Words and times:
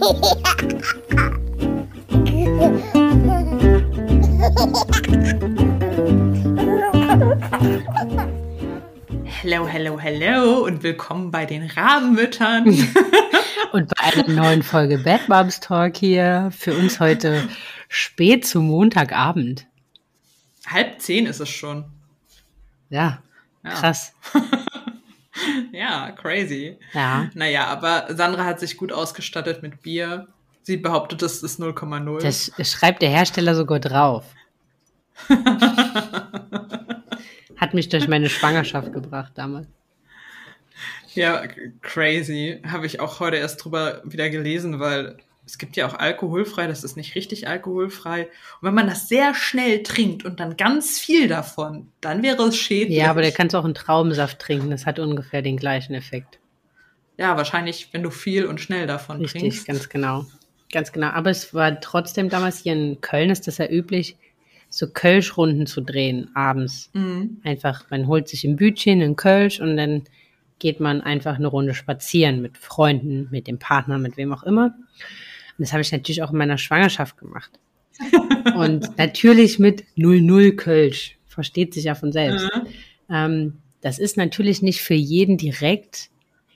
Hello, 0.00 0.14
hello, 9.66 9.98
hello 9.98 10.64
und 10.64 10.84
willkommen 10.84 11.32
bei 11.32 11.46
den 11.46 11.68
Rabenmüttern. 11.68 12.68
und 13.72 13.88
bei 13.88 14.04
einer 14.04 14.28
neuen 14.28 14.62
Folge 14.62 14.98
Bad 14.98 15.28
Moms 15.28 15.58
Talk 15.58 15.96
hier. 15.96 16.52
Für 16.56 16.74
uns 16.74 17.00
heute 17.00 17.48
spät 17.88 18.46
zum 18.46 18.68
Montagabend. 18.68 19.66
Halb 20.68 21.00
zehn 21.00 21.26
ist 21.26 21.40
es 21.40 21.48
schon. 21.48 21.86
Ja, 22.88 23.20
ja. 23.64 23.70
krass. 23.70 24.12
ja, 25.72 26.10
crazy. 26.12 26.78
Ja. 26.92 27.30
Naja, 27.34 27.66
aber 27.66 28.06
Sandra 28.14 28.44
hat 28.44 28.60
sich 28.60 28.76
gut 28.76 28.92
ausgestattet 28.92 29.62
mit 29.62 29.82
Bier. 29.82 30.28
Sie 30.62 30.76
behauptet, 30.76 31.22
das 31.22 31.42
ist 31.42 31.60
0,0. 31.60 32.20
Das 32.20 32.52
schreibt 32.70 33.00
der 33.02 33.08
Hersteller 33.10 33.54
sogar 33.54 33.80
drauf. 33.80 34.24
Hat 37.56 37.74
mich 37.74 37.88
durch 37.88 38.06
meine 38.06 38.28
Schwangerschaft 38.28 38.92
gebracht 38.92 39.32
damals. 39.34 39.66
Ja, 41.14 41.42
crazy. 41.80 42.60
Habe 42.66 42.86
ich 42.86 43.00
auch 43.00 43.18
heute 43.18 43.36
erst 43.36 43.64
drüber 43.64 44.02
wieder 44.04 44.30
gelesen, 44.30 44.78
weil 44.78 45.16
es 45.48 45.56
gibt 45.56 45.76
ja 45.76 45.88
auch 45.88 45.94
alkoholfrei, 45.94 46.66
das 46.66 46.84
ist 46.84 46.98
nicht 46.98 47.14
richtig 47.14 47.48
alkoholfrei. 47.48 48.24
Und 48.24 48.68
wenn 48.68 48.74
man 48.74 48.86
das 48.86 49.08
sehr 49.08 49.34
schnell 49.34 49.82
trinkt 49.82 50.26
und 50.26 50.40
dann 50.40 50.58
ganz 50.58 50.98
viel 50.98 51.26
davon, 51.26 51.88
dann 52.02 52.22
wäre 52.22 52.42
es 52.48 52.56
schädlich. 52.58 52.98
Ja, 52.98 53.08
aber 53.08 53.22
der 53.22 53.32
kannst 53.32 53.56
auch 53.56 53.64
einen 53.64 53.72
Traubensaft 53.72 54.40
trinken, 54.40 54.70
das 54.70 54.84
hat 54.84 54.98
ungefähr 54.98 55.40
den 55.40 55.56
gleichen 55.56 55.94
Effekt. 55.94 56.38
Ja, 57.16 57.38
wahrscheinlich, 57.38 57.88
wenn 57.92 58.02
du 58.02 58.10
viel 58.10 58.44
und 58.44 58.60
schnell 58.60 58.86
davon 58.86 59.22
richtig, 59.22 59.40
trinkst. 59.40 59.60
Richtig, 59.60 59.74
ganz 59.74 59.88
genau. 59.88 60.26
Ganz 60.70 60.92
genau. 60.92 61.08
Aber 61.08 61.30
es 61.30 61.54
war 61.54 61.80
trotzdem 61.80 62.28
damals 62.28 62.58
hier 62.58 62.74
in 62.74 63.00
Köln, 63.00 63.30
ist 63.30 63.46
das 63.46 63.56
ja 63.56 63.70
üblich, 63.70 64.16
so 64.68 64.86
Kölschrunden 64.86 65.66
zu 65.66 65.80
drehen 65.80 66.30
abends. 66.34 66.90
Mhm. 66.92 67.40
Einfach, 67.42 67.86
man 67.88 68.06
holt 68.06 68.28
sich 68.28 68.44
im 68.44 68.56
Bütchen 68.56 69.00
einen 69.00 69.16
Kölsch 69.16 69.60
und 69.60 69.78
dann 69.78 70.02
geht 70.58 70.78
man 70.78 71.00
einfach 71.00 71.36
eine 71.36 71.46
Runde 71.46 71.72
spazieren 71.72 72.42
mit 72.42 72.58
Freunden, 72.58 73.28
mit 73.30 73.46
dem 73.46 73.58
Partner, 73.58 73.98
mit 73.98 74.18
wem 74.18 74.34
auch 74.34 74.42
immer. 74.42 74.74
Und 75.58 75.66
das 75.66 75.72
habe 75.72 75.82
ich 75.82 75.92
natürlich 75.92 76.22
auch 76.22 76.30
in 76.30 76.38
meiner 76.38 76.58
Schwangerschaft 76.58 77.18
gemacht. 77.18 77.50
und 78.56 78.88
natürlich 78.98 79.58
mit 79.58 79.84
00 79.96 80.52
Kölsch. 80.52 81.16
Versteht 81.26 81.74
sich 81.74 81.84
ja 81.84 81.94
von 81.94 82.12
selbst. 82.12 82.44
Mhm. 82.44 82.66
Ähm, 83.10 83.52
das 83.80 83.98
ist 83.98 84.16
natürlich 84.16 84.62
nicht 84.62 84.80
für 84.80 84.94
jeden 84.94 85.36
direkt 85.36 86.10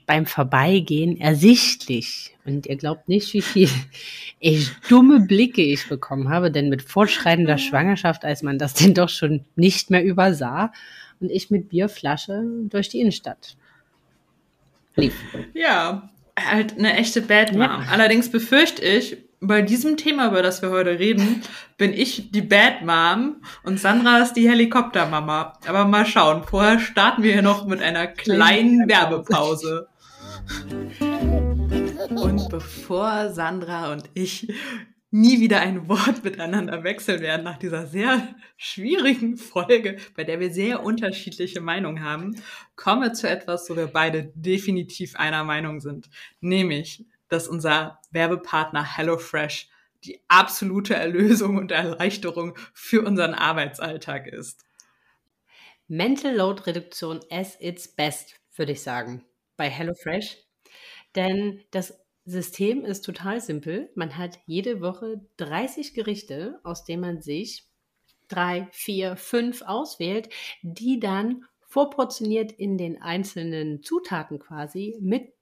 beim 0.06 0.26
Vorbeigehen 0.26 1.20
ersichtlich. 1.20 2.36
Und 2.44 2.66
ihr 2.66 2.76
glaubt 2.76 3.08
nicht, 3.08 3.32
wie 3.34 3.42
viel 3.42 3.68
echt 4.40 4.72
dumme 4.88 5.20
Blicke 5.20 5.62
ich 5.62 5.88
bekommen 5.88 6.28
habe, 6.28 6.50
denn 6.50 6.68
mit 6.68 6.82
fortschreitender 6.82 7.58
Schwangerschaft, 7.58 8.24
als 8.24 8.42
man 8.42 8.58
das 8.58 8.74
denn 8.74 8.94
doch 8.94 9.08
schon 9.08 9.44
nicht 9.56 9.90
mehr 9.90 10.04
übersah, 10.04 10.72
und 11.20 11.30
ich 11.30 11.50
mit 11.50 11.68
Bierflasche 11.68 12.42
durch 12.64 12.88
die 12.88 13.00
Innenstadt 13.00 13.56
lief. 14.96 15.14
Ja, 15.54 16.10
halt 16.38 16.78
eine 16.78 16.96
echte 16.96 17.22
Bad 17.22 17.52
Mom. 17.52 17.60
Ja. 17.60 17.86
Allerdings 17.90 18.30
befürchte 18.30 18.82
ich, 18.82 19.16
bei 19.44 19.60
diesem 19.60 19.96
Thema, 19.96 20.28
über 20.28 20.40
das 20.40 20.62
wir 20.62 20.70
heute 20.70 21.00
reden, 21.00 21.42
bin 21.76 21.92
ich 21.92 22.30
die 22.30 22.42
Bad 22.42 22.82
Mom 22.82 23.42
und 23.64 23.80
Sandra 23.80 24.18
ist 24.18 24.34
die 24.34 24.48
Helikoptermama. 24.48 25.58
Aber 25.66 25.84
mal 25.84 26.06
schauen. 26.06 26.44
Vorher 26.44 26.78
starten 26.78 27.24
wir 27.24 27.32
hier 27.32 27.42
noch 27.42 27.66
mit 27.66 27.82
einer 27.82 28.06
kleinen 28.06 28.88
Werbepause. 28.88 29.88
Und 32.10 32.48
bevor 32.50 33.30
Sandra 33.30 33.92
und 33.92 34.04
ich 34.14 34.52
nie 35.12 35.40
wieder 35.40 35.60
ein 35.60 35.88
Wort 35.88 36.24
miteinander 36.24 36.84
wechseln 36.84 37.20
werden 37.20 37.44
nach 37.44 37.58
dieser 37.58 37.86
sehr 37.86 38.34
schwierigen 38.56 39.36
Folge, 39.36 39.98
bei 40.16 40.24
der 40.24 40.40
wir 40.40 40.50
sehr 40.52 40.82
unterschiedliche 40.82 41.60
Meinungen 41.60 42.02
haben, 42.02 42.42
kommen 42.76 43.02
wir 43.02 43.12
zu 43.12 43.28
etwas, 43.28 43.68
wo 43.68 43.76
wir 43.76 43.88
beide 43.88 44.32
definitiv 44.34 45.14
einer 45.16 45.44
Meinung 45.44 45.80
sind. 45.80 46.08
Nämlich, 46.40 47.04
dass 47.28 47.46
unser 47.46 48.00
Werbepartner 48.10 48.96
HelloFresh 48.96 49.68
die 50.04 50.20
absolute 50.28 50.94
Erlösung 50.94 51.58
und 51.58 51.72
Erleichterung 51.72 52.56
für 52.72 53.06
unseren 53.06 53.34
Arbeitsalltag 53.34 54.26
ist. 54.26 54.64
Mental 55.88 56.34
Load 56.34 56.62
Reduktion 56.66 57.20
as 57.30 57.60
its 57.60 57.86
best, 57.86 58.40
würde 58.56 58.72
ich 58.72 58.82
sagen, 58.82 59.24
bei 59.58 59.68
HelloFresh. 59.68 60.38
Denn 61.14 61.62
das 61.70 62.01
System 62.24 62.84
ist 62.84 63.04
total 63.04 63.40
simpel. 63.40 63.90
Man 63.94 64.16
hat 64.16 64.38
jede 64.46 64.80
Woche 64.80 65.20
30 65.38 65.94
Gerichte, 65.94 66.60
aus 66.62 66.84
denen 66.84 67.00
man 67.02 67.20
sich 67.20 67.68
drei, 68.28 68.68
vier, 68.72 69.16
fünf 69.16 69.62
auswählt, 69.62 70.28
die 70.62 71.00
dann 71.00 71.44
vorportioniert 71.66 72.52
in 72.52 72.78
den 72.78 73.00
einzelnen 73.00 73.82
Zutaten 73.82 74.38
quasi 74.38 74.96
mit 75.00 75.32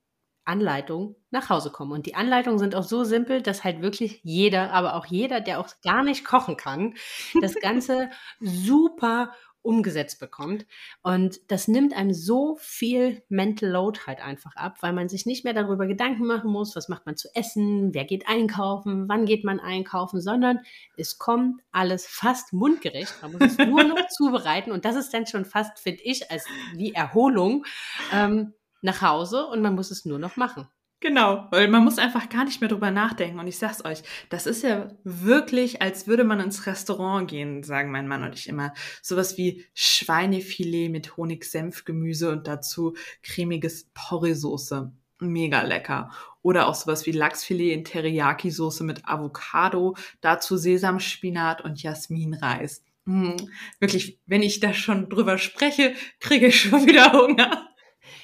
Anleitung 0.44 1.16
nach 1.30 1.48
Hause 1.48 1.70
kommen. 1.70 1.92
Und 1.92 2.06
die 2.06 2.14
Anleitungen 2.14 2.58
sind 2.58 2.74
auch 2.74 2.82
so 2.82 3.04
simpel, 3.04 3.42
dass 3.42 3.62
halt 3.62 3.82
wirklich 3.82 4.20
jeder, 4.22 4.72
aber 4.72 4.94
auch 4.94 5.06
jeder, 5.06 5.40
der 5.40 5.60
auch 5.60 5.68
gar 5.82 6.02
nicht 6.02 6.24
kochen 6.24 6.56
kann, 6.56 6.94
das 7.40 7.54
Ganze 7.60 8.10
super 8.40 9.32
umgesetzt 9.62 10.20
bekommt. 10.20 10.66
Und 11.02 11.40
das 11.48 11.68
nimmt 11.68 11.94
einem 11.94 12.12
so 12.12 12.56
viel 12.60 13.22
Mental 13.28 13.70
Load 13.70 14.00
halt 14.06 14.20
einfach 14.20 14.56
ab, 14.56 14.78
weil 14.80 14.92
man 14.92 15.08
sich 15.08 15.26
nicht 15.26 15.44
mehr 15.44 15.54
darüber 15.54 15.86
Gedanken 15.86 16.26
machen 16.26 16.50
muss, 16.50 16.74
was 16.76 16.88
macht 16.88 17.06
man 17.06 17.16
zu 17.16 17.28
essen, 17.34 17.92
wer 17.92 18.04
geht 18.04 18.28
einkaufen, 18.28 19.08
wann 19.08 19.26
geht 19.26 19.44
man 19.44 19.60
einkaufen, 19.60 20.20
sondern 20.20 20.60
es 20.96 21.18
kommt 21.18 21.60
alles 21.72 22.06
fast 22.06 22.52
mundgerecht. 22.52 23.14
Man 23.22 23.32
muss 23.32 23.42
es 23.42 23.58
nur 23.66 23.84
noch 23.84 24.08
zubereiten 24.08 24.72
und 24.72 24.84
das 24.84 24.96
ist 24.96 25.12
dann 25.12 25.26
schon 25.26 25.44
fast, 25.44 25.78
finde 25.78 26.02
ich, 26.02 26.30
als 26.30 26.44
wie 26.74 26.92
Erholung 26.92 27.64
ähm, 28.12 28.54
nach 28.82 29.02
Hause 29.02 29.46
und 29.46 29.60
man 29.60 29.74
muss 29.74 29.90
es 29.90 30.04
nur 30.04 30.18
noch 30.18 30.36
machen. 30.36 30.68
Genau, 31.02 31.46
weil 31.50 31.66
man 31.68 31.82
muss 31.82 31.96
einfach 31.98 32.28
gar 32.28 32.44
nicht 32.44 32.60
mehr 32.60 32.68
drüber 32.68 32.90
nachdenken. 32.90 33.38
Und 33.38 33.46
ich 33.46 33.58
sag's 33.58 33.82
euch, 33.86 34.02
das 34.28 34.46
ist 34.46 34.62
ja 34.62 34.88
wirklich, 35.02 35.80
als 35.80 36.06
würde 36.06 36.24
man 36.24 36.40
ins 36.40 36.66
Restaurant 36.66 37.28
gehen, 37.28 37.62
sagen 37.62 37.90
mein 37.90 38.06
Mann 38.06 38.22
und 38.22 38.34
ich 38.34 38.46
immer. 38.46 38.74
Sowas 39.00 39.38
wie 39.38 39.64
Schweinefilet 39.72 40.90
mit 40.90 41.16
Honig-Senf-Gemüse 41.16 42.30
und 42.30 42.46
dazu 42.46 42.94
cremiges 43.22 43.88
Porree-Soße. 43.94 44.92
Mega 45.20 45.62
lecker. 45.62 46.10
Oder 46.42 46.66
auch 46.66 46.74
sowas 46.74 47.06
wie 47.06 47.12
Lachsfilet 47.12 47.72
in 47.72 47.84
Teriyaki-Soße 47.84 48.84
mit 48.84 49.06
Avocado, 49.06 49.96
dazu 50.20 50.58
Sesamspinat 50.58 51.62
und 51.62 51.82
Jasminreis. 51.82 52.82
Hm, 53.06 53.36
wirklich, 53.78 54.20
wenn 54.26 54.42
ich 54.42 54.60
da 54.60 54.74
schon 54.74 55.08
drüber 55.08 55.38
spreche, 55.38 55.94
kriege 56.20 56.48
ich 56.48 56.60
schon 56.60 56.86
wieder 56.86 57.12
Hunger. 57.12 57.69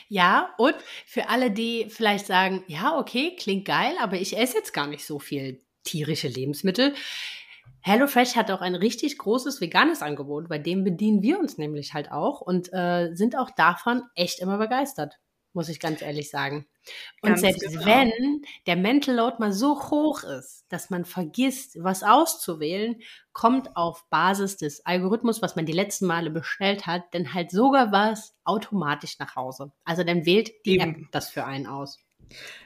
Ja, 0.09 0.55
und 0.59 0.77
für 1.05 1.29
alle, 1.29 1.51
die 1.51 1.87
vielleicht 1.89 2.27
sagen, 2.27 2.65
ja, 2.69 2.97
okay, 2.99 3.35
klingt 3.37 3.65
geil, 3.65 3.95
aber 4.01 4.17
ich 4.17 4.37
esse 4.39 4.59
jetzt 4.59 4.73
gar 4.73 4.87
nicht 4.87 5.05
so 5.05 5.19
viel 5.19 5.63
tierische 5.85 6.29
Lebensmittel. 6.29 6.95
HelloFresh 7.81 8.37
hat 8.37 8.51
auch 8.51 8.61
ein 8.61 8.75
richtig 8.75 9.19
großes 9.19 9.61
veganes 9.61 10.03
Angebot, 10.03 10.49
bei 10.49 10.59
dem 10.59 10.85
bedienen 10.85 11.23
wir 11.23 11.39
uns 11.39 11.59
nämlich 11.59 11.95
halt 11.95 12.11
auch 12.11 12.41
und 12.41 12.73
äh, 12.73 13.15
sind 13.15 13.37
auch 13.39 13.51
davon 13.51 14.03
echt 14.15 14.41
immer 14.41 14.59
begeistert 14.59 15.19
muss 15.57 15.69
ich 15.69 15.81
ganz 15.81 16.03
ehrlich 16.03 16.31
sagen. 16.31 16.67
Und 17.23 17.31
ganz 17.31 17.41
selbst 17.41 17.63
genau. 17.63 17.85
wenn 17.85 18.43
der 18.67 18.77
Mental 18.77 19.17
Load 19.17 19.37
mal 19.41 19.53
so 19.53 19.91
hoch 19.91 20.23
ist, 20.23 20.65
dass 20.69 20.91
man 20.91 21.05
vergisst, 21.05 21.83
was 21.83 22.05
auszuwählen, 22.05 23.01
kommt 23.33 23.77
auf 23.77 24.09
Basis 24.09 24.57
des 24.57 24.87
Algorithmus, 24.87 25.43
was 25.43 25.57
man 25.57 25.67
die 25.67 25.73
letzten 25.73 26.07
Male 26.07 26.31
bestellt 26.31 26.87
hat, 26.87 27.03
dann 27.13 27.35
halt 27.35 27.51
sogar 27.51 27.91
was 27.91 28.35
automatisch 28.45 29.19
nach 29.19 29.35
Hause. 29.35 29.73
Also 29.85 30.05
dann 30.05 30.27
wählt 30.27 30.53
die 30.65 30.75
Eben. 30.75 30.95
App 30.95 31.11
das 31.11 31.31
für 31.31 31.45
einen 31.45 31.67
aus. 31.67 31.99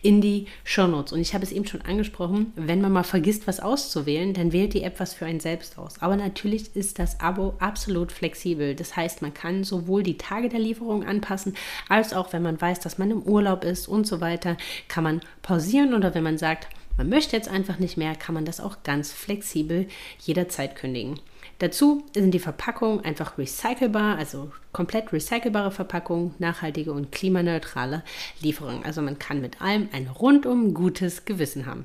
in 0.03 0.21
die 0.21 0.47
Shownotes. 0.65 1.12
Und 1.12 1.21
ich 1.21 1.35
habe 1.35 1.44
es 1.44 1.53
eben 1.53 1.67
schon 1.67 1.82
angesprochen, 1.82 2.53
wenn 2.56 2.81
man 2.81 2.93
mal 2.93 3.05
vergisst, 3.05 3.47
was 3.47 3.61
auszuwählen, 3.61 4.35
dann 4.35 4.53
wählt 4.53 4.75
die 4.75 4.82
App 4.82 4.99
was 4.99 5.15
für 5.15 5.27
einen 5.27 5.41
selbst 5.41 5.79
aus. 5.79 6.00
Aber 6.00 6.17
natürlich 6.17 6.75
ist 6.75 6.99
das 6.99 7.21
Abo 7.21 7.55
absolut 7.59 8.12
flexibel. 8.12 8.75
Das 8.75 8.97
heißt, 8.97 9.23
man 9.23 9.35
kann 9.35 9.62
sowohl 9.65 10.03
die 10.03 10.19
Tage 10.19 10.49
der 10.49 10.61
Lieferung 10.61 11.05
anpassen, 11.05 11.55
als 11.88 12.12
auch, 12.12 12.33
wenn 12.33 12.43
man 12.43 12.61
weiß, 12.61 12.81
dass 12.81 12.99
man 12.99 13.11
im 13.11 13.23
Urlaub 13.23 13.65
ist 13.65 13.87
und 13.88 14.06
so 14.06 14.21
weiter, 14.21 14.56
kann 14.88 15.05
man 15.05 15.21
pausieren 15.43 15.94
oder 15.94 16.15
wenn 16.15 16.25
man 16.25 16.38
sagt, 16.38 16.69
man 16.97 17.09
möchte 17.09 17.37
jetzt 17.37 17.49
einfach 17.49 17.79
nicht 17.79 17.97
mehr, 17.97 18.15
kann 18.15 18.35
man 18.35 18.44
das 18.44 18.61
auch 18.61 18.83
ganz 18.83 19.12
flexibel 19.12 19.87
jederzeit 20.19 20.76
kündigen. 20.76 21.19
Dazu 21.61 22.07
sind 22.15 22.31
die 22.31 22.39
Verpackungen 22.39 23.05
einfach 23.05 23.37
recycelbar, 23.37 24.17
also 24.17 24.51
komplett 24.73 25.12
recycelbare 25.12 25.71
Verpackungen, 25.71 26.35
nachhaltige 26.39 26.91
und 26.91 27.12
klimaneutrale 27.12 28.03
Lieferungen. 28.41 28.83
Also 28.83 29.03
man 29.03 29.19
kann 29.19 29.43
mit 29.43 29.61
allem 29.61 29.91
ein 29.93 30.09
rundum 30.09 30.73
gutes 30.73 31.27
Gewissen 31.27 31.67
haben. 31.67 31.85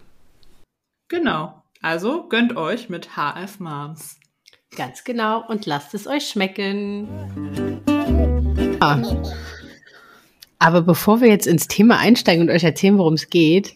Genau. 1.10 1.62
Also 1.82 2.30
gönnt 2.30 2.56
euch 2.56 2.88
mit 2.88 3.18
HF 3.18 3.60
Moms. 3.60 4.18
Ganz 4.78 5.04
genau 5.04 5.46
und 5.46 5.66
lasst 5.66 5.94
es 5.94 6.08
euch 6.08 6.30
schmecken. 6.30 7.10
Ah. 8.80 9.02
Aber 10.58 10.84
bevor 10.84 11.20
wir 11.20 11.28
jetzt 11.28 11.48
ins 11.48 11.68
Thema 11.68 12.00
einsteigen 12.00 12.48
und 12.48 12.50
euch 12.50 12.64
erzählen, 12.64 12.98
worum 12.98 13.16
es 13.16 13.30
geht, 13.30 13.76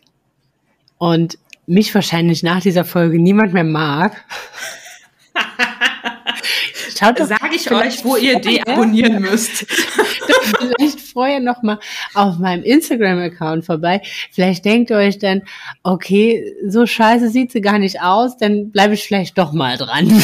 und 0.98 1.38
mich 1.68 1.94
wahrscheinlich 1.94 2.42
nach 2.42 2.62
dieser 2.62 2.86
Folge 2.86 3.20
niemand 3.20 3.54
mehr 3.54 3.66
mag, 3.66 4.26
Schaut 6.98 7.20
doch, 7.20 7.26
Sag 7.28 7.56
ich 7.56 7.72
euch, 7.72 8.04
wo 8.04 8.18
ihr 8.18 8.40
deabonnieren 8.40 9.22
müsst. 9.22 9.66
vielleicht 10.58 11.00
vorher 11.00 11.40
noch 11.40 11.62
mal 11.62 11.80
auf 12.14 12.38
meinem 12.40 12.64
Instagram-Account 12.64 13.66
vorbei. 13.66 14.02
Vielleicht 14.32 14.66
denkt 14.66 14.90
ihr 14.90 14.98
euch 14.98 15.18
dann, 15.18 15.44
okay, 15.84 16.54
so 16.68 16.86
scheiße 16.86 17.30
sieht 17.30 17.52
sie 17.52 17.62
gar 17.62 17.80
nicht 17.80 18.02
aus, 18.02 18.38
dann 18.38 18.72
bleibe 18.72 18.94
ich 18.94 19.04
vielleicht 19.04 19.38
doch 19.38 19.54
mal 19.54 19.78
dran. 19.78 20.10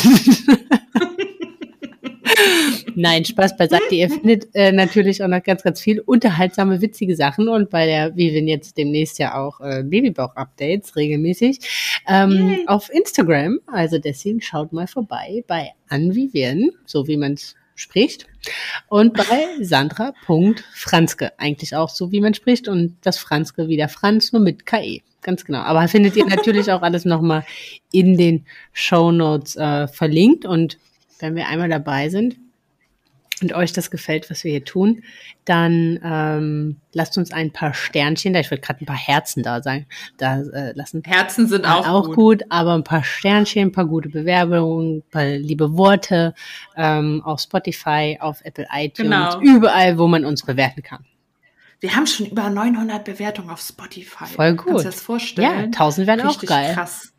Nein, 2.95 3.25
Spaß 3.25 3.57
beiseite. 3.57 3.93
Ihr 3.93 4.09
findet 4.09 4.47
äh, 4.55 4.71
natürlich 4.71 5.21
auch 5.21 5.27
noch 5.27 5.43
ganz, 5.43 5.63
ganz 5.63 5.81
viel 5.81 5.99
unterhaltsame, 5.99 6.81
witzige 6.81 7.15
Sachen 7.15 7.49
und 7.49 7.69
bei 7.69 7.85
der 7.85 8.15
Vivian 8.15 8.47
jetzt 8.47 8.77
demnächst 8.77 9.19
ja 9.19 9.37
auch 9.37 9.59
äh, 9.59 9.83
Babybauch-Updates 9.83 10.95
regelmäßig 10.95 11.59
ähm, 12.07 12.59
auf 12.67 12.89
Instagram. 12.89 13.59
Also 13.67 13.97
deswegen 13.99 14.41
schaut 14.41 14.71
mal 14.71 14.87
vorbei 14.87 15.43
bei 15.45 15.71
Anvivian, 15.89 16.71
so 16.85 17.07
wie 17.07 17.17
man 17.17 17.33
es 17.33 17.55
spricht. 17.75 18.27
Und 18.87 19.13
bei 19.13 19.45
Sandra.Franzke, 19.59 21.37
eigentlich 21.37 21.75
auch 21.75 21.89
so, 21.89 22.13
wie 22.13 22.21
man 22.21 22.33
spricht. 22.33 22.69
Und 22.69 22.95
das 23.01 23.17
Franzke 23.17 23.67
wie 23.67 23.75
der 23.75 23.89
Franz, 23.89 24.31
nur 24.31 24.41
mit 24.41 24.65
KE. 24.65 25.01
Ganz 25.21 25.43
genau. 25.43 25.59
Aber 25.59 25.85
findet 25.89 26.15
ihr 26.15 26.25
natürlich 26.25 26.71
auch 26.71 26.81
alles 26.81 27.03
nochmal 27.03 27.45
in 27.91 28.15
den 28.17 28.45
Show 28.71 29.11
Notes 29.11 29.57
äh, 29.57 29.87
verlinkt. 29.89 30.45
Und 30.45 30.77
wenn 31.19 31.35
wir 31.35 31.47
einmal 31.47 31.67
dabei 31.67 32.07
sind 32.07 32.37
und 33.41 33.53
euch 33.53 33.73
das 33.73 33.91
gefällt, 33.91 34.29
was 34.29 34.43
wir 34.43 34.51
hier 34.51 34.63
tun, 34.63 35.03
dann 35.43 35.99
ähm, 36.03 36.77
lasst 36.93 37.17
uns 37.17 37.31
ein 37.31 37.51
paar 37.51 37.73
Sternchen 37.73 38.33
da. 38.33 38.39
Ich 38.39 38.49
würde 38.49 38.61
gerade 38.61 38.83
ein 38.83 38.85
paar 38.85 38.97
Herzen 38.97 39.43
da 39.43 39.61
sagen, 39.61 39.85
da 40.17 40.39
äh, 40.41 40.71
lassen. 40.73 41.03
Herzen 41.05 41.47
sind 41.47 41.65
auch, 41.65 41.87
auch 41.87 42.05
gut. 42.05 42.15
gut. 42.15 42.43
aber 42.49 42.73
ein 42.73 42.83
paar 42.83 43.03
Sternchen, 43.03 43.69
ein 43.69 43.71
paar 43.71 43.87
gute 43.87 44.09
Bewerbungen, 44.09 44.97
ein 44.97 45.03
paar 45.11 45.25
liebe 45.25 45.77
Worte 45.77 46.33
ähm, 46.77 47.21
auf 47.25 47.41
Spotify, 47.41 48.17
auf 48.19 48.39
Apple 48.43 48.67
iTunes, 48.73 49.09
genau. 49.09 49.39
überall, 49.41 49.97
wo 49.97 50.07
man 50.07 50.23
uns 50.23 50.43
bewerten 50.43 50.81
kann. 50.81 51.05
Wir 51.81 51.95
haben 51.95 52.07
schon 52.07 52.27
über 52.27 52.49
900 52.49 53.03
Bewertungen 53.03 53.49
auf 53.49 53.59
Spotify. 53.59 54.25
Voll 54.25 54.55
gut. 54.55 54.65
Kannst 54.65 54.79
du 54.79 54.89
dir 54.89 54.91
das 54.91 55.01
vorstellen? 55.01 55.51
Ja, 55.51 55.63
1000 55.65 56.07
wären 56.07 56.21
Richtig 56.21 56.49
auch 56.49 56.53
geil. 56.53 56.73
Krass. 56.73 57.13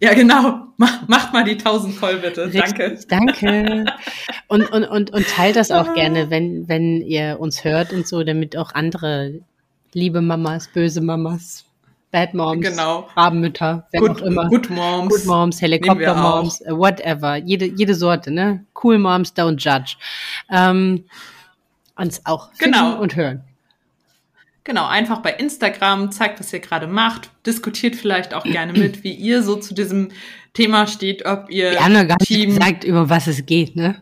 Ja, 0.00 0.14
genau. 0.14 0.68
Macht 0.76 1.32
mal 1.32 1.44
die 1.44 1.52
1000 1.52 1.94
voll, 1.94 2.16
bitte. 2.16 2.48
Danke. 2.48 2.98
Danke. 3.08 3.84
Und, 4.48 4.70
und, 4.72 4.84
und, 4.84 5.12
und 5.12 5.26
teilt 5.28 5.56
das 5.56 5.70
auch 5.70 5.94
gerne, 5.94 6.30
wenn, 6.30 6.68
wenn 6.68 7.00
ihr 7.00 7.38
uns 7.40 7.64
hört 7.64 7.92
und 7.92 8.06
so, 8.06 8.24
damit 8.24 8.56
auch 8.56 8.74
andere 8.74 9.40
liebe 9.92 10.20
Mamas, 10.20 10.68
böse 10.68 11.00
Mamas, 11.00 11.64
Bad 12.10 12.34
Moms, 12.34 12.60
genau. 12.60 13.08
Rabenmütter, 13.16 13.86
wer 13.90 14.00
good, 14.00 14.10
auch 14.10 14.26
immer. 14.26 14.48
Good 14.48 14.70
Moms. 14.70 15.14
Good 15.14 15.24
Moms, 15.24 15.62
Helikopter 15.62 16.14
Moms, 16.14 16.60
äh, 16.60 16.76
whatever. 16.76 17.36
Jede, 17.36 17.66
jede 17.66 17.94
Sorte, 17.94 18.30
ne? 18.30 18.66
Cool 18.82 18.98
Moms, 18.98 19.34
don't 19.34 19.58
judge. 19.58 19.96
Ähm, 20.50 21.04
uns 21.96 22.20
auch 22.26 22.50
genau. 22.58 23.00
und 23.00 23.16
hören. 23.16 23.44
Genau, 24.64 24.86
einfach 24.86 25.22
bei 25.22 25.32
Instagram, 25.32 26.12
zeigt, 26.12 26.38
was 26.38 26.52
ihr 26.52 26.60
gerade 26.60 26.86
macht, 26.86 27.30
diskutiert 27.46 27.96
vielleicht 27.96 28.32
auch 28.34 28.44
gerne 28.44 28.72
mit, 28.78 29.02
wie 29.02 29.12
ihr 29.12 29.42
so 29.42 29.56
zu 29.56 29.74
diesem 29.74 30.10
Thema 30.54 30.86
steht, 30.86 31.24
ob 31.24 31.50
ihr 31.50 31.72
Wir 31.72 31.84
haben 31.84 31.94
ja 31.94 32.04
gar 32.04 32.18
Team 32.18 32.50
nicht 32.50 32.58
gesagt, 32.58 32.84
über 32.84 33.08
was 33.08 33.26
es 33.26 33.44
geht, 33.46 33.74
ne? 33.74 34.00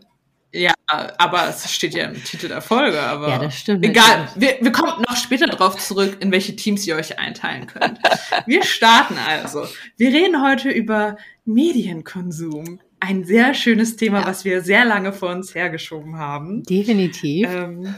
Ja, 0.53 0.73
aber 1.17 1.47
es 1.47 1.71
steht 1.71 1.93
ja 1.93 2.05
im 2.07 2.21
Titel 2.21 2.49
der 2.49 2.61
Folge, 2.61 3.01
aber 3.01 3.29
ja, 3.29 3.39
das 3.39 3.57
stimmt. 3.57 3.85
Egal, 3.85 4.27
wir, 4.35 4.57
wir 4.59 4.71
kommen 4.73 5.01
noch 5.07 5.15
später 5.15 5.45
drauf 5.47 5.77
zurück, 5.77 6.17
in 6.19 6.31
welche 6.31 6.55
Teams 6.57 6.85
ihr 6.85 6.97
euch 6.97 7.17
einteilen 7.17 7.67
könnt. 7.67 7.99
wir 8.45 8.63
starten 8.63 9.15
also. 9.17 9.65
Wir 9.95 10.09
reden 10.09 10.43
heute 10.43 10.69
über 10.69 11.15
Medienkonsum. 11.45 12.81
Ein 12.99 13.23
sehr 13.23 13.53
schönes 13.53 13.95
Thema, 13.95 14.21
ja. 14.21 14.27
was 14.27 14.43
wir 14.43 14.61
sehr 14.61 14.83
lange 14.83 15.13
vor 15.13 15.29
uns 15.29 15.55
hergeschoben 15.55 16.17
haben. 16.17 16.63
Definitiv. 16.63 17.47
Ähm, 17.49 17.95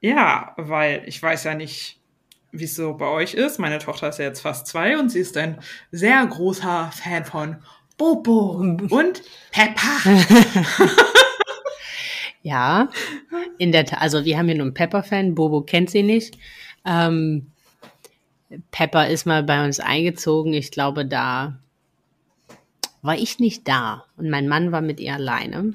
ja, 0.00 0.54
weil 0.56 1.02
ich 1.06 1.22
weiß 1.22 1.44
ja 1.44 1.54
nicht, 1.54 2.00
wie 2.52 2.64
es 2.64 2.74
so 2.74 2.94
bei 2.94 3.06
euch 3.06 3.34
ist. 3.34 3.58
Meine 3.58 3.78
Tochter 3.78 4.08
ist 4.08 4.18
ja 4.18 4.26
jetzt 4.26 4.40
fast 4.40 4.66
zwei 4.66 4.98
und 4.98 5.10
sie 5.10 5.20
ist 5.20 5.36
ein 5.36 5.58
sehr 5.90 6.24
großer 6.26 6.90
Fan 6.92 7.24
von 7.24 7.56
Bobo 7.96 8.50
und 8.90 9.22
Peppa. 9.50 9.98
ja, 12.42 12.88
in 13.58 13.72
der 13.72 13.86
Tat. 13.86 14.00
Also 14.00 14.24
wir 14.24 14.38
haben 14.38 14.46
hier 14.46 14.56
nur 14.56 14.66
einen 14.66 14.74
Pepper-Fan. 14.74 15.34
Bobo 15.34 15.62
kennt 15.62 15.90
sie 15.90 16.02
nicht. 16.02 16.38
Ähm, 16.84 17.50
Pepper 18.70 19.08
ist 19.08 19.26
mal 19.26 19.42
bei 19.42 19.64
uns 19.64 19.80
eingezogen. 19.80 20.52
Ich 20.52 20.70
glaube, 20.70 21.06
da 21.06 21.58
war 23.02 23.16
ich 23.16 23.38
nicht 23.38 23.66
da 23.66 24.04
und 24.16 24.30
mein 24.30 24.48
Mann 24.48 24.72
war 24.72 24.80
mit 24.80 25.00
ihr 25.00 25.14
alleine. 25.14 25.74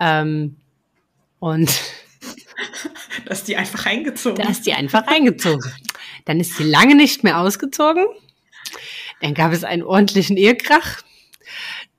Ähm, 0.00 0.56
und 1.38 1.70
da 3.24 3.32
ist 3.32 3.48
die 3.48 3.56
einfach 3.56 3.86
eingezogen. 3.86 4.42
Da 4.42 4.50
ist 4.50 4.66
die 4.66 4.72
einfach 4.72 5.06
eingezogen. 5.06 5.72
Dann 6.24 6.40
ist 6.40 6.56
sie 6.56 6.64
lange 6.64 6.94
nicht 6.94 7.24
mehr 7.24 7.38
ausgezogen. 7.38 8.06
Dann 9.20 9.34
gab 9.34 9.52
es 9.52 9.64
einen 9.64 9.82
ordentlichen 9.82 10.36
Ehekrach. 10.36 11.02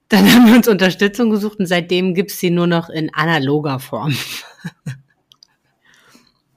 Dann 0.09 0.31
haben 0.31 0.47
wir 0.47 0.55
uns 0.55 0.67
Unterstützung 0.67 1.29
gesucht 1.29 1.59
und 1.59 1.65
seitdem 1.65 2.13
gibt 2.13 2.31
es 2.31 2.39
sie 2.39 2.51
nur 2.51 2.67
noch 2.67 2.89
in 2.89 3.13
analoger 3.13 3.79
Form. 3.79 4.15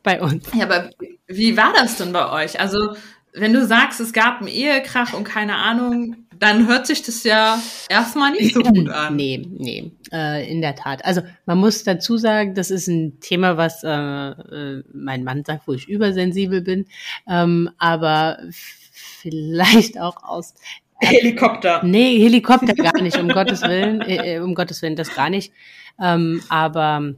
bei 0.02 0.20
uns. 0.20 0.44
Ja, 0.54 0.64
aber 0.64 0.90
wie 1.26 1.56
war 1.56 1.72
das 1.74 1.96
denn 1.96 2.12
bei 2.12 2.30
euch? 2.30 2.60
Also, 2.60 2.96
wenn 3.32 3.52
du 3.52 3.66
sagst, 3.66 4.00
es 4.00 4.12
gab 4.12 4.38
einen 4.38 4.48
Ehekrach 4.48 5.12
und 5.12 5.24
keine 5.24 5.56
Ahnung, 5.56 6.16
dann 6.38 6.66
hört 6.68 6.86
sich 6.86 7.02
das 7.02 7.24
ja 7.24 7.60
erstmal 7.88 8.32
nicht 8.32 8.54
so 8.54 8.62
gut 8.62 8.88
an. 8.88 9.16
Nee, 9.16 9.46
nee, 9.50 9.92
äh, 10.12 10.50
in 10.50 10.60
der 10.60 10.74
Tat. 10.74 11.04
Also 11.04 11.22
man 11.46 11.58
muss 11.58 11.84
dazu 11.84 12.16
sagen, 12.16 12.54
das 12.54 12.70
ist 12.70 12.88
ein 12.88 13.20
Thema, 13.20 13.56
was 13.56 13.82
äh, 13.84 13.88
äh, 13.90 14.82
mein 14.92 15.24
Mann 15.24 15.44
sagt, 15.44 15.66
wo 15.66 15.72
ich 15.72 15.88
übersensibel 15.88 16.60
bin, 16.62 16.86
ähm, 17.28 17.70
aber 17.78 18.38
vielleicht 18.50 20.00
auch 20.00 20.22
aus 20.22 20.54
Helikopter. 21.00 21.82
Nee, 21.84 22.18
Helikopter 22.18 22.74
gar 22.74 23.00
nicht, 23.00 23.18
um 23.18 23.28
Gottes 23.28 23.62
Willen, 23.62 24.00
äh, 24.00 24.36
äh, 24.36 24.38
um 24.40 24.54
Gottes 24.54 24.82
Willen, 24.82 24.96
das 24.96 25.14
gar 25.14 25.30
nicht. 25.30 25.52
Ähm, 26.00 26.42
aber 26.48 27.14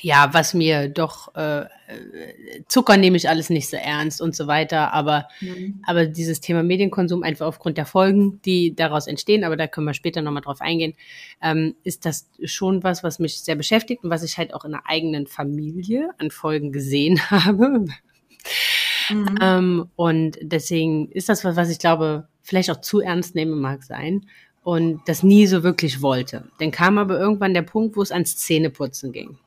ja, 0.00 0.30
was 0.32 0.54
mir 0.54 0.88
doch 0.88 1.34
äh, 1.34 1.66
Zucker 2.68 2.96
nehme 2.96 3.16
ich 3.16 3.28
alles 3.28 3.50
nicht 3.50 3.68
so 3.68 3.76
ernst 3.76 4.20
und 4.20 4.36
so 4.36 4.46
weiter, 4.46 4.92
aber 4.92 5.28
mhm. 5.40 5.82
aber 5.86 6.06
dieses 6.06 6.40
Thema 6.40 6.62
Medienkonsum 6.62 7.22
einfach 7.22 7.46
aufgrund 7.46 7.78
der 7.78 7.86
Folgen, 7.86 8.40
die 8.42 8.74
daraus 8.74 9.06
entstehen, 9.06 9.44
aber 9.44 9.56
da 9.56 9.66
können 9.66 9.86
wir 9.86 9.94
später 9.94 10.22
nochmal 10.22 10.42
drauf 10.42 10.60
eingehen, 10.60 10.94
ähm, 11.42 11.74
ist 11.84 12.04
das 12.04 12.28
schon 12.44 12.82
was, 12.82 13.02
was 13.02 13.18
mich 13.18 13.40
sehr 13.40 13.56
beschäftigt 13.56 14.04
und 14.04 14.10
was 14.10 14.22
ich 14.22 14.38
halt 14.38 14.54
auch 14.54 14.64
in 14.64 14.72
der 14.72 14.82
eigenen 14.86 15.26
Familie 15.26 16.10
an 16.18 16.30
Folgen 16.30 16.72
gesehen 16.72 17.20
habe. 17.30 17.86
Mhm. 19.10 19.38
Ähm, 19.40 19.90
und 19.96 20.38
deswegen 20.42 21.10
ist 21.10 21.28
das 21.28 21.44
was, 21.44 21.56
was 21.56 21.70
ich 21.70 21.78
glaube, 21.78 22.28
vielleicht 22.42 22.70
auch 22.70 22.80
zu 22.80 23.00
ernst 23.00 23.34
nehme 23.34 23.56
mag 23.56 23.82
sein 23.82 24.26
und 24.62 25.00
das 25.06 25.22
nie 25.22 25.46
so 25.46 25.62
wirklich 25.62 26.02
wollte. 26.02 26.44
Dann 26.58 26.70
kam 26.70 26.98
aber 26.98 27.18
irgendwann 27.18 27.54
der 27.54 27.62
Punkt, 27.62 27.96
wo 27.96 28.02
es 28.02 28.12
ans 28.12 28.36
Zähneputzen 28.36 29.12
ging. 29.12 29.38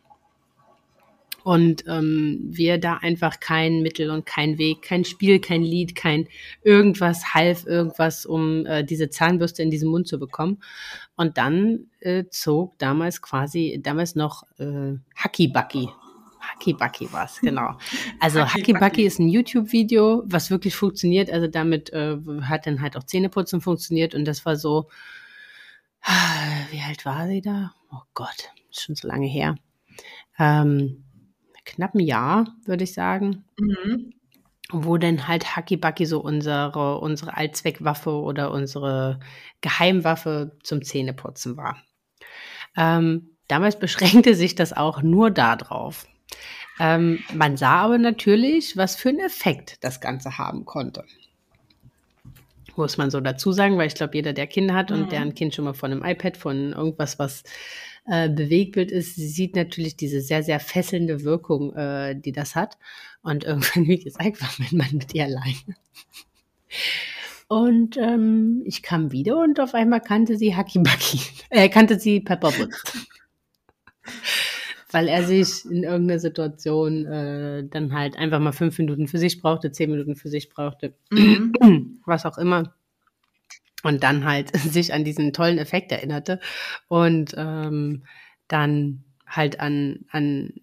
Und 1.43 1.85
ähm, 1.87 2.39
wir 2.43 2.77
da 2.77 2.97
einfach 2.97 3.39
kein 3.39 3.81
Mittel 3.81 4.11
und 4.11 4.25
kein 4.25 4.57
Weg, 4.57 4.81
kein 4.81 5.05
Spiel, 5.05 5.39
kein 5.39 5.63
Lied, 5.63 5.95
kein 5.95 6.27
irgendwas 6.63 7.33
half, 7.33 7.65
irgendwas, 7.65 8.25
um 8.25 8.65
äh, 8.65 8.83
diese 8.83 9.09
Zahnbürste 9.09 9.63
in 9.63 9.71
diesen 9.71 9.89
Mund 9.89 10.07
zu 10.07 10.19
bekommen. 10.19 10.61
Und 11.15 11.37
dann 11.37 11.87
äh, 11.99 12.25
zog 12.29 12.77
damals 12.77 13.21
quasi, 13.21 13.79
damals 13.81 14.15
noch 14.15 14.43
äh, 14.59 14.97
Hacky 15.15 15.47
Bucky. 15.47 15.89
Hacky 16.39 16.73
Bucky 16.73 17.11
war 17.13 17.25
es, 17.25 17.39
genau. 17.39 17.77
Also 18.19 18.45
Hacky 18.45 18.73
Bucky 18.73 19.05
ist 19.05 19.19
ein 19.19 19.29
YouTube-Video, 19.29 20.23
was 20.25 20.49
wirklich 20.49 20.75
funktioniert. 20.75 21.31
Also 21.31 21.47
damit 21.47 21.91
äh, 21.93 22.17
hat 22.41 22.65
dann 22.67 22.81
halt 22.81 22.97
auch 22.97 23.03
Zähneputzen 23.03 23.61
funktioniert. 23.61 24.15
Und 24.15 24.25
das 24.25 24.45
war 24.45 24.55
so, 24.55 24.89
wie 26.71 26.81
alt 26.81 27.05
war 27.05 27.27
sie 27.27 27.41
da? 27.41 27.73
Oh 27.91 28.01
Gott, 28.13 28.49
schon 28.71 28.95
so 28.95 29.07
lange 29.07 29.27
her. 29.27 29.55
Ähm, 30.39 31.03
knapp 31.65 31.95
ein 31.95 31.99
Jahr, 31.99 32.55
würde 32.65 32.83
ich 32.83 32.93
sagen. 32.93 33.43
Mhm. 33.59 34.13
Wo 34.69 34.97
dann 34.97 35.27
halt 35.27 35.55
Hackibacki 35.55 36.05
so 36.05 36.19
unsere, 36.21 36.99
unsere 36.99 37.35
Allzweckwaffe 37.35 38.11
oder 38.11 38.51
unsere 38.51 39.19
Geheimwaffe 39.59 40.57
zum 40.63 40.81
Zähneputzen 40.81 41.57
war. 41.57 41.77
Ähm, 42.77 43.31
damals 43.47 43.77
beschränkte 43.79 44.35
sich 44.35 44.55
das 44.55 44.73
auch 44.73 45.01
nur 45.01 45.29
darauf. 45.29 46.07
Ähm, 46.79 47.19
man 47.33 47.57
sah 47.57 47.81
aber 47.81 47.97
natürlich, 47.97 48.77
was 48.77 48.95
für 48.95 49.09
einen 49.09 49.19
Effekt 49.19 49.83
das 49.83 49.99
Ganze 49.99 50.37
haben 50.37 50.65
konnte. 50.65 51.03
Muss 52.77 52.97
man 52.97 53.11
so 53.11 53.19
dazu 53.19 53.51
sagen, 53.51 53.77
weil 53.77 53.87
ich 53.87 53.95
glaube, 53.95 54.15
jeder, 54.15 54.33
der 54.33 54.47
Kinder 54.47 54.73
hat 54.73 54.91
und 54.91 55.01
mhm. 55.01 55.09
der 55.09 55.21
ein 55.21 55.35
Kind 55.35 55.53
schon 55.53 55.65
mal 55.65 55.73
von 55.73 55.91
einem 55.91 56.03
iPad, 56.03 56.37
von 56.37 56.71
irgendwas, 56.71 57.19
was 57.19 57.43
äh, 58.05 58.29
Bewegtbild 58.29 58.91
ist, 58.91 59.15
sieht 59.15 59.55
natürlich 59.55 59.95
diese 59.95 60.21
sehr, 60.21 60.43
sehr 60.43 60.59
fesselnde 60.59 61.23
Wirkung, 61.23 61.73
äh, 61.75 62.15
die 62.19 62.31
das 62.31 62.55
hat. 62.55 62.77
Und 63.21 63.43
irgendwann, 63.45 63.87
wie 63.87 63.99
gesagt, 63.99 64.41
war 64.41 64.49
mein 64.57 64.77
Mann 64.77 64.97
mit 64.97 65.13
ihr 65.13 65.25
alleine. 65.25 65.75
Und 67.47 67.97
ähm, 67.97 68.61
ich 68.65 68.81
kam 68.81 69.11
wieder 69.11 69.41
und 69.41 69.59
auf 69.59 69.73
einmal 69.73 69.99
kannte 69.99 70.37
sie 70.37 70.55
Bucky. 70.55 71.19
Er 71.49 71.65
äh, 71.65 71.69
kannte 71.69 71.99
sie 71.99 72.21
Pepperwoods. 72.21 73.07
Weil 74.91 75.07
er 75.07 75.23
sich 75.23 75.65
in 75.65 75.83
irgendeiner 75.83 76.19
Situation 76.19 77.05
äh, 77.05 77.65
dann 77.69 77.93
halt 77.93 78.17
einfach 78.17 78.39
mal 78.39 78.51
fünf 78.51 78.77
Minuten 78.77 79.07
für 79.07 79.17
sich 79.17 79.41
brauchte, 79.41 79.71
zehn 79.71 79.91
Minuten 79.91 80.15
für 80.15 80.29
sich 80.29 80.49
brauchte, 80.49 80.93
mhm. 81.09 81.99
was 82.05 82.25
auch 82.25 82.37
immer 82.37 82.73
und 83.83 84.03
dann 84.03 84.25
halt 84.25 84.55
sich 84.57 84.93
an 84.93 85.03
diesen 85.03 85.33
tollen 85.33 85.57
Effekt 85.57 85.91
erinnerte 85.91 86.39
und 86.87 87.33
ähm, 87.37 88.03
dann 88.47 89.03
halt 89.25 89.59
an, 89.59 90.05
an 90.09 90.53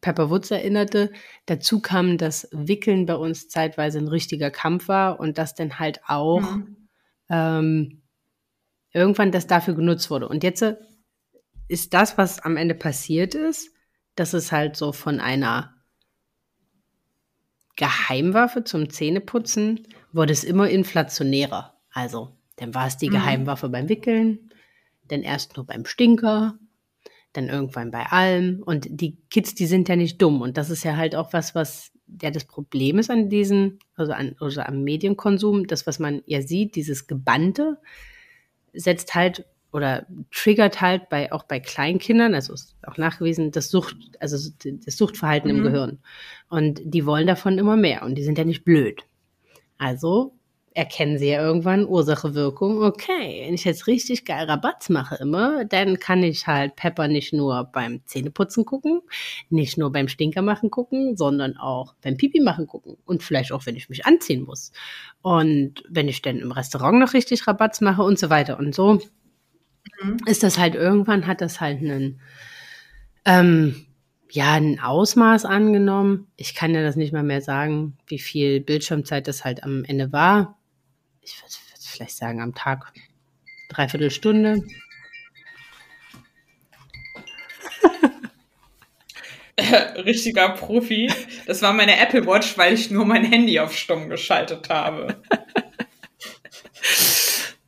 Pepper 0.00 0.30
Woods 0.30 0.50
erinnerte. 0.50 1.12
Dazu 1.46 1.80
kam, 1.80 2.18
dass 2.18 2.48
Wickeln 2.52 3.06
bei 3.06 3.14
uns 3.14 3.48
zeitweise 3.48 3.98
ein 3.98 4.08
richtiger 4.08 4.50
Kampf 4.50 4.88
war 4.88 5.20
und 5.20 5.38
dass 5.38 5.54
dann 5.54 5.78
halt 5.78 6.00
auch 6.06 6.40
mhm. 6.40 6.88
ähm, 7.30 8.02
irgendwann 8.92 9.32
das 9.32 9.46
dafür 9.46 9.74
genutzt 9.74 10.10
wurde. 10.10 10.28
Und 10.28 10.42
jetzt 10.42 10.62
äh, 10.62 10.76
ist 11.68 11.94
das, 11.94 12.18
was 12.18 12.40
am 12.40 12.56
Ende 12.56 12.74
passiert 12.74 13.34
ist, 13.34 13.70
dass 14.14 14.32
es 14.32 14.52
halt 14.52 14.76
so 14.76 14.92
von 14.92 15.20
einer 15.20 15.74
Geheimwaffe 17.76 18.64
zum 18.64 18.90
Zähneputzen 18.90 19.86
wurde 20.12 20.32
es 20.32 20.42
immer 20.42 20.68
inflationärer. 20.68 21.78
Also 21.92 22.36
dann 22.58 22.74
war 22.74 22.86
es 22.86 22.96
die 22.96 23.08
mhm. 23.08 23.14
Geheimwaffe 23.14 23.68
beim 23.68 23.88
Wickeln, 23.88 24.50
dann 25.08 25.22
erst 25.22 25.56
nur 25.56 25.66
beim 25.66 25.84
Stinker, 25.84 26.58
dann 27.32 27.48
irgendwann 27.48 27.90
bei 27.90 28.06
allem. 28.06 28.62
Und 28.64 28.86
die 28.90 29.16
Kids, 29.30 29.54
die 29.54 29.66
sind 29.66 29.88
ja 29.88 29.96
nicht 29.96 30.20
dumm. 30.20 30.42
Und 30.42 30.56
das 30.56 30.70
ist 30.70 30.84
ja 30.84 30.96
halt 30.96 31.14
auch 31.14 31.32
was, 31.32 31.54
was 31.54 31.92
ja 32.22 32.30
das 32.30 32.44
Problem 32.44 32.98
ist 32.98 33.10
an 33.10 33.28
diesen, 33.28 33.78
also, 33.94 34.12
an, 34.12 34.34
also 34.40 34.60
am 34.60 34.82
Medienkonsum, 34.82 35.66
das, 35.66 35.86
was 35.86 35.98
man 35.98 36.22
ja 36.26 36.42
sieht, 36.42 36.74
dieses 36.74 37.06
Gebannte, 37.06 37.78
setzt 38.72 39.14
halt 39.14 39.46
oder 39.70 40.06
triggert 40.32 40.80
halt 40.80 41.10
bei 41.10 41.30
auch 41.30 41.42
bei 41.44 41.60
Kleinkindern, 41.60 42.34
also 42.34 42.54
ist 42.54 42.76
auch 42.86 42.96
nachgewiesen, 42.96 43.50
das 43.50 43.70
Sucht, 43.70 43.96
also 44.18 44.50
das 44.64 44.96
Suchtverhalten 44.96 45.50
mhm. 45.50 45.58
im 45.58 45.62
Gehirn. 45.64 45.98
Und 46.48 46.80
die 46.84 47.04
wollen 47.04 47.26
davon 47.26 47.58
immer 47.58 47.76
mehr 47.76 48.02
und 48.02 48.14
die 48.14 48.24
sind 48.24 48.38
ja 48.38 48.44
nicht 48.44 48.64
blöd. 48.64 49.02
Also 49.76 50.37
erkennen 50.78 51.18
sie 51.18 51.30
ja 51.30 51.42
irgendwann 51.42 51.84
Ursache, 51.84 52.36
Wirkung. 52.36 52.84
Okay, 52.84 53.42
wenn 53.44 53.54
ich 53.54 53.64
jetzt 53.64 53.88
richtig 53.88 54.24
geil 54.24 54.44
Rabatz 54.44 54.90
mache 54.90 55.16
immer, 55.16 55.64
dann 55.64 55.98
kann 55.98 56.22
ich 56.22 56.46
halt 56.46 56.76
Pepper 56.76 57.08
nicht 57.08 57.32
nur 57.32 57.64
beim 57.64 58.00
Zähneputzen 58.06 58.64
gucken, 58.64 59.00
nicht 59.50 59.76
nur 59.76 59.90
beim 59.90 60.06
Stinker 60.06 60.40
machen 60.40 60.70
gucken, 60.70 61.16
sondern 61.16 61.56
auch 61.56 61.94
beim 62.00 62.16
Pipi 62.16 62.38
machen 62.40 62.68
gucken 62.68 62.96
und 63.06 63.24
vielleicht 63.24 63.50
auch, 63.50 63.66
wenn 63.66 63.74
ich 63.74 63.88
mich 63.88 64.06
anziehen 64.06 64.44
muss. 64.44 64.70
Und 65.20 65.82
wenn 65.88 66.06
ich 66.06 66.22
dann 66.22 66.38
im 66.38 66.52
Restaurant 66.52 67.00
noch 67.00 67.12
richtig 67.12 67.48
Rabatz 67.48 67.80
mache 67.80 68.04
und 68.04 68.16
so 68.16 68.30
weiter 68.30 68.56
und 68.56 68.72
so, 68.72 69.00
mhm. 70.00 70.18
ist 70.26 70.44
das 70.44 70.58
halt 70.58 70.76
irgendwann, 70.76 71.26
hat 71.26 71.40
das 71.40 71.60
halt 71.60 71.80
einen, 71.80 72.20
ähm, 73.24 73.84
ja, 74.30 74.52
ein 74.52 74.78
Ausmaß 74.78 75.44
angenommen. 75.44 76.28
Ich 76.36 76.54
kann 76.54 76.72
ja 76.72 76.82
das 76.82 76.94
nicht 76.94 77.12
mal 77.12 77.24
mehr 77.24 77.40
sagen, 77.40 77.96
wie 78.06 78.20
viel 78.20 78.60
Bildschirmzeit 78.60 79.26
das 79.26 79.44
halt 79.44 79.64
am 79.64 79.82
Ende 79.82 80.12
war 80.12 80.57
ich 81.28 81.42
würde 81.42 81.54
vielleicht 81.80 82.16
sagen, 82.16 82.40
am 82.40 82.54
Tag 82.54 82.92
dreiviertel 83.68 84.10
Stunde. 84.10 84.62
Richtiger 90.04 90.50
Profi. 90.50 91.12
Das 91.46 91.60
war 91.62 91.72
meine 91.72 91.98
Apple 91.98 92.26
Watch, 92.26 92.56
weil 92.56 92.74
ich 92.74 92.90
nur 92.90 93.04
mein 93.04 93.24
Handy 93.24 93.58
auf 93.60 93.76
Stumm 93.76 94.08
geschaltet 94.08 94.68
habe. 94.70 95.22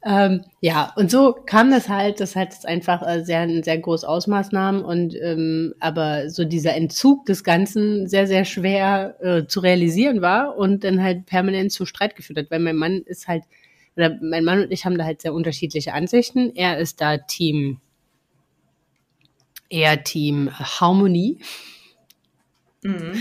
ähm, 0.02 0.44
ja, 0.60 0.92
und 0.96 1.10
so 1.10 1.32
kam 1.32 1.70
das 1.70 1.90
halt, 1.90 2.20
das 2.20 2.34
hat 2.34 2.64
einfach 2.64 3.06
äh, 3.06 3.22
sehr, 3.22 3.40
ein 3.40 3.62
sehr 3.62 3.78
großes 3.78 4.04
Ausmaß 4.04 4.50
nahm 4.52 4.82
und 4.82 5.14
ähm, 5.14 5.74
aber 5.78 6.30
so 6.30 6.44
dieser 6.44 6.74
Entzug 6.74 7.26
des 7.26 7.44
Ganzen 7.44 8.08
sehr, 8.08 8.26
sehr 8.26 8.46
schwer 8.46 9.16
äh, 9.20 9.46
zu 9.46 9.60
realisieren 9.60 10.22
war 10.22 10.56
und 10.56 10.84
dann 10.84 11.02
halt 11.02 11.26
permanent 11.26 11.70
zu 11.72 11.84
Streit 11.84 12.16
geführt 12.16 12.38
hat, 12.38 12.50
weil 12.50 12.60
mein 12.60 12.76
Mann 12.76 13.02
ist 13.04 13.28
halt, 13.28 13.44
oder 13.94 14.16
mein 14.22 14.44
Mann 14.44 14.62
und 14.62 14.72
ich 14.72 14.86
haben 14.86 14.96
da 14.96 15.04
halt 15.04 15.20
sehr 15.20 15.34
unterschiedliche 15.34 15.92
Ansichten. 15.92 16.52
Er 16.54 16.78
ist 16.78 17.02
da 17.02 17.18
Team, 17.18 17.78
eher 19.68 20.02
Team 20.02 20.50
Harmonie. 20.50 21.40
Mhm. 22.82 23.12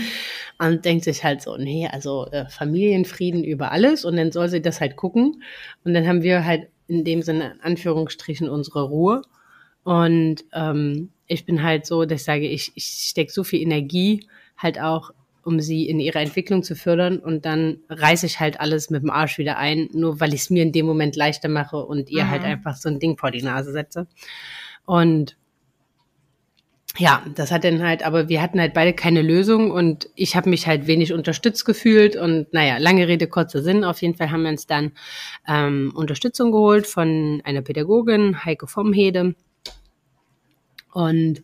Und 0.60 0.84
denkt 0.84 1.04
sich 1.04 1.24
halt 1.24 1.40
so, 1.40 1.56
nee, 1.56 1.88
also 1.90 2.26
äh, 2.26 2.46
Familienfrieden 2.50 3.44
über 3.44 3.72
alles 3.72 4.04
und 4.04 4.16
dann 4.16 4.30
soll 4.30 4.50
sie 4.50 4.60
das 4.60 4.78
halt 4.78 4.94
gucken. 4.94 5.42
Und 5.84 5.94
dann 5.94 6.06
haben 6.06 6.22
wir 6.22 6.44
halt 6.44 6.68
in 6.86 7.02
dem 7.02 7.22
Sinne, 7.22 7.52
in 7.52 7.60
Anführungsstrichen, 7.62 8.46
unsere 8.46 8.82
Ruhe. 8.82 9.22
Und 9.84 10.44
ähm, 10.52 11.12
ich 11.26 11.46
bin 11.46 11.62
halt 11.62 11.86
so, 11.86 12.04
dass 12.04 12.20
ich 12.20 12.24
sage, 12.26 12.46
ich, 12.46 12.72
ich 12.74 12.84
stecke 12.84 13.32
so 13.32 13.42
viel 13.42 13.62
Energie 13.62 14.26
halt 14.58 14.78
auch, 14.78 15.12
um 15.44 15.60
sie 15.60 15.88
in 15.88 15.98
ihrer 15.98 16.20
Entwicklung 16.20 16.62
zu 16.62 16.76
fördern 16.76 17.20
und 17.20 17.46
dann 17.46 17.78
reiße 17.88 18.26
ich 18.26 18.38
halt 18.38 18.60
alles 18.60 18.90
mit 18.90 19.02
dem 19.02 19.08
Arsch 19.08 19.38
wieder 19.38 19.56
ein, 19.56 19.88
nur 19.94 20.20
weil 20.20 20.34
ich 20.34 20.42
es 20.42 20.50
mir 20.50 20.62
in 20.62 20.72
dem 20.72 20.84
Moment 20.84 21.16
leichter 21.16 21.48
mache 21.48 21.78
und 21.78 22.10
ihr 22.10 22.28
halt 22.28 22.42
mhm. 22.42 22.46
halt 22.48 22.58
einfach 22.58 22.76
so 22.76 22.90
ein 22.90 22.98
Ding 22.98 23.16
vor 23.16 23.30
die 23.30 23.42
Nase 23.42 23.72
setze. 23.72 24.06
Und 24.84 25.38
ja, 26.98 27.24
das 27.34 27.52
hat 27.52 27.64
dann 27.64 27.82
halt, 27.82 28.04
aber 28.04 28.28
wir 28.28 28.42
hatten 28.42 28.60
halt 28.60 28.74
beide 28.74 28.92
keine 28.92 29.22
Lösung 29.22 29.70
und 29.70 30.10
ich 30.16 30.34
habe 30.34 30.50
mich 30.50 30.66
halt 30.66 30.86
wenig 30.86 31.12
unterstützt 31.12 31.64
gefühlt 31.64 32.16
und 32.16 32.52
naja, 32.52 32.78
lange 32.78 33.06
Rede, 33.06 33.26
kurzer 33.28 33.62
Sinn. 33.62 33.84
Auf 33.84 34.02
jeden 34.02 34.16
Fall 34.16 34.30
haben 34.30 34.42
wir 34.42 34.50
uns 34.50 34.66
dann 34.66 34.92
ähm, 35.46 35.92
Unterstützung 35.94 36.50
geholt 36.52 36.86
von 36.86 37.40
einer 37.44 37.62
Pädagogin, 37.62 38.44
Heike 38.44 38.66
Vomhede. 38.66 39.34
Und 40.92 41.42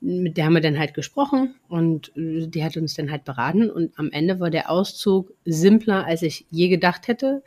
mit 0.00 0.36
der 0.36 0.44
haben 0.44 0.54
wir 0.54 0.60
dann 0.60 0.78
halt 0.78 0.94
gesprochen 0.94 1.54
und 1.68 2.12
die 2.14 2.62
hat 2.62 2.76
uns 2.76 2.94
dann 2.94 3.10
halt 3.10 3.24
beraten 3.24 3.70
und 3.70 3.98
am 3.98 4.10
Ende 4.12 4.38
war 4.38 4.50
der 4.50 4.70
Auszug 4.70 5.32
simpler, 5.44 6.04
als 6.06 6.22
ich 6.22 6.46
je 6.50 6.68
gedacht 6.68 7.08
hätte, 7.08 7.42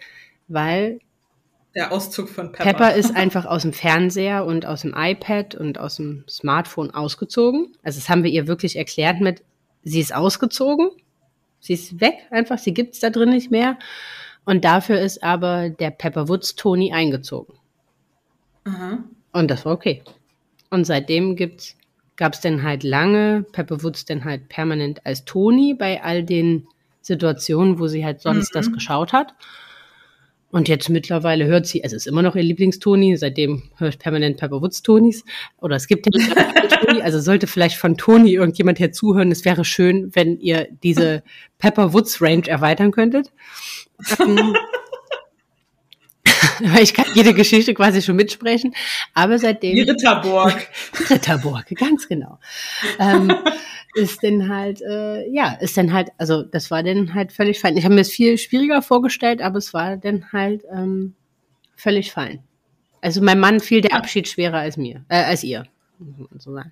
weil 0.47 0.99
der 1.75 1.91
Auszug 1.91 2.29
von 2.29 2.51
Pepper. 2.51 2.63
Pepper 2.63 2.95
ist 2.95 3.15
einfach 3.15 3.45
aus 3.45 3.61
dem 3.61 3.73
Fernseher 3.73 4.45
und 4.45 4.65
aus 4.65 4.81
dem 4.81 4.93
iPad 4.95 5.55
und 5.55 5.79
aus 5.79 5.97
dem 5.97 6.23
Smartphone 6.27 6.91
ausgezogen. 6.91 7.75
Also 7.83 7.99
das 7.99 8.09
haben 8.09 8.23
wir 8.23 8.31
ihr 8.31 8.47
wirklich 8.47 8.75
erklärt 8.75 9.21
mit, 9.21 9.43
sie 9.83 9.99
ist 9.99 10.13
ausgezogen, 10.13 10.89
sie 11.59 11.73
ist 11.73 12.01
weg 12.01 12.15
einfach, 12.31 12.57
sie 12.57 12.73
gibt's 12.73 12.99
da 12.99 13.09
drin 13.09 13.29
nicht 13.29 13.51
mehr. 13.51 13.77
Und 14.45 14.63
dafür 14.63 14.99
ist 14.99 15.23
aber 15.23 15.69
der 15.69 15.91
Pepper 15.91 16.29
Woods 16.29 16.55
Tony 16.55 16.93
eingezogen. 16.93 17.55
Mhm. 18.65 19.03
Und 19.33 19.51
das 19.51 19.65
war 19.65 19.73
okay. 19.73 20.03
Und 20.69 20.85
seitdem 20.85 21.35
gibt's, 21.35 21.75
gab's 22.15 22.41
dann 22.41 22.63
halt 22.63 22.83
lange 22.83 23.45
Pepper 23.51 23.83
Woods 23.83 24.05
dann 24.05 24.25
halt 24.25 24.49
permanent 24.49 25.05
als 25.05 25.25
Toni 25.25 25.73
bei 25.73 26.01
all 26.01 26.23
den 26.23 26.67
Situationen, 27.01 27.77
wo 27.79 27.87
sie 27.87 28.03
halt 28.03 28.21
sonst 28.21 28.53
mhm. 28.53 28.57
das 28.57 28.71
geschaut 28.71 29.13
hat. 29.13 29.33
Und 30.57 30.67
jetzt 30.69 30.89
mittlerweile 30.89 31.45
hört 31.45 31.67
sie, 31.67 31.83
also 31.83 31.95
es 31.95 32.07
ist 32.07 32.11
immer 32.11 32.23
noch 32.23 32.35
ihr 32.35 32.41
Lieblingstoni, 32.41 33.15
seitdem 33.15 33.61
höre 33.75 33.89
ich 33.89 33.99
permanent 33.99 34.37
Pepper 34.37 34.59
Woods 34.59 34.81
Tonis. 34.81 35.23
Oder 35.61 35.75
es 35.75 35.85
gibt 35.85 36.07
ja 36.07 36.19
Toni, 36.67 37.03
also 37.03 37.19
sollte 37.19 37.45
vielleicht 37.45 37.77
von 37.77 37.95
Toni 37.95 38.33
irgendjemand 38.33 38.79
hier 38.79 38.91
zuhören. 38.91 39.31
Es 39.31 39.45
wäre 39.45 39.63
schön, 39.63 40.09
wenn 40.15 40.39
ihr 40.39 40.67
diese 40.81 41.21
Pepper 41.59 41.93
Woods 41.93 42.23
Range 42.23 42.47
erweitern 42.47 42.89
könntet. 42.89 43.31
Ähm, 44.19 44.55
ich 46.81 46.93
kann 46.93 47.05
jede 47.13 47.33
Geschichte 47.33 47.73
quasi 47.73 48.01
schon 48.01 48.15
mitsprechen, 48.15 48.73
aber 49.13 49.39
seitdem. 49.39 49.75
Die 49.75 49.81
Ritterburg. 49.81 50.67
Ritterburg, 51.09 51.65
ganz 51.75 52.07
genau. 52.07 52.39
Ähm, 52.99 53.33
ist 53.95 54.23
dann 54.23 54.49
halt, 54.49 54.81
äh, 54.81 55.27
ja, 55.29 55.53
ist 55.59 55.77
dann 55.77 55.93
halt, 55.93 56.09
also 56.17 56.43
das 56.43 56.69
war 56.71 56.83
dann 56.83 57.13
halt 57.13 57.31
völlig 57.31 57.59
fein. 57.59 57.77
Ich 57.77 57.85
habe 57.85 57.95
mir 57.95 58.01
es 58.01 58.11
viel 58.11 58.37
schwieriger 58.37 58.81
vorgestellt, 58.81 59.41
aber 59.41 59.57
es 59.57 59.73
war 59.73 59.97
dann 59.97 60.31
halt 60.31 60.63
ähm, 60.71 61.15
völlig 61.75 62.11
fein. 62.11 62.43
Also 63.01 63.21
mein 63.21 63.39
Mann 63.39 63.59
fiel 63.59 63.81
der 63.81 63.93
Abschied 63.95 64.27
schwerer 64.27 64.57
als 64.57 64.77
mir, 64.77 65.05
äh, 65.09 65.23
als 65.23 65.43
ihr, 65.43 65.65
muss 65.99 66.29
man 66.31 66.39
so 66.39 66.53
sagen. 66.53 66.71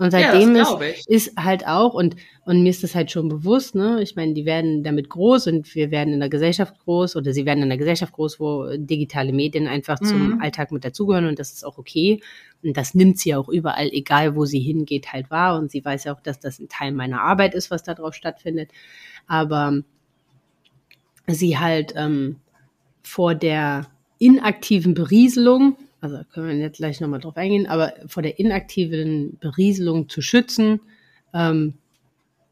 Und 0.00 0.12
seitdem 0.12 0.56
ja, 0.56 0.62
ist, 0.62 1.08
ist 1.08 1.36
halt 1.36 1.66
auch, 1.66 1.92
und, 1.92 2.16
und 2.46 2.62
mir 2.62 2.70
ist 2.70 2.82
das 2.82 2.94
halt 2.94 3.10
schon 3.10 3.28
bewusst, 3.28 3.74
ne? 3.74 4.00
Ich 4.00 4.16
meine, 4.16 4.32
die 4.32 4.46
werden 4.46 4.82
damit 4.82 5.10
groß 5.10 5.48
und 5.48 5.74
wir 5.74 5.90
werden 5.90 6.14
in 6.14 6.20
der 6.20 6.30
Gesellschaft 6.30 6.78
groß 6.82 7.16
oder 7.16 7.34
sie 7.34 7.44
werden 7.44 7.62
in 7.62 7.68
der 7.68 7.76
Gesellschaft 7.76 8.14
groß, 8.14 8.40
wo 8.40 8.74
digitale 8.78 9.34
Medien 9.34 9.66
einfach 9.66 10.00
mhm. 10.00 10.06
zum 10.06 10.40
Alltag 10.40 10.72
mit 10.72 10.86
dazugehören 10.86 11.26
und 11.26 11.38
das 11.38 11.52
ist 11.52 11.66
auch 11.66 11.76
okay. 11.76 12.22
Und 12.62 12.78
das 12.78 12.94
nimmt 12.94 13.18
sie 13.18 13.34
auch 13.34 13.50
überall, 13.50 13.90
egal 13.92 14.36
wo 14.36 14.46
sie 14.46 14.60
hingeht, 14.60 15.12
halt 15.12 15.30
wahr. 15.30 15.58
Und 15.58 15.70
sie 15.70 15.84
weiß 15.84 16.04
ja 16.04 16.14
auch, 16.14 16.20
dass 16.20 16.40
das 16.40 16.58
ein 16.60 16.70
Teil 16.70 16.92
meiner 16.92 17.20
Arbeit 17.20 17.54
ist, 17.54 17.70
was 17.70 17.82
da 17.82 17.92
drauf 17.92 18.14
stattfindet. 18.14 18.70
Aber 19.26 19.82
sie 21.26 21.58
halt 21.58 21.92
ähm, 21.94 22.36
vor 23.02 23.34
der 23.34 23.86
inaktiven 24.18 24.94
Berieselung 24.94 25.76
also 26.00 26.20
können 26.32 26.48
wir 26.48 26.56
jetzt 26.56 26.78
gleich 26.78 27.00
nochmal 27.00 27.20
drauf 27.20 27.36
eingehen, 27.36 27.66
aber 27.66 27.92
vor 28.06 28.22
der 28.22 28.38
inaktiven 28.38 29.38
Berieselung 29.40 30.08
zu 30.08 30.22
schützen, 30.22 30.80
ähm, 31.34 31.74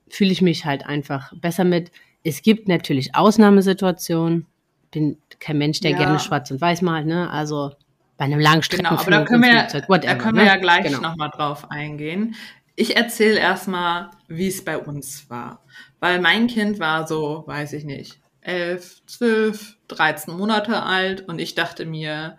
fühle 0.08 0.32
ich 0.32 0.42
mich 0.42 0.64
halt 0.64 0.86
einfach 0.86 1.32
besser 1.34 1.64
mit. 1.64 1.90
Es 2.24 2.42
gibt 2.42 2.68
natürlich 2.68 3.14
Ausnahmesituationen. 3.14 4.46
Bin 4.90 5.18
kein 5.38 5.58
Mensch, 5.58 5.80
der 5.80 5.92
ja. 5.92 5.98
gerne 5.98 6.18
schwarz 6.18 6.50
und 6.50 6.60
weiß 6.60 6.82
malt, 6.82 7.06
ne? 7.06 7.30
Also 7.30 7.72
bei 8.16 8.24
einem 8.24 8.40
Langstreckenflug, 8.40 9.04
genau, 9.04 9.16
aber 9.16 9.24
da 9.24 9.30
können 9.30 9.42
wir, 9.42 9.60
Flugzeug, 9.60 9.88
whatever, 9.88 10.14
da 10.14 10.18
können 10.18 10.36
wir 10.36 10.44
ne? 10.44 10.48
ja 10.48 10.56
gleich 10.56 10.84
genau. 10.84 11.00
nochmal 11.00 11.30
drauf 11.30 11.70
eingehen. 11.70 12.34
Ich 12.74 12.96
erzähle 12.96 13.38
erstmal, 13.38 14.10
wie 14.28 14.48
es 14.48 14.64
bei 14.64 14.78
uns 14.78 15.28
war. 15.30 15.62
Weil 16.00 16.20
mein 16.20 16.46
Kind 16.46 16.80
war 16.80 17.06
so, 17.06 17.44
weiß 17.46 17.74
ich 17.74 17.84
nicht, 17.84 18.18
elf, 18.40 19.02
zwölf, 19.06 19.76
dreizehn 19.88 20.36
Monate 20.36 20.82
alt 20.82 21.28
und 21.28 21.38
ich 21.38 21.54
dachte 21.54 21.86
mir, 21.86 22.38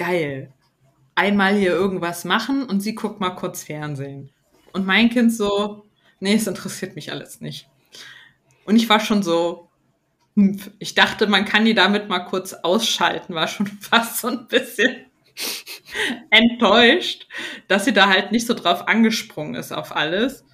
geil. 0.00 0.50
Einmal 1.14 1.54
hier 1.54 1.72
irgendwas 1.72 2.24
machen 2.24 2.64
und 2.64 2.80
sie 2.80 2.94
guckt 2.94 3.20
mal 3.20 3.30
kurz 3.30 3.64
Fernsehen. 3.64 4.30
Und 4.72 4.86
mein 4.86 5.10
Kind 5.10 5.32
so, 5.32 5.84
nee, 6.20 6.34
es 6.34 6.46
interessiert 6.46 6.96
mich 6.96 7.12
alles 7.12 7.42
nicht. 7.42 7.68
Und 8.64 8.76
ich 8.76 8.88
war 8.88 9.00
schon 9.00 9.22
so, 9.22 9.68
hm, 10.36 10.58
ich 10.78 10.94
dachte, 10.94 11.26
man 11.26 11.44
kann 11.44 11.66
die 11.66 11.74
damit 11.74 12.08
mal 12.08 12.20
kurz 12.20 12.54
ausschalten, 12.54 13.34
war 13.34 13.46
schon 13.46 13.66
fast 13.80 14.20
so 14.20 14.28
ein 14.28 14.48
bisschen 14.48 15.04
enttäuscht, 16.30 17.28
dass 17.68 17.84
sie 17.84 17.92
da 17.92 18.08
halt 18.08 18.32
nicht 18.32 18.46
so 18.46 18.54
drauf 18.54 18.88
angesprungen 18.88 19.54
ist 19.54 19.70
auf 19.70 19.94
alles. 19.94 20.46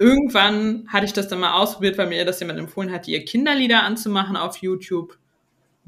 Irgendwann 0.00 0.88
hatte 0.88 1.06
ich 1.06 1.12
das 1.12 1.28
dann 1.28 1.40
mal 1.40 1.54
ausprobiert, 1.54 1.96
weil 1.96 2.08
mir 2.08 2.24
das 2.24 2.40
jemand 2.40 2.58
empfohlen 2.58 2.90
hat, 2.90 3.06
ihr 3.06 3.24
Kinderlieder 3.24 3.84
anzumachen 3.84 4.36
auf 4.36 4.56
YouTube 4.56 5.16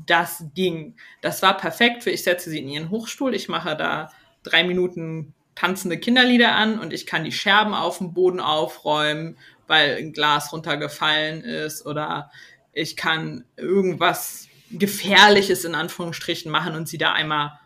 das 0.07 0.45
ging. 0.55 0.97
Das 1.21 1.43
war 1.43 1.57
perfekt 1.57 2.03
für 2.03 2.11
ich 2.11 2.23
setze 2.23 2.51
sie 2.51 2.59
in 2.59 2.69
ihren 2.69 2.91
Hochstuhl, 2.91 3.35
ich 3.35 3.49
mache 3.49 3.77
da 3.77 4.11
drei 4.43 4.65
Minuten 4.65 5.35
tanzende 5.55 5.99
Kinderlieder 5.99 6.55
an 6.55 6.79
und 6.79 6.93
ich 6.93 7.07
kann 7.07 7.25
die 7.25 7.33
Scherben 7.33 7.75
auf 7.75 7.99
dem 7.99 8.15
Boden 8.15 8.41
aufräumen, 8.41 9.37
weil 9.67 9.97
ein 9.97 10.13
Glas 10.13 10.53
runtergefallen 10.53 11.43
ist 11.43 11.85
oder 11.85 12.31
ich 12.73 12.97
kann 12.97 13.45
irgendwas 13.57 14.49
Gefährliches 14.71 15.65
in 15.65 15.75
Anführungsstrichen 15.75 16.51
machen 16.51 16.77
und 16.77 16.89
sie 16.89 16.99
da 16.99 17.13
einmal 17.13 17.59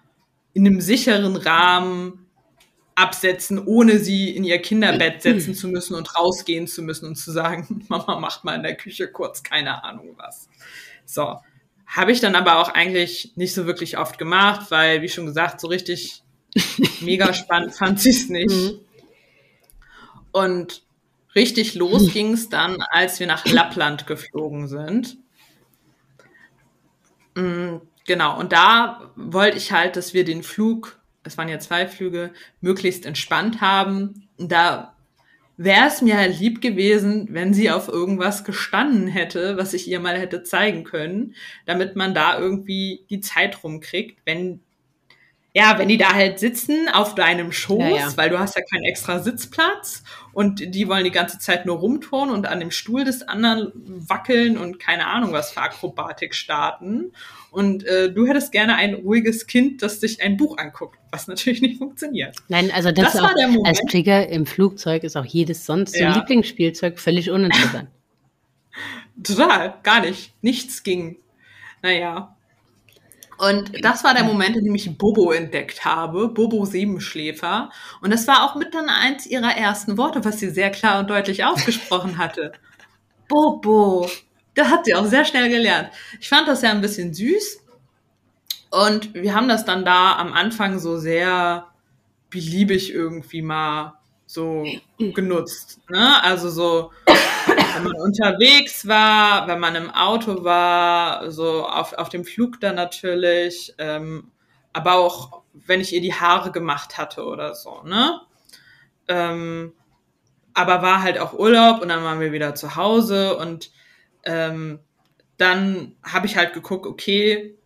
in 0.54 0.66
einem 0.66 0.80
sicheren 0.80 1.36
Rahmen 1.36 2.26
absetzen, 2.94 3.58
ohne 3.64 3.98
sie 3.98 4.34
in 4.34 4.44
ihr 4.44 4.60
Kinderbett 4.62 5.22
setzen 5.22 5.54
zu 5.54 5.68
müssen 5.68 5.94
und 5.94 6.16
rausgehen 6.18 6.66
zu 6.66 6.82
müssen 6.82 7.06
und 7.06 7.16
zu 7.16 7.32
sagen, 7.32 7.84
Mama 7.88 8.18
macht 8.18 8.44
mal 8.44 8.54
in 8.54 8.62
der 8.62 8.76
Küche 8.76 9.08
kurz 9.08 9.42
keine 9.42 9.84
Ahnung 9.84 10.14
was. 10.16 10.48
So, 11.04 11.38
habe 11.94 12.10
ich 12.10 12.20
dann 12.20 12.34
aber 12.34 12.58
auch 12.58 12.70
eigentlich 12.70 13.32
nicht 13.36 13.54
so 13.54 13.66
wirklich 13.66 13.98
oft 13.98 14.18
gemacht, 14.18 14.70
weil, 14.70 15.00
wie 15.00 15.08
schon 15.08 15.26
gesagt, 15.26 15.60
so 15.60 15.68
richtig 15.68 16.22
mega 17.00 17.32
spannend 17.32 17.74
fand 17.74 18.00
sie 18.00 18.10
es 18.10 18.28
nicht. 18.28 18.50
Mhm. 18.50 18.80
Und 20.32 20.82
richtig 21.36 21.76
los 21.76 22.12
ging 22.12 22.32
es 22.32 22.48
dann, 22.48 22.82
als 22.90 23.20
wir 23.20 23.28
nach 23.28 23.46
Lappland 23.46 24.08
geflogen 24.08 24.66
sind. 24.66 25.16
Mhm, 27.36 27.80
genau, 28.06 28.38
und 28.40 28.52
da 28.52 29.12
wollte 29.14 29.56
ich 29.56 29.70
halt, 29.70 29.94
dass 29.94 30.14
wir 30.14 30.24
den 30.24 30.42
Flug, 30.42 30.98
es 31.22 31.38
waren 31.38 31.48
ja 31.48 31.60
zwei 31.60 31.86
Flüge, 31.86 32.32
möglichst 32.60 33.06
entspannt 33.06 33.60
haben. 33.60 34.28
Und 34.36 34.50
da 34.50 34.93
wäre 35.56 35.86
es 35.86 36.02
mir 36.02 36.16
halt 36.16 36.38
lieb 36.38 36.60
gewesen, 36.60 37.28
wenn 37.30 37.54
sie 37.54 37.70
auf 37.70 37.88
irgendwas 37.88 38.44
gestanden 38.44 39.06
hätte, 39.06 39.56
was 39.56 39.74
ich 39.74 39.88
ihr 39.88 40.00
mal 40.00 40.18
hätte 40.18 40.42
zeigen 40.42 40.84
können, 40.84 41.34
damit 41.66 41.96
man 41.96 42.14
da 42.14 42.38
irgendwie 42.38 43.06
die 43.10 43.20
Zeit 43.20 43.62
rumkriegt, 43.62 44.20
wenn 44.24 44.60
ja, 45.56 45.78
wenn 45.78 45.86
die 45.86 45.98
da 45.98 46.12
halt 46.12 46.40
sitzen 46.40 46.88
auf 46.92 47.14
deinem 47.14 47.52
Schoß, 47.52 47.78
ja, 47.78 47.96
ja. 47.96 48.16
weil 48.16 48.28
du 48.28 48.40
hast 48.40 48.56
ja 48.56 48.62
keinen 48.68 48.82
extra 48.82 49.20
Sitzplatz 49.20 50.02
und 50.32 50.74
die 50.74 50.88
wollen 50.88 51.04
die 51.04 51.12
ganze 51.12 51.38
Zeit 51.38 51.64
nur 51.64 51.76
rumturnen 51.76 52.34
und 52.34 52.46
an 52.46 52.58
dem 52.58 52.72
Stuhl 52.72 53.04
des 53.04 53.22
anderen 53.22 53.70
wackeln 53.84 54.58
und 54.58 54.80
keine 54.80 55.06
Ahnung 55.06 55.32
was 55.32 55.52
für 55.52 55.60
Akrobatik 55.60 56.34
starten. 56.34 57.12
Und 57.52 57.84
äh, 57.84 58.12
du 58.12 58.26
hättest 58.26 58.50
gerne 58.50 58.74
ein 58.74 58.94
ruhiges 58.94 59.46
Kind, 59.46 59.80
das 59.80 60.00
sich 60.00 60.20
ein 60.20 60.36
Buch 60.36 60.58
anguckt, 60.58 60.98
was 61.12 61.28
natürlich 61.28 61.62
nicht 61.62 61.78
funktioniert. 61.78 62.34
Nein, 62.48 62.72
also 62.72 62.90
das, 62.90 63.12
das 63.12 63.22
war 63.22 63.30
auch, 63.30 63.34
der 63.36 63.46
Moment. 63.46 63.68
als 63.68 63.80
Trigger 63.88 64.28
im 64.28 64.46
Flugzeug 64.46 65.04
ist 65.04 65.16
auch 65.16 65.24
jedes 65.24 65.64
sonst 65.64 65.96
ja. 65.96 66.16
Lieblingsspielzeug 66.16 66.98
völlig 66.98 67.30
uninteressant. 67.30 67.88
Total, 69.22 69.74
gar 69.84 70.00
nicht. 70.00 70.34
Nichts 70.42 70.82
ging. 70.82 71.16
Naja, 71.80 72.33
und 73.38 73.84
das 73.84 74.04
war 74.04 74.14
der 74.14 74.24
Moment, 74.24 74.56
in 74.56 74.64
dem 74.64 74.74
ich 74.74 74.96
Bobo 74.96 75.32
entdeckt 75.32 75.84
habe, 75.84 76.28
Bobo 76.28 76.64
Siebenschläfer. 76.64 77.70
Und 78.00 78.12
das 78.12 78.26
war 78.28 78.44
auch 78.44 78.54
mit 78.54 78.74
dann 78.74 78.88
eins 78.88 79.26
ihrer 79.26 79.56
ersten 79.56 79.98
Worte, 79.98 80.24
was 80.24 80.38
sie 80.38 80.50
sehr 80.50 80.70
klar 80.70 81.00
und 81.00 81.10
deutlich 81.10 81.44
ausgesprochen 81.44 82.18
hatte. 82.18 82.52
Bobo. 83.28 84.08
Da 84.54 84.70
hat 84.70 84.84
sie 84.84 84.94
auch 84.94 85.06
sehr 85.06 85.24
schnell 85.24 85.48
gelernt. 85.48 85.90
Ich 86.20 86.28
fand 86.28 86.46
das 86.46 86.62
ja 86.62 86.70
ein 86.70 86.80
bisschen 86.80 87.12
süß. 87.12 87.60
Und 88.70 89.14
wir 89.14 89.34
haben 89.34 89.48
das 89.48 89.64
dann 89.64 89.84
da 89.84 90.16
am 90.16 90.32
Anfang 90.32 90.78
so 90.78 90.96
sehr 90.96 91.68
beliebig 92.30 92.92
irgendwie 92.92 93.42
mal 93.42 93.94
so 94.26 94.64
genutzt. 94.98 95.80
Ne? 95.88 96.22
Also 96.22 96.50
so, 96.50 96.90
wenn 97.74 97.84
man 97.84 98.00
unterwegs 98.00 98.86
war, 98.86 99.46
wenn 99.48 99.58
man 99.58 99.74
im 99.74 99.90
Auto 99.90 100.44
war, 100.44 101.30
so 101.30 101.66
auf, 101.66 101.92
auf 101.94 102.08
dem 102.08 102.24
Flug 102.24 102.60
dann 102.60 102.76
natürlich, 102.76 103.74
ähm, 103.78 104.30
aber 104.72 104.94
auch 104.94 105.42
wenn 105.52 105.80
ich 105.80 105.92
ihr 105.92 106.00
die 106.00 106.14
Haare 106.14 106.50
gemacht 106.52 106.98
hatte 106.98 107.24
oder 107.24 107.54
so, 107.54 107.82
ne? 107.84 108.20
Ähm, 109.08 109.72
aber 110.54 110.82
war 110.82 111.02
halt 111.02 111.18
auch 111.18 111.34
Urlaub 111.34 111.82
und 111.82 111.88
dann 111.88 112.04
waren 112.04 112.20
wir 112.20 112.32
wieder 112.32 112.54
zu 112.54 112.76
Hause 112.76 113.36
und 113.36 113.70
ähm, 114.24 114.80
dann 115.36 115.96
habe 116.02 116.26
ich 116.26 116.36
halt 116.36 116.52
geguckt, 116.52 116.86
okay, 116.86 117.58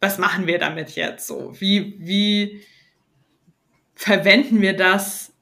was 0.00 0.18
machen 0.18 0.46
wir 0.46 0.58
damit 0.58 0.90
jetzt 0.90 1.26
so? 1.26 1.54
Wie, 1.58 1.96
wie 1.98 2.62
verwenden 3.94 4.60
wir 4.60 4.76
das 4.76 5.32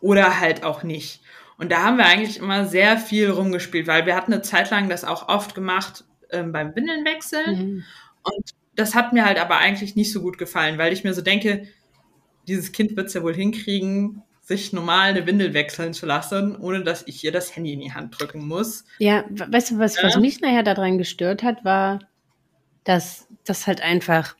oder 0.00 0.40
halt 0.40 0.62
auch 0.62 0.82
nicht. 0.82 1.20
Und 1.60 1.70
da 1.70 1.82
haben 1.82 1.98
wir 1.98 2.06
eigentlich 2.06 2.38
immer 2.38 2.64
sehr 2.64 2.96
viel 2.96 3.28
rumgespielt, 3.28 3.86
weil 3.86 4.06
wir 4.06 4.16
hatten 4.16 4.32
eine 4.32 4.40
Zeit 4.40 4.70
lang 4.70 4.88
das 4.88 5.04
auch 5.04 5.28
oft 5.28 5.54
gemacht 5.54 6.04
ähm, 6.30 6.52
beim 6.52 6.74
Windelnwechseln. 6.74 7.58
Mhm. 7.58 7.84
Und 8.22 8.50
das 8.76 8.94
hat 8.94 9.12
mir 9.12 9.26
halt 9.26 9.38
aber 9.38 9.58
eigentlich 9.58 9.94
nicht 9.94 10.10
so 10.10 10.22
gut 10.22 10.38
gefallen, 10.38 10.78
weil 10.78 10.90
ich 10.90 11.04
mir 11.04 11.12
so 11.12 11.20
denke, 11.20 11.68
dieses 12.48 12.72
Kind 12.72 12.96
wird 12.96 13.08
es 13.08 13.14
ja 13.14 13.22
wohl 13.22 13.34
hinkriegen, 13.34 14.22
sich 14.40 14.72
normal 14.72 15.10
eine 15.10 15.26
Windel 15.26 15.52
wechseln 15.52 15.92
zu 15.92 16.06
lassen, 16.06 16.56
ohne 16.56 16.82
dass 16.82 17.06
ich 17.06 17.22
ihr 17.22 17.30
das 17.30 17.54
Handy 17.54 17.74
in 17.74 17.80
die 17.80 17.92
Hand 17.92 18.18
drücken 18.18 18.48
muss. 18.48 18.86
Ja, 18.98 19.24
weißt 19.28 19.72
du, 19.72 19.78
was, 19.78 19.96
ja. 19.96 20.04
was 20.04 20.16
mich 20.18 20.40
nachher 20.40 20.62
daran 20.62 20.96
gestört 20.96 21.42
hat, 21.42 21.62
war, 21.62 22.00
dass 22.84 23.28
das 23.44 23.66
halt 23.66 23.82
einfach 23.82 24.34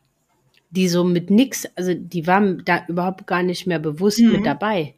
die 0.71 0.89
so 0.89 1.05
mit 1.05 1.29
nix, 1.29 1.69
also 1.77 1.93
die 1.95 2.27
waren 2.27 2.63
da 2.65 2.85
überhaupt 2.89 3.27
gar 3.27 3.43
nicht 3.43 3.67
mehr 3.67 3.79
bewusst 3.79 4.21
mhm. 4.21 4.33
mit 4.33 4.47
dabei. 4.47 4.95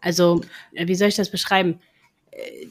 Also, 0.00 0.42
äh, 0.74 0.86
wie 0.88 0.94
soll 0.94 1.08
ich 1.08 1.16
das 1.16 1.30
beschreiben? 1.30 1.80
Äh, 2.30 2.66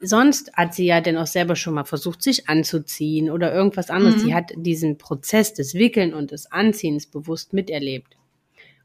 sonst 0.00 0.52
hat 0.54 0.74
sie 0.74 0.86
ja 0.86 1.00
dann 1.00 1.16
auch 1.18 1.26
selber 1.26 1.56
schon 1.56 1.74
mal 1.74 1.84
versucht, 1.84 2.22
sich 2.22 2.48
anzuziehen 2.48 3.30
oder 3.30 3.52
irgendwas 3.52 3.90
anderes. 3.90 4.16
Mhm. 4.16 4.18
Sie 4.20 4.34
hat 4.34 4.52
diesen 4.56 4.98
Prozess 4.98 5.54
des 5.54 5.74
Wickeln 5.74 6.14
und 6.14 6.30
des 6.30 6.50
Anziehens 6.50 7.06
bewusst 7.06 7.52
miterlebt. 7.52 8.16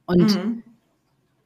Und 0.05 0.35
Mhm. 0.35 0.63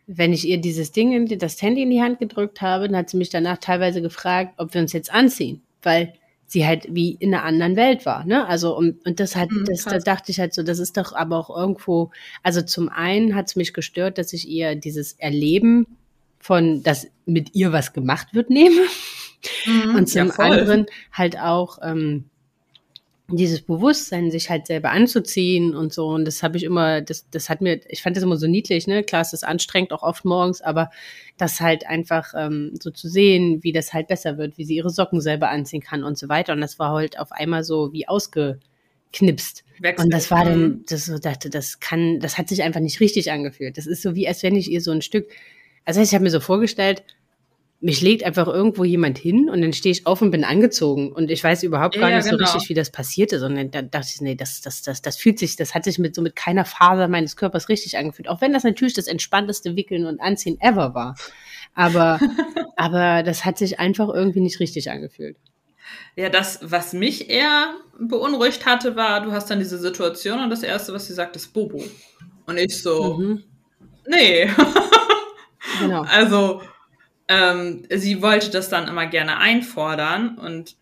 wenn 0.08 0.34
ich 0.34 0.48
ihr 0.48 0.60
dieses 0.60 0.92
Ding, 0.92 1.12
in 1.14 1.40
das 1.40 1.62
Handy 1.62 1.84
in 1.84 1.92
die 1.92 2.02
Hand 2.02 2.20
gedrückt 2.20 2.62
habe, 2.62 2.88
dann 2.88 2.98
hat 2.98 3.10
sie 3.10 3.18
mich 3.18 3.30
danach 3.30 3.60
teilweise 3.60 4.02
gefragt, 4.02 4.56
ob 4.58 4.74
wir 4.74 4.82
uns 4.82 4.92
jetzt 4.94 5.14
anziehen, 5.14 5.62
weil 5.84 6.14
sie 6.48 6.66
halt 6.66 6.88
wie 6.90 7.12
in 7.12 7.32
einer 7.34 7.44
anderen 7.44 7.76
Welt 7.76 8.08
war, 8.08 8.26
ne? 8.26 8.48
Also 8.48 8.76
und, 8.76 9.06
und 9.06 9.20
das 9.20 9.36
hat, 9.36 9.50
Mhm, 9.52 9.66
das, 9.66 9.84
da 9.84 10.00
dachte 10.00 10.32
ich 10.32 10.40
halt 10.40 10.56
so, 10.56 10.64
das 10.64 10.80
ist 10.80 10.98
doch 10.98 11.14
aber 11.14 11.38
auch 11.38 11.56
irgendwo, 11.56 12.10
also 12.42 12.64
zum 12.64 12.90
einen 12.90 13.36
hat 13.36 13.50
es 13.50 13.56
mich 13.56 13.72
gestört, 13.72 14.18
dass 14.18 14.34
ich 14.34 14.48
ihr 14.48 14.74
dieses 14.74 15.14
Erleben 15.14 15.86
von, 16.40 16.84
dass 16.84 17.08
mit 17.26 17.56
ihr 17.56 17.72
was 17.72 17.94
gemacht 17.94 18.30
wird, 18.34 18.50
nehme. 18.50 18.82
Mhm. 19.66 19.96
Und 19.96 20.10
zum 20.10 20.28
Ja, 20.28 20.34
anderen 20.38 20.86
halt 21.14 21.40
auch 21.40 21.80
ähm, 21.82 22.26
dieses 23.32 23.62
Bewusstsein, 23.62 24.32
sich 24.32 24.50
halt 24.50 24.66
selber 24.66 24.90
anzuziehen 24.90 25.76
und 25.76 25.94
so. 25.94 26.08
Und 26.08 26.26
das 26.26 26.42
habe 26.42 26.58
ich 26.58 26.64
immer, 26.64 27.02
das, 27.02 27.30
das 27.30 27.48
hat 27.48 27.62
mir, 27.62 27.80
ich 27.88 28.02
fand 28.02 28.16
das 28.18 28.24
immer 28.24 28.38
so 28.38 28.48
niedlich, 28.48 28.88
ne? 28.88 29.04
Klar, 29.04 29.22
es 29.22 29.34
ist 29.34 29.44
anstrengend, 29.46 29.94
auch 29.94 30.02
oft 30.02 30.26
morgens, 30.26 30.62
aber 30.62 30.90
das 31.38 31.62
halt 31.62 31.86
einfach 31.86 32.34
ähm, 32.36 32.74
so 32.82 32.90
zu 32.90 33.08
sehen, 33.08 33.64
wie 33.64 33.72
das 33.72 33.94
halt 33.94 34.08
besser 34.08 34.38
wird, 34.40 34.58
wie 34.58 34.66
sie 34.66 34.76
ihre 34.76 34.90
Socken 34.90 35.22
selber 35.22 35.50
anziehen 35.52 35.82
kann 35.82 36.04
und 36.04 36.18
so 36.18 36.28
weiter. 36.28 36.54
Und 36.54 36.62
das 36.62 36.80
war 36.80 36.92
halt 36.92 37.20
auf 37.20 37.32
einmal 37.32 37.64
so 37.64 37.94
wie 37.94 38.08
ausgeknipst. 38.08 39.64
Wechsel. 39.80 40.06
Und 40.06 40.12
das 40.14 40.32
war 40.32 40.44
Mhm. 40.46 40.50
dann, 40.50 40.84
das 40.90 41.06
so 41.06 41.18
dachte, 41.20 41.50
das 41.52 41.80
kann, 41.80 42.20
das 42.20 42.38
hat 42.38 42.50
sich 42.50 42.64
einfach 42.64 42.82
nicht 42.82 43.00
richtig 43.00 43.32
angefühlt. 43.32 43.78
Das 43.78 43.86
ist 43.88 44.02
so 44.02 44.16
wie, 44.16 44.28
als 44.28 44.42
wenn 44.44 44.56
ich 44.56 44.72
ihr 44.72 44.82
so 44.82 44.92
ein 44.92 45.02
Stück, 45.04 45.30
also 45.86 46.02
ich 46.02 46.14
habe 46.14 46.24
mir 46.24 46.30
so 46.30 46.40
vorgestellt, 46.40 47.04
mich 47.82 48.02
legt 48.02 48.24
einfach 48.26 48.48
irgendwo 48.48 48.84
jemand 48.84 49.18
hin 49.18 49.50
und 49.50 49.62
dann 49.62 49.72
stehe 49.72 49.92
ich 49.94 50.06
auf 50.06 50.22
und 50.22 50.32
bin 50.32 50.44
angezogen 50.44 51.14
und 51.14 51.32
ich 51.32 51.42
weiß 51.42 51.64
überhaupt 51.64 51.98
gar 51.98 52.10
Ja, 52.10 52.18
nicht 52.18 52.26
so 52.26 52.32
genau. 52.36 52.44
richtig, 52.44 52.68
wie 52.68 52.74
das 52.74 52.92
passierte, 52.92 53.40
sondern 53.40 53.72
da 53.72 53.82
dachte 53.82 54.08
ich, 54.14 54.20
nee, 54.20 54.36
das, 54.36 54.60
das, 54.60 54.82
das, 54.82 55.02
das 55.02 55.16
fühlt 55.16 55.40
sich, 55.40 55.56
das 55.56 55.74
hat 55.74 55.86
sich 55.86 55.98
mit 55.98 56.14
so 56.14 56.22
mit 56.22 56.36
keiner 56.36 56.66
Faser 56.66 57.08
meines 57.08 57.38
Körpers 57.38 57.70
richtig 57.70 57.98
angefühlt. 57.98 58.28
Auch 58.28 58.42
wenn 58.42 58.52
das 58.52 58.66
natürlich 58.66 58.96
das 58.96 59.08
entspannteste 59.08 59.78
Wickeln 59.78 60.06
und 60.06 60.20
Anziehen 60.20 60.60
ever 60.60 60.94
war. 60.94 61.16
Aber, 61.74 62.20
aber 62.76 63.24
das 63.24 63.46
hat 63.46 63.58
sich 63.58 63.80
einfach 63.80 64.10
irgendwie 64.10 64.42
nicht 64.42 64.60
richtig 64.60 64.92
angefühlt. 64.92 65.38
Ja, 66.18 66.30
das, 66.30 66.60
was 66.62 66.92
mich 66.92 67.30
eher 67.30 67.76
beunruhigt 67.98 68.66
hatte, 68.66 68.98
war, 68.98 69.22
du 69.22 69.32
hast 69.32 69.50
dann 69.50 69.60
diese 69.60 69.80
Situation 69.80 70.44
und 70.44 70.50
das 70.50 70.64
Erste, 70.64 70.94
was 70.94 71.08
sie 71.08 71.14
sagt, 71.14 71.38
ist 71.38 71.54
Bobo. 71.54 71.82
Und 72.46 72.58
ich 72.58 72.84
so, 72.84 73.14
Mhm, 73.18 73.44
nee. 74.06 74.50
genau. 75.80 76.04
Also, 76.04 76.62
ähm, 77.28 77.86
sie 77.94 78.22
wollte 78.22 78.50
das 78.50 78.70
dann 78.70 78.88
immer 78.88 79.06
gerne 79.06 79.38
einfordern 79.38 80.38
und 80.38 80.76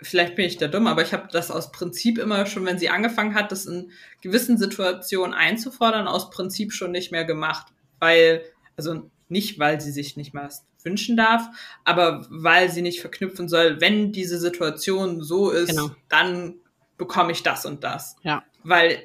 vielleicht 0.00 0.34
bin 0.34 0.44
ich 0.46 0.58
da 0.58 0.68
dumm, 0.68 0.86
aber 0.86 1.02
ich 1.02 1.12
habe 1.12 1.28
das 1.30 1.50
aus 1.50 1.72
Prinzip 1.72 2.18
immer 2.18 2.44
schon, 2.46 2.64
wenn 2.66 2.78
sie 2.78 2.88
angefangen 2.90 3.34
hat, 3.34 3.52
das 3.52 3.66
in 3.66 3.90
gewissen 4.20 4.58
Situationen 4.58 5.34
einzufordern, 5.34 6.08
aus 6.08 6.30
Prinzip 6.30 6.72
schon 6.72 6.90
nicht 6.90 7.12
mehr 7.12 7.24
gemacht. 7.24 7.68
Weil, 8.00 8.42
also 8.76 9.08
nicht, 9.28 9.58
weil 9.58 9.80
sie 9.80 9.92
sich 9.92 10.16
nicht 10.16 10.34
mal 10.34 10.48
wünschen 10.82 11.16
darf, 11.16 11.46
aber 11.84 12.26
weil 12.28 12.68
sie 12.70 12.82
nicht 12.82 13.00
verknüpfen 13.00 13.48
soll, 13.48 13.80
wenn 13.80 14.12
diese 14.12 14.38
Situation 14.38 15.22
so 15.22 15.50
ist, 15.50 15.70
Genau. 15.70 15.90
dann 16.08 16.56
bekomme 16.98 17.32
ich 17.32 17.42
das 17.44 17.64
und 17.64 17.84
das. 17.84 18.16
Ja. 18.22 18.42
Weil 18.64 18.98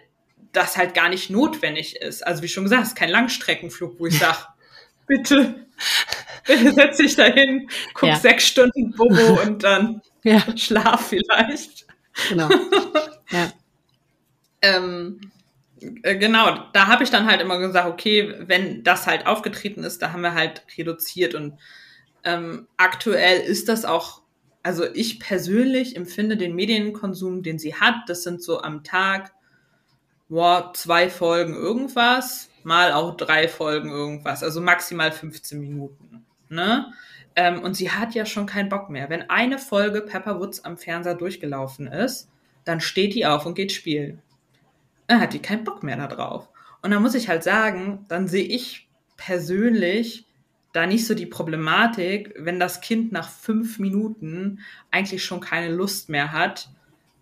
das 0.51 0.75
halt 0.77 0.95
gar 0.95 1.09
nicht 1.09 1.29
notwendig 1.29 1.95
ist. 1.97 2.25
Also 2.25 2.41
wie 2.41 2.47
schon 2.47 2.63
gesagt, 2.63 2.81
es 2.83 2.89
ist 2.89 2.95
kein 2.97 3.09
Langstreckenflug, 3.09 3.99
wo 3.99 4.07
ich 4.07 4.17
sage, 4.19 4.39
bitte, 5.07 5.65
bitte 6.45 6.73
setz 6.73 6.97
dich 6.97 7.15
dahin, 7.15 7.69
guck 7.93 8.09
Ja. 8.09 8.15
sechs 8.15 8.47
Stunden 8.47 8.91
Bobo 8.91 9.39
und 9.45 9.63
dann 9.63 10.01
Ja, 10.23 10.43
schlaf 10.57 11.07
vielleicht. 11.07 11.85
genau. 12.29 12.49
Ja. 13.31 13.51
Ähm, 14.61 15.19
äh, 16.03 16.15
genau, 16.17 16.65
da 16.73 16.87
habe 16.87 17.03
ich 17.03 17.09
dann 17.09 17.27
halt 17.27 17.41
immer 17.41 17.59
gesagt, 17.59 17.87
okay, 17.87 18.33
wenn 18.39 18.83
das 18.83 19.05
halt 19.07 19.27
aufgetreten 19.27 19.83
ist, 19.83 20.01
da 20.01 20.11
haben 20.11 20.21
wir 20.21 20.33
halt 20.33 20.63
reduziert 20.77 21.35
und 21.35 21.53
ähm, 22.23 22.67
aktuell 22.77 23.39
ist 23.41 23.69
das 23.69 23.85
auch, 23.85 24.21
also 24.63 24.83
ich 24.93 25.19
persönlich 25.19 25.95
empfinde 25.95 26.35
den 26.35 26.55
Medienkonsum, 26.55 27.43
den 27.43 27.59
sie 27.59 27.75
hat, 27.75 27.95
das 28.07 28.23
sind 28.23 28.41
so 28.41 28.61
am 28.61 28.83
Tag, 28.83 29.31
boah, 30.29 30.71
zwei 30.73 31.09
Folgen 31.09 31.53
irgendwas, 31.53 32.49
mal 32.67 32.91
auch 32.91 33.17
drei 33.17 33.47
Folgen 33.47 33.89
irgendwas, 33.89 34.43
also 34.43 34.61
maximal 34.61 35.11
15 35.11 35.59
Minuten, 35.59 36.25
ne? 36.49 36.93
Ähm, 37.35 37.61
und 37.61 37.75
sie 37.75 37.91
hat 37.91 38.15
ja 38.15 38.25
schon 38.25 38.45
keinen 38.47 38.69
Bock 38.69 38.89
mehr. 38.89 39.09
Wenn 39.09 39.29
eine 39.29 39.59
Folge 39.59 40.01
Pepper 40.01 40.39
Woods 40.39 40.65
am 40.65 40.77
Fernseher 40.77 41.15
durchgelaufen 41.15 41.87
ist, 41.87 42.29
dann 42.65 42.79
steht 42.81 43.13
die 43.13 43.25
auf 43.25 43.45
und 43.45 43.53
geht 43.53 43.71
spielen 43.71 44.21
dann 45.07 45.21
hat 45.21 45.33
die 45.33 45.39
keinen 45.39 45.63
Bock 45.63 45.83
mehr 45.83 45.97
da 45.97 46.07
drauf. 46.07 46.49
Und 46.81 46.91
dann 46.91 47.01
muss 47.01 47.15
ich 47.15 47.27
halt 47.29 47.43
sagen, 47.43 48.05
dann 48.07 48.27
sehe 48.27 48.45
ich 48.45 48.87
persönlich 49.15 50.25
da 50.73 50.85
nicht 50.85 51.07
so 51.07 51.15
die 51.15 51.25
Problematik, 51.25 52.35
wenn 52.37 52.59
das 52.59 52.81
Kind 52.81 53.11
nach 53.11 53.29
fünf 53.29 53.79
Minuten 53.79 54.59
eigentlich 54.91 55.23
schon 55.23 55.39
keine 55.39 55.73
Lust 55.73 56.09
mehr 56.09 56.33
hat, 56.33 56.69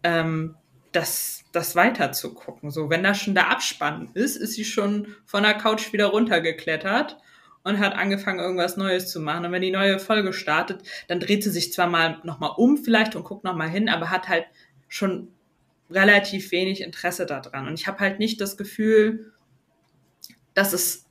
ähm, 0.04 0.56
das, 0.96 1.44
das 1.52 1.76
weiter 1.76 2.12
zu 2.12 2.34
gucken. 2.34 2.72
So, 2.72 2.90
wenn 2.90 3.04
da 3.04 3.14
schon 3.14 3.36
der 3.36 3.50
Abspann 3.50 4.10
ist, 4.14 4.36
ist 4.36 4.54
sie 4.54 4.66
schon 4.66 5.16
von 5.26 5.44
der 5.44 5.54
Couch 5.56 5.94
wieder 5.94 6.08
runtergeklettert 6.08 7.18
und 7.64 7.80
hat 7.80 7.96
angefangen, 7.96 8.40
irgendwas 8.40 8.78
Neues 8.78 9.08
zu 9.08 9.20
machen. 9.20 9.46
Und 9.46 9.52
wenn 9.52 9.62
die 9.62 9.72
neue 9.72 10.00
Folge 10.00 10.34
startet, 10.34 10.84
dann 11.08 11.20
dreht 11.20 11.44
sie 11.44 11.50
sich 11.50 11.74
zwar 11.74 11.88
mal 11.88 12.20
nochmal 12.24 12.52
um 12.58 12.78
vielleicht 12.78 13.16
und 13.16 13.24
guckt 13.24 13.44
nochmal 13.44 13.70
hin, 13.70 13.90
aber 13.90 14.12
hat 14.12 14.30
halt 14.30 14.46
schon 14.88 15.30
relativ 15.90 16.52
wenig 16.52 16.82
Interesse 16.82 17.26
daran. 17.26 17.68
Und 17.68 17.74
ich 17.74 17.88
habe 17.88 18.00
halt 18.00 18.20
nicht 18.20 18.40
das 18.40 18.58
Gefühl, 18.58 19.34
dass 20.54 20.74
es 20.74 21.06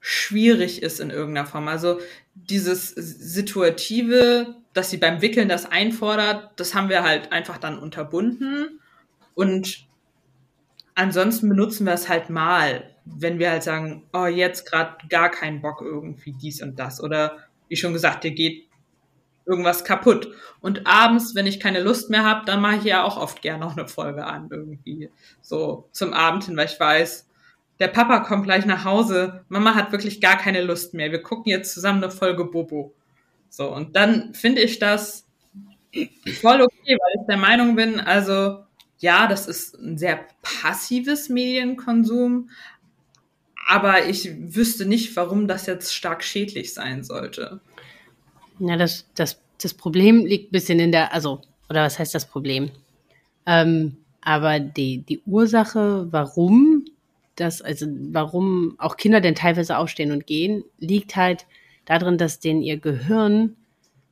schwierig 0.00 0.82
ist 0.82 0.98
in 0.98 1.10
irgendeiner 1.10 1.46
Form. 1.46 1.68
Also 1.68 2.00
dieses 2.34 2.90
Situative, 2.90 4.56
dass 4.72 4.90
sie 4.90 4.96
beim 4.96 5.22
Wickeln 5.22 5.48
das 5.48 5.66
einfordert, 5.66 6.50
das 6.56 6.74
haben 6.74 6.88
wir 6.88 7.02
halt 7.02 7.32
einfach 7.32 7.58
dann 7.58 7.78
unterbunden. 7.78 8.79
Und 9.40 9.86
ansonsten 10.94 11.48
benutzen 11.48 11.86
wir 11.86 11.94
es 11.94 12.10
halt 12.10 12.28
mal, 12.28 12.94
wenn 13.06 13.38
wir 13.38 13.50
halt 13.50 13.62
sagen, 13.62 14.06
oh, 14.12 14.26
jetzt 14.26 14.70
gerade 14.70 14.98
gar 15.08 15.30
keinen 15.30 15.62
Bock 15.62 15.80
irgendwie 15.80 16.32
dies 16.32 16.60
und 16.60 16.78
das. 16.78 17.02
Oder 17.02 17.38
wie 17.68 17.76
schon 17.76 17.94
gesagt, 17.94 18.24
dir 18.24 18.32
geht 18.32 18.68
irgendwas 19.46 19.82
kaputt. 19.82 20.30
Und 20.60 20.86
abends, 20.86 21.34
wenn 21.34 21.46
ich 21.46 21.58
keine 21.58 21.80
Lust 21.80 22.10
mehr 22.10 22.22
habe, 22.22 22.44
dann 22.44 22.60
mache 22.60 22.76
ich 22.76 22.84
ja 22.84 23.02
auch 23.02 23.16
oft 23.16 23.40
gerne 23.40 23.64
noch 23.64 23.78
eine 23.78 23.88
Folge 23.88 24.26
an, 24.26 24.48
irgendwie. 24.50 25.08
So 25.40 25.88
zum 25.90 26.12
Abend 26.12 26.44
hin, 26.44 26.58
weil 26.58 26.66
ich 26.66 26.78
weiß, 26.78 27.26
der 27.78 27.88
Papa 27.88 28.20
kommt 28.20 28.44
gleich 28.44 28.66
nach 28.66 28.84
Hause, 28.84 29.46
Mama 29.48 29.74
hat 29.74 29.90
wirklich 29.90 30.20
gar 30.20 30.36
keine 30.36 30.60
Lust 30.60 30.92
mehr. 30.92 31.12
Wir 31.12 31.22
gucken 31.22 31.50
jetzt 31.50 31.72
zusammen 31.72 32.04
eine 32.04 32.12
Folge 32.12 32.44
Bobo. 32.44 32.92
So, 33.48 33.74
und 33.74 33.96
dann 33.96 34.34
finde 34.34 34.60
ich 34.60 34.80
das 34.80 35.26
voll 36.42 36.60
okay, 36.60 36.98
weil 36.98 37.14
ich 37.14 37.26
der 37.26 37.38
Meinung 37.38 37.74
bin, 37.74 38.00
also 38.00 38.66
ja, 39.00 39.26
das 39.26 39.46
ist 39.46 39.74
ein 39.78 39.98
sehr 39.98 40.20
passives 40.42 41.28
Medienkonsum, 41.28 42.50
aber 43.66 44.06
ich 44.06 44.30
wüsste 44.54 44.84
nicht, 44.84 45.16
warum 45.16 45.48
das 45.48 45.66
jetzt 45.66 45.94
stark 45.94 46.22
schädlich 46.22 46.74
sein 46.74 47.02
sollte. 47.02 47.60
Ja, 48.58 48.76
das, 48.76 49.06
das, 49.14 49.40
das 49.60 49.74
Problem 49.74 50.26
liegt 50.26 50.48
ein 50.48 50.52
bisschen 50.52 50.80
in 50.80 50.92
der, 50.92 51.14
also, 51.14 51.40
oder 51.68 51.84
was 51.84 51.98
heißt 51.98 52.14
das 52.14 52.26
Problem? 52.26 52.70
Ähm, 53.46 53.96
aber 54.20 54.60
die, 54.60 54.98
die 54.98 55.20
Ursache, 55.24 56.08
warum 56.10 56.84
das, 57.36 57.62
also 57.62 57.86
warum 58.12 58.74
auch 58.78 58.98
Kinder 58.98 59.22
denn 59.22 59.34
teilweise 59.34 59.78
aufstehen 59.78 60.12
und 60.12 60.26
gehen, 60.26 60.62
liegt 60.78 61.16
halt 61.16 61.46
darin, 61.86 62.18
dass 62.18 62.38
denen 62.38 62.60
ihr 62.60 62.76
Gehirn 62.76 63.56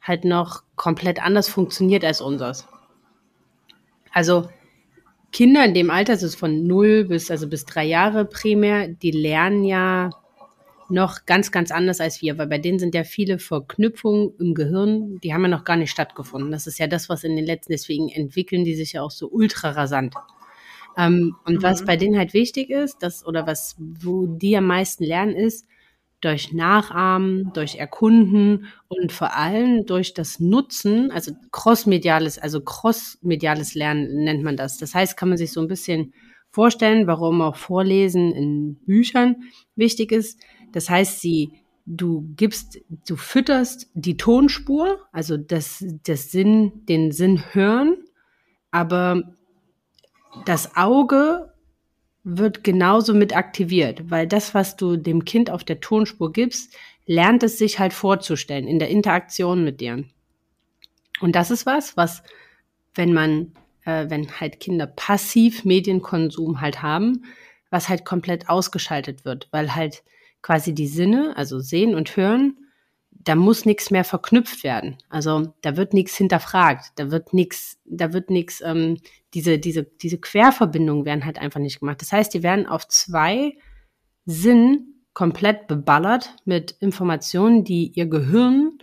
halt 0.00 0.24
noch 0.24 0.62
komplett 0.76 1.22
anders 1.22 1.48
funktioniert 1.48 2.04
als 2.04 2.22
unseres. 2.22 2.66
Also 4.12 4.48
Kinder 5.32 5.64
in 5.64 5.74
dem 5.74 5.90
Alter, 5.90 6.12
also 6.14 6.28
von 6.36 6.66
null 6.66 7.04
bis, 7.04 7.30
also 7.30 7.48
bis 7.48 7.64
drei 7.64 7.84
Jahre 7.84 8.24
primär, 8.24 8.88
die 8.88 9.10
lernen 9.10 9.64
ja 9.64 10.10
noch 10.90 11.26
ganz, 11.26 11.52
ganz 11.52 11.70
anders 11.70 12.00
als 12.00 12.22
wir, 12.22 12.38
weil 12.38 12.46
bei 12.46 12.58
denen 12.58 12.78
sind 12.78 12.94
ja 12.94 13.04
viele 13.04 13.38
Verknüpfungen 13.38 14.32
im 14.38 14.54
Gehirn, 14.54 15.18
die 15.20 15.34
haben 15.34 15.42
ja 15.42 15.48
noch 15.48 15.64
gar 15.64 15.76
nicht 15.76 15.90
stattgefunden. 15.90 16.50
Das 16.50 16.66
ist 16.66 16.78
ja 16.78 16.86
das, 16.86 17.10
was 17.10 17.24
in 17.24 17.36
den 17.36 17.44
letzten, 17.44 17.72
deswegen 17.72 18.08
entwickeln 18.08 18.64
die 18.64 18.74
sich 18.74 18.94
ja 18.94 19.02
auch 19.02 19.10
so 19.10 19.28
ultra 19.30 19.70
rasant. 19.70 20.14
Ähm, 20.96 21.36
und 21.44 21.56
Mhm. 21.56 21.62
was 21.62 21.84
bei 21.84 21.96
denen 21.96 22.16
halt 22.18 22.32
wichtig 22.34 22.70
ist, 22.70 23.02
das, 23.02 23.26
oder 23.26 23.46
was, 23.46 23.76
wo 23.78 24.26
die 24.26 24.56
am 24.56 24.66
meisten 24.66 25.04
lernen, 25.04 25.34
ist, 25.36 25.66
durch 26.20 26.52
Nachahmen, 26.52 27.52
durch 27.52 27.76
Erkunden 27.76 28.66
und 28.88 29.12
vor 29.12 29.36
allem 29.36 29.86
durch 29.86 30.14
das 30.14 30.40
Nutzen, 30.40 31.10
also 31.10 31.32
crossmediales, 31.52 32.38
also 32.38 32.60
crossmediales 32.60 33.74
Lernen 33.74 34.24
nennt 34.24 34.42
man 34.42 34.56
das. 34.56 34.78
Das 34.78 34.94
heißt, 34.94 35.16
kann 35.16 35.28
man 35.28 35.38
sich 35.38 35.52
so 35.52 35.60
ein 35.60 35.68
bisschen 35.68 36.12
vorstellen, 36.50 37.06
warum 37.06 37.40
auch 37.40 37.56
Vorlesen 37.56 38.32
in 38.32 38.76
Büchern 38.84 39.36
wichtig 39.76 40.10
ist. 40.12 40.40
Das 40.72 40.90
heißt, 40.90 41.20
sie 41.20 41.52
du 41.88 42.28
gibst, 42.36 42.78
du 43.06 43.16
fütterst 43.16 43.90
die 43.94 44.18
Tonspur, 44.18 45.06
also 45.10 45.36
das, 45.36 45.84
das 46.04 46.30
Sinn, 46.30 46.84
den 46.86 47.12
Sinn 47.12 47.42
hören, 47.52 47.96
aber 48.70 49.34
das 50.44 50.76
Auge 50.76 51.52
wird 52.36 52.62
genauso 52.62 53.14
mit 53.14 53.34
aktiviert, 53.34 54.10
weil 54.10 54.26
das, 54.26 54.54
was 54.54 54.76
du 54.76 54.96
dem 54.96 55.24
Kind 55.24 55.50
auf 55.50 55.64
der 55.64 55.80
Tonspur 55.80 56.32
gibst, 56.32 56.76
lernt 57.06 57.42
es 57.42 57.58
sich 57.58 57.78
halt 57.78 57.92
vorzustellen 57.92 58.68
in 58.68 58.78
der 58.78 58.90
Interaktion 58.90 59.64
mit 59.64 59.80
dir. 59.80 60.04
Und 61.20 61.34
das 61.34 61.50
ist 61.50 61.64
was, 61.64 61.96
was, 61.96 62.22
wenn 62.94 63.12
man, 63.12 63.52
äh, 63.84 64.10
wenn 64.10 64.40
halt 64.40 64.60
Kinder 64.60 64.86
passiv 64.86 65.64
Medienkonsum 65.64 66.60
halt 66.60 66.82
haben, 66.82 67.24
was 67.70 67.88
halt 67.88 68.04
komplett 68.04 68.48
ausgeschaltet 68.48 69.24
wird, 69.24 69.48
weil 69.50 69.74
halt 69.74 70.02
quasi 70.42 70.74
die 70.74 70.86
Sinne, 70.86 71.34
also 71.36 71.60
sehen 71.60 71.94
und 71.94 72.16
hören, 72.16 72.56
da 73.10 73.34
muss 73.34 73.64
nichts 73.64 73.90
mehr 73.90 74.04
verknüpft 74.04 74.64
werden. 74.64 74.96
Also 75.08 75.52
da 75.62 75.76
wird 75.76 75.92
nichts 75.92 76.16
hinterfragt, 76.16 76.92
da 76.96 77.10
wird 77.10 77.34
nichts, 77.34 77.78
da 77.84 78.12
wird 78.12 78.30
nichts, 78.30 78.60
ähm, 78.60 78.98
diese, 79.34 79.58
diese, 79.58 79.84
diese 79.84 80.18
Querverbindungen 80.18 81.04
werden 81.04 81.24
halt 81.24 81.38
einfach 81.38 81.60
nicht 81.60 81.80
gemacht. 81.80 82.00
Das 82.00 82.12
heißt, 82.12 82.32
die 82.32 82.42
werden 82.42 82.66
auf 82.66 82.88
zwei 82.88 83.56
Sinnen 84.24 85.04
komplett 85.12 85.66
beballert 85.66 86.34
mit 86.44 86.72
Informationen, 86.80 87.64
die 87.64 87.92
ihr 87.94 88.06
Gehirn 88.06 88.78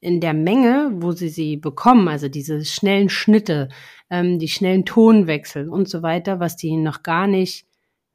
in 0.00 0.20
der 0.20 0.34
Menge, 0.34 0.90
wo 0.94 1.12
sie 1.12 1.28
sie 1.28 1.56
bekommen, 1.56 2.08
also 2.08 2.28
diese 2.28 2.64
schnellen 2.64 3.10
Schnitte, 3.10 3.68
ähm, 4.08 4.38
die 4.38 4.48
schnellen 4.48 4.86
Tonwechsel 4.86 5.68
und 5.68 5.88
so 5.88 6.02
weiter, 6.02 6.40
was 6.40 6.56
die 6.56 6.76
noch 6.76 7.02
gar 7.02 7.26
nicht 7.26 7.66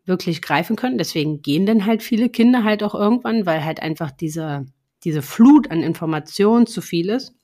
wirklich 0.05 0.41
greifen 0.41 0.75
können. 0.75 0.97
Deswegen 0.97 1.41
gehen 1.41 1.65
dann 1.65 1.85
halt 1.85 2.01
viele 2.01 2.29
Kinder 2.29 2.63
halt 2.63 2.81
auch 2.81 2.95
irgendwann, 2.95 3.45
weil 3.45 3.63
halt 3.63 3.81
einfach 3.81 4.11
diese, 4.11 4.65
diese 5.03 5.21
Flut 5.21 5.69
an 5.69 5.83
Informationen 5.83 6.65
zu 6.65 6.81
viel 6.81 7.09
ist. 7.09 7.35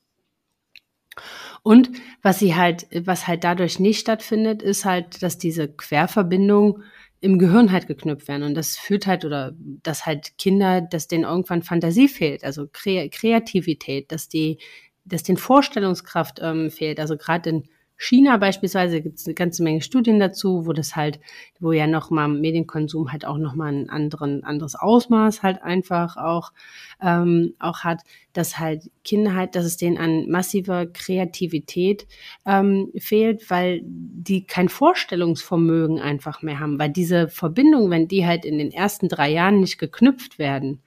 Und 1.63 1.91
was 2.21 2.39
sie 2.39 2.55
halt, 2.55 2.87
was 3.05 3.27
halt 3.27 3.43
dadurch 3.43 3.79
nicht 3.79 3.99
stattfindet, 3.99 4.61
ist 4.61 4.85
halt, 4.85 5.21
dass 5.21 5.37
diese 5.37 5.67
Querverbindungen 5.67 6.83
im 7.19 7.37
Gehirn 7.37 7.71
halt 7.71 7.87
geknüpft 7.87 8.27
werden. 8.27 8.43
Und 8.43 8.55
das 8.55 8.77
führt 8.77 9.05
halt, 9.05 9.25
oder 9.25 9.53
dass 9.83 10.07
halt 10.07 10.37
Kinder, 10.39 10.81
dass 10.81 11.07
denen 11.07 11.23
irgendwann 11.23 11.61
Fantasie 11.61 12.07
fehlt, 12.07 12.43
also 12.43 12.67
Kreativität, 12.71 14.11
dass 14.11 14.27
die, 14.27 14.57
dass 15.05 15.21
den 15.21 15.37
Vorstellungskraft 15.37 16.39
ähm, 16.41 16.71
fehlt. 16.71 16.99
Also 16.99 17.17
gerade 17.17 17.49
in 17.51 17.63
China 18.01 18.37
beispielsweise 18.37 18.99
gibt 18.99 19.19
es 19.19 19.27
eine 19.27 19.35
ganze 19.35 19.61
Menge 19.61 19.83
Studien 19.83 20.19
dazu, 20.19 20.65
wo 20.65 20.73
das 20.73 20.95
halt, 20.95 21.19
wo 21.59 21.71
ja 21.71 21.85
nochmal 21.85 22.29
Medienkonsum 22.29 23.11
halt 23.11 23.25
auch 23.25 23.37
nochmal 23.37 23.71
ein 23.71 23.89
anderen, 23.91 24.43
anderes 24.43 24.73
Ausmaß 24.73 25.43
halt 25.43 25.61
einfach 25.61 26.17
auch, 26.17 26.51
ähm, 26.99 27.53
auch 27.59 27.81
hat, 27.81 27.99
dass 28.33 28.57
halt 28.57 28.89
Kinder 29.03 29.35
halt, 29.35 29.55
dass 29.55 29.65
es 29.65 29.77
denen 29.77 29.99
an 29.99 30.27
massiver 30.27 30.87
Kreativität 30.87 32.07
ähm, 32.47 32.91
fehlt, 32.97 33.51
weil 33.51 33.81
die 33.83 34.47
kein 34.47 34.67
Vorstellungsvermögen 34.67 35.99
einfach 35.99 36.41
mehr 36.41 36.59
haben, 36.59 36.79
weil 36.79 36.89
diese 36.89 37.27
Verbindung, 37.27 37.91
wenn 37.91 38.07
die 38.07 38.25
halt 38.25 38.45
in 38.45 38.57
den 38.57 38.71
ersten 38.71 39.09
drei 39.09 39.29
Jahren 39.29 39.59
nicht 39.59 39.77
geknüpft 39.77 40.39
werden, 40.39 40.81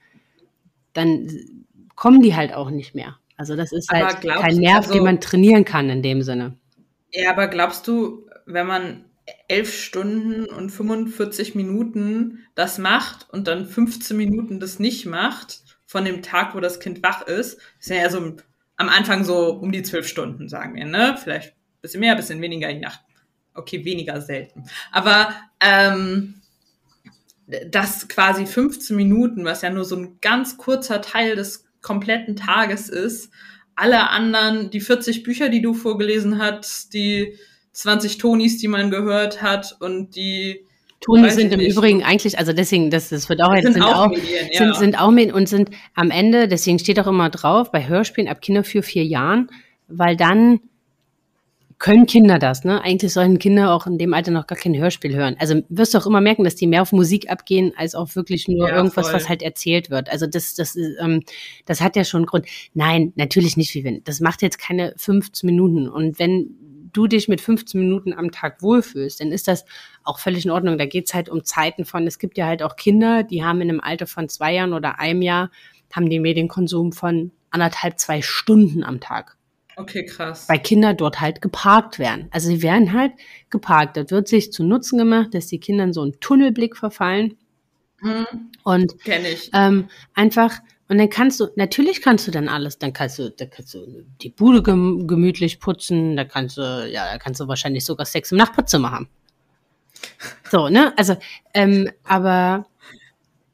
dann 0.91 1.29
kommen 1.95 2.21
die 2.21 2.35
halt 2.35 2.53
auch 2.53 2.71
nicht 2.71 2.93
mehr. 2.93 3.15
Also 3.37 3.55
das 3.55 3.71
ist 3.71 3.89
halt 3.89 4.19
kein 4.19 4.57
Nerv, 4.57 4.79
also, 4.79 4.93
den 4.93 5.03
man 5.05 5.21
trainieren 5.21 5.63
kann 5.63 5.89
in 5.89 6.01
dem 6.01 6.21
Sinne. 6.21 6.57
Ja, 7.11 7.31
aber 7.31 7.47
glaubst 7.47 7.87
du, 7.87 8.27
wenn 8.45 8.67
man 8.67 9.05
elf 9.47 9.73
Stunden 9.73 10.45
und 10.45 10.69
45 10.69 11.55
Minuten 11.55 12.45
das 12.55 12.77
macht 12.77 13.27
und 13.31 13.47
dann 13.47 13.65
15 13.65 14.15
Minuten 14.17 14.59
das 14.59 14.79
nicht 14.79 15.05
macht, 15.05 15.61
von 15.87 16.03
dem 16.05 16.21
Tag, 16.21 16.55
wo 16.55 16.59
das 16.59 16.79
Kind 16.79 17.03
wach 17.03 17.21
ist, 17.23 17.59
ist 17.79 17.89
ja 17.89 18.09
so 18.09 18.35
am 18.77 18.89
Anfang 18.89 19.23
so 19.23 19.51
um 19.53 19.71
die 19.71 19.83
zwölf 19.83 20.07
Stunden, 20.07 20.49
sagen 20.49 20.75
wir, 20.75 20.85
ne? 20.85 21.17
Vielleicht 21.21 21.49
ein 21.53 21.81
bisschen 21.81 21.99
mehr, 22.01 22.11
ein 22.11 22.17
bisschen 22.17 22.41
weniger, 22.41 22.69
je 22.69 22.79
nach, 22.79 22.99
okay, 23.53 23.85
weniger 23.85 24.19
selten. 24.21 24.65
Aber 24.91 25.33
ähm, 25.61 26.41
das 27.69 28.07
quasi 28.07 28.45
15 28.45 28.95
Minuten, 28.95 29.45
was 29.45 29.61
ja 29.61 29.69
nur 29.69 29.85
so 29.85 29.95
ein 29.95 30.17
ganz 30.21 30.57
kurzer 30.57 31.01
Teil 31.01 31.35
des 31.35 31.65
kompletten 31.81 32.35
Tages 32.35 32.89
ist, 32.89 33.29
alle 33.75 34.09
anderen, 34.09 34.69
die 34.69 34.79
40 34.79 35.23
Bücher, 35.23 35.49
die 35.49 35.61
du 35.61 35.73
vorgelesen 35.73 36.39
hast, 36.39 36.93
die 36.93 37.33
20 37.73 38.17
Tonis, 38.17 38.57
die 38.57 38.67
man 38.67 38.89
gehört 38.89 39.41
hat 39.41 39.75
und 39.79 40.15
die 40.15 40.65
Toni 41.01 41.29
sind 41.29 41.53
im 41.53 41.59
nicht. 41.59 41.75
Übrigen 41.75 42.03
eigentlich, 42.03 42.39
also 42.39 42.53
deswegen, 42.53 42.89
das, 42.89 43.09
das 43.09 43.29
wird 43.29 43.41
auch 43.41 43.53
jetzt, 43.53 43.65
sind, 43.65 43.73
sind 43.73 43.83
auch, 43.83 44.07
Medien, 44.07 44.49
ja. 44.51 44.57
sind, 44.57 44.75
sind 44.75 44.99
auch 44.99 45.11
Medien 45.11 45.35
und 45.35 45.47
sind 45.47 45.69
am 45.93 46.09
Ende, 46.09 46.47
deswegen 46.47 46.79
steht 46.79 46.99
auch 46.99 47.07
immer 47.07 47.29
drauf, 47.29 47.71
bei 47.71 47.87
Hörspielen 47.87 48.29
ab 48.29 48.41
Kinder 48.41 48.63
für 48.63 48.81
vier 48.81 49.03
Jahren, 49.03 49.49
weil 49.87 50.15
dann 50.15 50.61
können 51.77 52.05
Kinder 52.05 52.39
das, 52.39 52.63
ne? 52.63 52.81
Eigentlich 52.81 53.13
sollen 53.13 53.37
Kinder 53.37 53.73
auch 53.73 53.85
in 53.85 53.97
dem 53.97 54.13
Alter 54.13 54.31
noch 54.31 54.47
gar 54.47 54.57
kein 54.57 54.77
Hörspiel 54.77 55.15
hören. 55.15 55.35
Also 55.39 55.61
wirst 55.69 55.93
du 55.93 55.97
auch 55.97 56.05
immer 56.05 56.21
merken, 56.21 56.43
dass 56.43 56.55
die 56.55 56.67
mehr 56.67 56.81
auf 56.81 56.91
Musik 56.91 57.29
abgehen, 57.29 57.73
als 57.75 57.95
auf 57.95 58.15
wirklich 58.15 58.47
nur 58.47 58.69
ja, 58.69 58.75
irgendwas, 58.75 59.07
voll. 59.07 59.15
was 59.15 59.29
halt 59.29 59.41
erzählt 59.41 59.89
wird. 59.89 60.09
Also 60.09 60.25
das, 60.25 60.55
das, 60.55 60.75
ähm, 60.75 61.21
das 61.65 61.81
hat 61.81 61.95
ja 61.95 62.03
schon 62.03 62.25
Grund. 62.25 62.45
Nein, 62.73 63.11
natürlich 63.15 63.57
nicht, 63.57 63.73
wie 63.75 63.83
wenn. 63.83 64.03
Das 64.05 64.21
macht 64.21 64.41
jetzt 64.41 64.57
keine 64.57 64.93
15 64.97 65.45
Minuten. 65.47 65.89
Und 65.89 66.17
wenn 66.17 66.55
du 66.93 67.07
dich 67.07 67.27
mit 67.27 67.41
15 67.41 67.79
Minuten 67.79 68.13
am 68.13 68.31
Tag 68.31 68.61
wohlfühlst, 68.61 69.19
dann 69.19 69.31
ist 69.31 69.47
das 69.47 69.65
auch 70.03 70.19
völlig 70.19 70.45
in 70.45 70.51
Ordnung. 70.51 70.77
Da 70.77 70.85
geht's 70.85 71.13
halt 71.13 71.29
um 71.29 71.43
Zeiten 71.43 71.83
von, 71.83 72.07
es 72.07 72.19
gibt 72.19 72.37
ja 72.37 72.45
halt 72.45 72.63
auch 72.63 72.77
Kinder, 72.77 73.23
die 73.23 73.43
haben 73.43 73.59
in 73.61 73.69
einem 73.69 73.81
Alter 73.81 74.07
von 74.07 74.29
zwei 74.29 74.53
Jahren 74.53 74.73
oder 74.73 74.99
einem 74.99 75.21
Jahr, 75.21 75.51
haben 75.93 76.09
den 76.09 76.21
Medienkonsum 76.21 76.91
von 76.91 77.31
anderthalb, 77.51 77.99
zwei 77.99 78.21
Stunden 78.21 78.83
am 78.83 78.99
Tag. 78.99 79.37
Okay, 79.77 80.05
krass. 80.05 80.47
Weil 80.47 80.59
Kinder 80.59 80.93
dort 80.93 81.19
halt 81.21 81.41
geparkt 81.41 81.99
werden. 81.99 82.27
Also 82.31 82.47
sie 82.47 82.61
werden 82.61 82.93
halt 82.93 83.13
geparkt. 83.49 83.97
Das 83.97 84.09
wird 84.09 84.27
sich 84.27 84.51
zu 84.51 84.63
Nutzen 84.63 84.97
gemacht, 84.97 85.33
dass 85.33 85.47
die 85.47 85.59
Kinder 85.59 85.83
in 85.83 85.93
so 85.93 86.01
einen 86.01 86.19
Tunnelblick 86.19 86.77
verfallen. 86.77 87.37
Mhm. 88.01 88.25
Und 88.63 89.03
Kenn 89.03 89.25
ich. 89.25 89.49
Ähm, 89.53 89.89
einfach, 90.13 90.59
und 90.87 90.97
dann 90.97 91.09
kannst 91.09 91.39
du, 91.39 91.47
natürlich 91.55 92.01
kannst 92.01 92.27
du 92.27 92.31
dann 92.31 92.47
alles, 92.47 92.77
dann 92.77 92.93
kannst 92.93 93.19
du, 93.19 93.31
da 93.31 93.45
kannst 93.45 93.73
du 93.73 94.05
die 94.21 94.29
Bude 94.29 94.61
gemütlich 94.61 95.59
putzen, 95.59 96.15
da 96.15 96.23
kannst 96.23 96.57
du, 96.57 96.89
ja, 96.89 97.11
da 97.11 97.17
kannst 97.17 97.39
du 97.39 97.47
wahrscheinlich 97.47 97.83
sogar 97.83 98.05
Sex 98.05 98.31
im 98.31 98.37
Nachbarzimmer 98.37 98.91
haben. 98.91 99.09
So, 100.51 100.69
ne? 100.69 100.93
Also, 100.97 101.17
ähm, 101.53 101.89
aber 102.03 102.67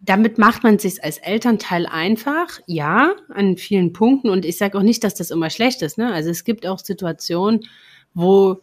damit 0.04 0.40
macht 0.40 0.64
man 0.64 0.80
sich 0.80 1.04
als 1.04 1.20
Elternteil 1.20 1.86
einfach, 1.86 2.60
ja, 2.66 3.14
an 3.30 3.56
vielen 3.58 3.94
Punkten. 3.94 4.30
Und 4.30 4.46
ich 4.46 4.58
sage 4.58 4.78
auch 4.78 4.84
nicht, 4.84 5.04
dass 5.04 5.14
das 5.14 5.30
immer 5.30 5.50
schlecht 5.52 5.84
ist. 5.84 5.98
Ne? 5.98 6.12
Also 6.12 6.32
es 6.32 6.44
gibt 6.44 6.66
auch 6.66 6.80
Situationen, 6.80 7.62
wo 8.16 8.60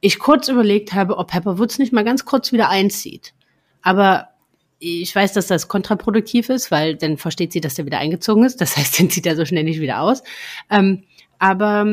ich 0.00 0.18
kurz 0.18 0.48
überlegt 0.48 0.94
habe, 0.94 1.18
ob 1.18 1.30
Pepperwoods 1.30 1.78
nicht 1.78 1.92
mal 1.92 2.04
ganz 2.04 2.24
kurz 2.24 2.50
wieder 2.52 2.70
einzieht. 2.70 3.34
Aber 3.82 4.28
ich 4.78 5.14
weiß, 5.14 5.34
dass 5.34 5.48
das 5.48 5.68
kontraproduktiv 5.68 6.48
ist, 6.48 6.70
weil 6.70 6.96
dann 6.96 7.18
versteht 7.18 7.52
sie, 7.52 7.60
dass 7.60 7.78
er 7.78 7.84
wieder 7.84 7.98
eingezogen 7.98 8.44
ist. 8.44 8.60
Das 8.60 8.76
heißt, 8.76 8.98
dann 8.98 9.10
zieht 9.10 9.26
er 9.26 9.36
so 9.36 9.44
schnell 9.44 9.64
nicht 9.64 9.80
wieder 9.80 10.00
aus. 10.00 10.22
Ähm, 10.70 11.04
aber 11.38 11.86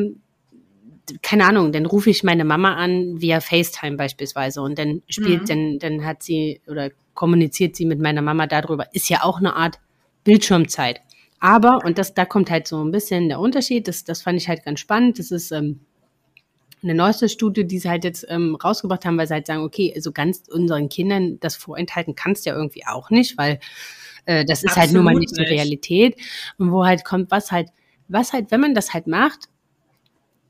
keine 1.21 1.45
Ahnung, 1.45 1.71
dann 1.71 1.85
rufe 1.85 2.09
ich 2.09 2.23
meine 2.23 2.45
Mama 2.45 2.75
an 2.75 3.21
via 3.21 3.41
FaceTime 3.41 3.97
beispielsweise 3.97 4.61
und 4.61 4.79
dann 4.79 5.03
spielt, 5.07 5.43
mhm. 5.43 5.45
dann, 5.45 5.79
dann 5.79 6.05
hat 6.05 6.23
sie 6.23 6.61
oder 6.67 6.89
kommuniziert 7.15 7.75
sie 7.75 7.85
mit 7.85 7.99
meiner 7.99 8.21
Mama 8.21 8.45
darüber. 8.45 8.93
Ist 8.93 9.09
ja 9.09 9.23
auch 9.23 9.39
eine 9.39 9.55
Art 9.55 9.79
Bildschirmzeit. 10.23 11.01
Aber, 11.39 11.79
und 11.83 11.97
das, 11.97 12.13
da 12.13 12.25
kommt 12.25 12.49
halt 12.49 12.67
so 12.67 12.83
ein 12.83 12.91
bisschen 12.91 13.29
der 13.29 13.39
Unterschied, 13.39 13.87
das, 13.87 14.03
das 14.03 14.21
fand 14.21 14.37
ich 14.37 14.47
halt 14.47 14.63
ganz 14.63 14.79
spannend. 14.79 15.19
Das 15.19 15.31
ist 15.31 15.51
ähm, 15.51 15.79
eine 16.83 16.95
neueste 16.95 17.29
Studie, 17.29 17.65
die 17.65 17.79
sie 17.79 17.89
halt 17.89 18.03
jetzt 18.03 18.25
ähm, 18.29 18.55
rausgebracht 18.55 19.05
haben, 19.05 19.17
weil 19.17 19.27
sie 19.27 19.33
halt 19.33 19.47
sagen, 19.47 19.63
okay, 19.63 19.89
so 19.89 19.95
also 19.95 20.11
ganz 20.11 20.43
unseren 20.51 20.89
Kindern 20.89 21.39
das 21.39 21.55
vorenthalten 21.55 22.15
kannst 22.15 22.45
du 22.45 22.51
ja 22.51 22.55
irgendwie 22.55 22.85
auch 22.85 23.09
nicht, 23.09 23.37
weil 23.37 23.59
äh, 24.25 24.45
das 24.45 24.59
ist 24.59 24.69
Absolut 24.69 24.81
halt 24.81 24.93
nur 24.93 25.03
mal 25.03 25.15
nicht 25.15 25.37
die 25.37 25.43
Realität. 25.43 26.15
Und 26.57 26.71
wo 26.71 26.85
halt 26.85 27.03
kommt, 27.03 27.31
was 27.31 27.51
halt, 27.51 27.69
was 28.07 28.33
halt, 28.33 28.51
wenn 28.51 28.61
man 28.61 28.75
das 28.75 28.93
halt 28.93 29.07
macht, 29.07 29.49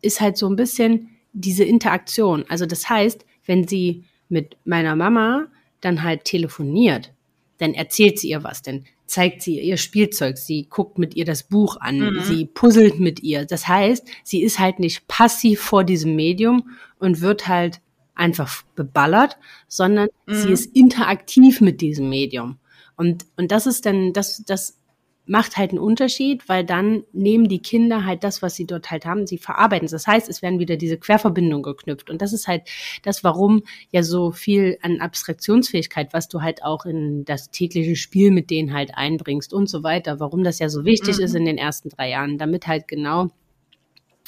ist 0.01 0.21
halt 0.21 0.37
so 0.37 0.47
ein 0.47 0.55
bisschen 0.55 1.09
diese 1.33 1.63
Interaktion. 1.63 2.45
Also 2.47 2.65
das 2.65 2.89
heißt, 2.89 3.25
wenn 3.45 3.67
sie 3.67 4.05
mit 4.29 4.57
meiner 4.65 4.95
Mama 4.95 5.47
dann 5.85 6.03
halt 6.03 6.25
telefoniert, 6.25 7.13
dann 7.57 7.73
erzählt 7.73 8.19
sie 8.19 8.29
ihr 8.29 8.43
was, 8.43 8.61
dann 8.61 8.85
zeigt 9.05 9.41
sie 9.41 9.59
ihr 9.59 9.77
Spielzeug, 9.77 10.37
sie 10.37 10.67
guckt 10.69 10.97
mit 10.97 11.15
ihr 11.15 11.25
das 11.25 11.43
Buch 11.43 11.77
an, 11.79 11.99
mhm. 11.99 12.21
sie 12.23 12.45
puzzelt 12.45 12.99
mit 12.99 13.21
ihr. 13.21 13.45
Das 13.45 13.67
heißt, 13.67 14.05
sie 14.23 14.41
ist 14.41 14.59
halt 14.59 14.79
nicht 14.79 15.07
passiv 15.07 15.61
vor 15.61 15.83
diesem 15.83 16.15
Medium 16.15 16.71
und 16.99 17.21
wird 17.21 17.47
halt 17.47 17.81
einfach 18.15 18.63
beballert, 18.75 19.37
sondern 19.67 20.09
mhm. 20.25 20.33
sie 20.33 20.51
ist 20.51 20.75
interaktiv 20.75 21.61
mit 21.61 21.81
diesem 21.81 22.09
Medium. 22.09 22.57
Und, 22.97 23.25
und 23.37 23.51
das 23.51 23.67
ist 23.67 23.85
dann, 23.85 24.13
das, 24.13 24.43
das 24.45 24.77
macht 25.27 25.57
halt 25.57 25.71
einen 25.71 25.79
Unterschied, 25.79 26.47
weil 26.47 26.63
dann 26.63 27.03
nehmen 27.11 27.47
die 27.47 27.61
Kinder 27.61 28.05
halt 28.05 28.23
das, 28.23 28.41
was 28.41 28.55
sie 28.55 28.65
dort 28.65 28.91
halt 28.91 29.05
haben, 29.05 29.25
sie 29.25 29.37
verarbeiten. 29.37 29.87
Das 29.89 30.05
heißt, 30.05 30.29
es 30.29 30.41
werden 30.41 30.59
wieder 30.59 30.77
diese 30.77 30.97
Querverbindungen 30.97 31.63
geknüpft. 31.63 32.09
Und 32.09 32.21
das 32.21 32.31
ist 32.31 32.47
halt 32.47 32.63
das, 33.03 33.23
warum 33.23 33.63
ja 33.91 34.03
so 34.03 34.31
viel 34.31 34.77
an 34.81 35.01
Abstraktionsfähigkeit, 35.01 36.13
was 36.13 36.27
du 36.27 36.41
halt 36.41 36.63
auch 36.63 36.85
in 36.85 37.25
das 37.25 37.49
tägliche 37.49 37.95
Spiel 37.95 38.31
mit 38.31 38.51
denen 38.51 38.73
halt 38.73 38.91
einbringst 38.95 39.53
und 39.53 39.67
so 39.67 39.83
weiter, 39.83 40.19
warum 40.19 40.43
das 40.43 40.59
ja 40.59 40.69
so 40.69 40.85
wichtig 40.85 41.17
mhm. 41.17 41.23
ist 41.23 41.35
in 41.35 41.45
den 41.45 41.57
ersten 41.57 41.89
drei 41.89 42.09
Jahren, 42.09 42.37
damit 42.37 42.67
halt 42.67 42.87
genau 42.87 43.29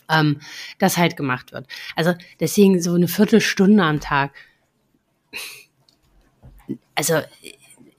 ähm, 0.10 0.40
das 0.80 0.98
halt 0.98 1.16
gemacht 1.16 1.52
wird. 1.52 1.68
Also 1.96 2.14
deswegen 2.40 2.82
so 2.82 2.94
eine 2.94 3.08
Viertelstunde 3.08 3.84
am 3.84 4.00
Tag. 4.00 4.32
Also 6.96 7.22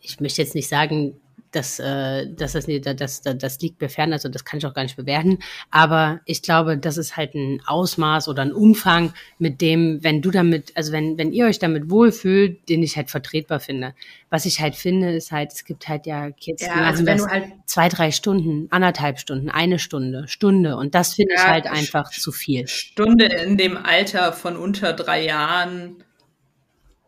ich 0.00 0.18
möchte 0.20 0.42
jetzt 0.42 0.54
nicht 0.54 0.68
sagen, 0.68 1.20
das, 1.58 1.78
äh, 1.80 2.26
das, 2.32 2.52
das, 2.52 2.66
das, 2.66 3.22
das, 3.22 3.38
das 3.38 3.60
liegt 3.60 3.80
mir 3.80 3.88
fern, 3.88 4.12
also 4.12 4.28
das 4.28 4.44
kann 4.44 4.58
ich 4.58 4.66
auch 4.66 4.74
gar 4.74 4.84
nicht 4.84 4.96
bewerten. 4.96 5.38
Aber 5.70 6.20
ich 6.24 6.40
glaube, 6.40 6.78
das 6.78 6.96
ist 6.96 7.16
halt 7.16 7.34
ein 7.34 7.60
Ausmaß 7.66 8.28
oder 8.28 8.42
ein 8.42 8.52
Umfang, 8.52 9.12
mit 9.38 9.60
dem, 9.60 10.02
wenn 10.02 10.22
du 10.22 10.30
damit, 10.30 10.72
also 10.76 10.92
wenn, 10.92 11.18
wenn 11.18 11.32
ihr 11.32 11.46
euch 11.46 11.58
damit 11.58 11.90
wohlfühlt, 11.90 12.68
den 12.68 12.82
ich 12.82 12.96
halt 12.96 13.10
vertretbar 13.10 13.60
finde. 13.60 13.94
Was 14.30 14.46
ich 14.46 14.60
halt 14.60 14.76
finde, 14.76 15.14
ist 15.14 15.32
halt, 15.32 15.52
es 15.52 15.64
gibt 15.64 15.88
halt 15.88 16.06
ja 16.06 16.30
Kids, 16.30 16.62
ja, 16.62 16.74
also 16.74 17.02
machen 17.02 17.18
das 17.18 17.26
halt 17.28 17.44
zwei, 17.66 17.88
drei 17.88 18.10
Stunden, 18.10 18.68
anderthalb 18.70 19.18
Stunden, 19.18 19.50
eine 19.50 19.78
Stunde, 19.78 20.28
Stunde. 20.28 20.76
Und 20.76 20.94
das 20.94 21.14
finde 21.14 21.34
ja, 21.34 21.42
ich 21.42 21.48
halt 21.48 21.66
einfach 21.66 22.10
zu 22.10 22.30
viel. 22.30 22.66
Stunde 22.68 23.26
in 23.26 23.56
dem 23.56 23.76
Alter 23.76 24.32
von 24.32 24.56
unter 24.56 24.92
drei 24.92 25.24
Jahren 25.24 26.04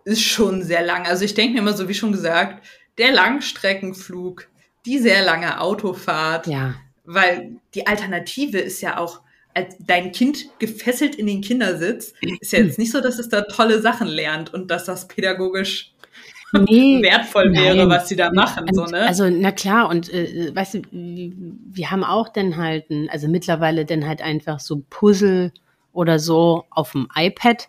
ist 0.05 0.23
schon 0.23 0.63
sehr 0.63 0.83
lang. 0.83 1.07
Also 1.07 1.25
ich 1.25 1.35
denke 1.35 1.55
mir 1.55 1.61
immer 1.61 1.75
so, 1.75 1.89
wie 1.89 1.95
schon 1.95 2.13
gesagt, 2.13 2.67
der 3.01 3.13
Langstreckenflug, 3.13 4.47
die 4.87 4.99
sehr 4.99 5.25
lange 5.25 5.61
Autofahrt. 5.61 6.47
Ja. 6.47 6.75
Weil 7.05 7.57
die 7.75 7.87
Alternative 7.87 8.59
ist 8.59 8.81
ja 8.83 8.99
auch, 8.99 9.21
als 9.53 9.75
dein 9.81 10.13
Kind 10.13 10.47
gefesselt 10.61 11.17
in 11.17 11.27
den 11.27 11.41
Kindersitz, 11.41 12.15
ist 12.41 12.53
ja 12.53 12.61
jetzt 12.61 12.79
nicht 12.79 12.93
so, 12.93 13.01
dass 13.01 13.19
es 13.19 13.29
da 13.29 13.43
tolle 13.43 13.81
Sachen 13.81 14.07
lernt 14.07 14.55
und 14.55 14.71
dass 14.71 14.85
das 14.85 15.09
pädagogisch 15.09 15.93
nee, 16.53 17.03
wertvoll 17.03 17.53
wäre, 17.53 17.77
nein. 17.77 17.89
was 17.89 18.09
sie 18.09 18.17
da 18.17 18.31
machen. 18.33 18.69
Und, 18.69 18.75
so, 18.75 18.85
ne? 18.85 19.07
Also, 19.07 19.29
na 19.29 19.51
klar, 19.51 19.89
und 19.89 20.13
äh, 20.13 20.55
weißt 20.55 20.75
du, 20.75 20.83
wir 20.93 21.91
haben 21.91 22.05
auch 22.05 22.29
dann 22.29 22.57
halt, 22.57 22.85
also 23.09 23.27
mittlerweile 23.27 23.85
dann 23.85 24.07
halt 24.07 24.23
einfach 24.23 24.61
so 24.61 24.85
Puzzle 24.89 25.53
oder 25.93 26.19
so 26.21 26.67
auf 26.71 26.93
dem 26.93 27.09
iPad 27.17 27.67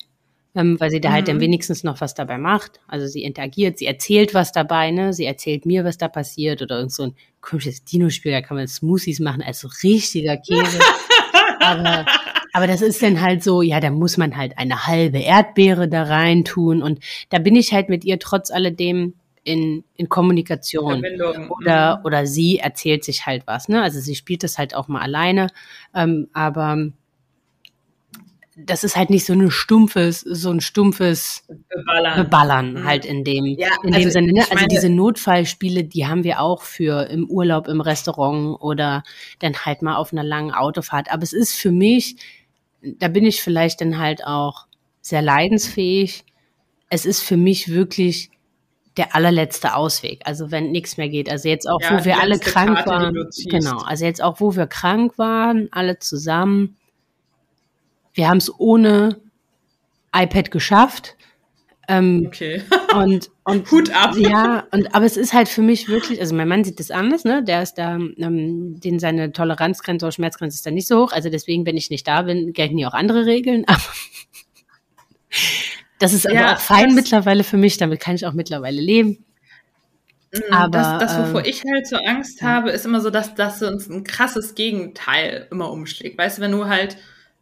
ähm, 0.56 0.80
weil 0.80 0.92
sie 0.92 1.00
da 1.00 1.10
mhm. 1.10 1.14
halt 1.14 1.28
dann 1.28 1.38
mhm. 1.38 1.42
wenigstens 1.42 1.84
noch 1.84 2.02
was 2.02 2.14
dabei 2.14 2.38
macht. 2.38 2.80
Also 2.88 3.08
sie 3.08 3.24
interagiert, 3.24 3.78
sie 3.78 3.86
erzählt 3.86 4.34
was 4.34 4.52
dabei, 4.52 4.92
ne? 4.92 5.14
Sie 5.14 5.26
erzählt 5.26 5.66
mir, 5.66 5.86
was 5.86 5.98
da 5.98 6.08
passiert 6.08 6.62
oder 6.62 6.78
irgend 6.78 6.92
so 6.92 7.04
ein 7.04 7.16
komisches 7.40 7.84
Dino-Spiel, 7.84 8.32
da 8.32 8.42
kann 8.42 8.58
man 8.58 8.68
Smoothies 8.68 9.20
machen, 9.20 9.42
also 9.42 9.70
richtiger 9.84 10.38
Käse. 10.38 10.80
aber, 11.60 12.06
aber 12.54 12.68
das 12.68 12.82
ist 12.82 13.02
dann 13.02 13.22
halt 13.22 13.44
so, 13.44 13.62
ja, 13.62 13.80
da 13.80 13.90
muss 13.90 14.18
man 14.18 14.36
halt 14.36 14.58
eine 14.58 14.86
halbe 14.88 15.20
Erdbeere 15.20 15.88
da 15.88 16.04
rein 16.04 16.44
tun 16.44 16.84
und 16.84 17.00
da 17.30 17.40
bin 17.40 17.56
ich 17.56 17.74
halt 17.74 17.90
mit 17.90 18.04
ihr 18.04 18.20
trotz 18.20 18.52
alledem 18.52 19.14
in, 19.44 19.84
in 19.96 20.10
Kommunikation. 20.10 21.04
Oder, 21.50 21.98
mhm. 21.98 22.06
oder 22.06 22.28
sie 22.28 22.60
erzählt 22.60 23.04
sich 23.04 23.26
halt 23.26 23.44
was, 23.48 23.70
ne? 23.70 23.82
Also 23.82 24.00
sie 24.00 24.16
spielt 24.16 24.44
das 24.44 24.58
halt 24.58 24.76
auch 24.76 24.88
mal 24.88 25.02
alleine, 25.02 25.48
ähm, 25.96 26.28
aber 26.34 26.92
das 28.58 28.84
ist 28.84 28.98
halt 28.98 29.10
nicht 29.10 29.26
so 29.26 29.34
ein 29.34 29.50
stumpfes, 29.50 30.20
so 30.22 30.52
ein 30.52 30.60
stumpfes 30.60 31.44
Beballern, 31.70 32.24
Beballern 32.24 32.74
mhm. 32.74 32.86
halt 32.86 33.06
in 33.06 33.24
dem, 33.24 33.46
ja, 33.46 33.70
in 33.84 33.92
dem 33.92 33.96
also 33.96 34.10
Sinne. 34.10 34.34
Ne? 34.34 34.46
Also 34.50 34.66
diese 34.68 34.90
Notfallspiele, 34.90 35.86
die 35.86 36.06
haben 36.06 36.24
wir 36.24 36.42
auch 36.42 36.62
für 36.62 37.10
im 37.10 37.30
Urlaub 37.30 37.68
im 37.68 37.80
Restaurant 37.80 38.62
oder 38.62 39.04
dann 39.40 39.54
halt 39.66 39.82
mal 39.82 39.96
auf 39.96 40.12
einer 40.12 40.24
langen 40.24 40.52
Autofahrt. 40.52 41.12
Aber 41.12 41.24
es 41.24 41.34
ist 41.34 41.56
für 41.56 41.72
mich, 41.72 42.18
da 42.82 43.08
bin 43.08 43.26
ich 43.26 43.42
vielleicht 43.42 43.80
dann 43.80 43.98
halt 43.98 44.26
auch 44.26 44.68
sehr 45.02 45.22
leidensfähig. 45.22 46.26
Es 46.90 47.06
ist 47.06 47.22
für 47.22 47.38
mich 47.38 47.70
wirklich 47.70 48.32
der 48.98 49.16
allerletzte 49.16 49.76
Ausweg. 49.76 50.22
Also 50.26 50.52
wenn 50.52 50.72
nichts 50.72 50.98
mehr 50.98 51.08
geht. 51.08 51.32
Also 51.32 51.48
jetzt 51.48 51.70
auch, 51.70 51.80
ja, 51.82 51.98
wo 51.98 52.04
wir 52.04 52.20
alle 52.20 52.38
krank 52.38 52.76
Karte, 52.76 52.90
waren. 52.90 53.30
Genau. 53.46 53.78
Also 53.78 54.04
jetzt 54.04 54.22
auch, 54.22 54.42
wo 54.42 54.58
wir 54.58 54.68
krank 54.68 55.18
waren, 55.18 55.70
alle 55.72 56.00
zusammen 56.00 56.76
wir 58.14 58.28
haben 58.28 58.38
es 58.38 58.52
ohne 58.60 59.20
iPad 60.16 60.52
geschafft. 60.52 61.16
Ähm, 61.88 62.26
okay. 62.28 62.62
und, 62.94 63.32
und 63.44 63.70
Hut 63.72 63.90
ab. 63.92 64.16
Ja, 64.16 64.68
und 64.72 64.94
aber 64.94 65.06
es 65.06 65.18
ist 65.18 65.34
halt 65.34 65.50
für 65.50 65.62
mich 65.62 65.90
wirklich, 65.90 66.22
also 66.22 66.36
mein 66.36 66.48
Mann 66.48 66.64
sieht 66.64 66.80
das 66.80 66.92
anders, 66.92 67.24
ne? 67.24 67.44
Der 67.44 67.64
ist 67.64 67.76
da, 67.76 67.96
ähm, 67.96 68.80
den 68.80 69.00
seine 69.00 69.32
Toleranzgrenze 69.32 70.06
oder 70.06 70.12
Schmerzgrenze 70.12 70.56
ist 70.56 70.66
da 70.66 70.72
nicht 70.72 70.88
so 70.88 71.04
hoch. 71.04 71.12
Also 71.12 71.30
deswegen, 71.30 71.66
wenn 71.66 71.78
ich 71.78 71.90
nicht 71.90 72.08
da 72.08 72.22
bin, 72.22 72.54
gelten 72.54 72.78
hier 72.78 72.88
auch 72.88 72.94
andere 72.94 73.26
Regeln. 73.26 73.66
Aber 73.68 73.82
das 76.00 76.14
ist 76.14 76.26
ja, 76.26 76.46
aber 76.48 76.58
auch 76.58 76.60
fein 76.60 76.96
mittlerweile 76.96 77.44
für 77.44 77.58
mich. 77.58 77.78
Damit 77.78 78.00
kann 78.00 78.16
ich 78.16 78.26
auch 78.26 78.34
mittlerweile 78.34 78.82
leben. 78.82 79.24
Mm, 80.34 80.54
aber 80.54 80.70
das, 80.70 81.00
das 81.00 81.18
wovor 81.20 81.42
ähm, 81.42 81.50
ich 81.50 81.64
halt 81.64 81.88
so 81.88 81.98
Angst 81.98 82.42
habe, 82.42 82.72
ist 82.72 82.86
immer 82.86 83.02
so, 83.02 83.10
dass 83.10 83.36
das 83.36 83.62
uns 83.62 83.88
ein 83.88 84.04
krasses 84.04 84.56
Gegenteil 84.56 85.48
immer 85.52 85.72
umschlägt. 85.72 86.18
Weißt 86.18 86.38
du, 86.38 86.42
wenn 86.42 86.52
du 86.52 86.66
halt 86.66 86.98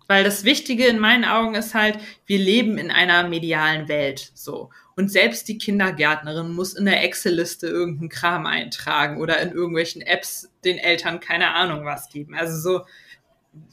weil 0.10 0.24
das 0.24 0.44
Wichtige 0.44 0.88
in 0.88 0.98
meinen 0.98 1.24
Augen 1.24 1.54
ist 1.54 1.76
halt, 1.76 2.00
wir 2.26 2.40
leben 2.40 2.80
in 2.80 2.90
einer 2.90 3.30
medialen 3.30 3.88
Welt, 3.88 4.32
so. 4.34 4.72
Und 4.96 5.12
selbst 5.12 5.48
die 5.48 5.60
Kindergärtnerin 5.60 6.52
muss 6.52 6.74
in 6.74 6.86
der 6.86 7.04
Excel-Liste 7.04 7.68
irgendeinen 7.68 8.10
Kram 8.10 8.48
eintragen 8.48 9.22
oder 9.22 9.40
in 9.40 9.52
irgendwelchen 9.52 10.02
Apps 10.02 10.50
den 10.66 10.80
Eltern 10.80 11.20
keine 11.20 11.54
Ahnung 11.54 11.86
was 11.86 12.10
geben. 12.10 12.34
Also 12.34 12.60
so, 12.60 12.86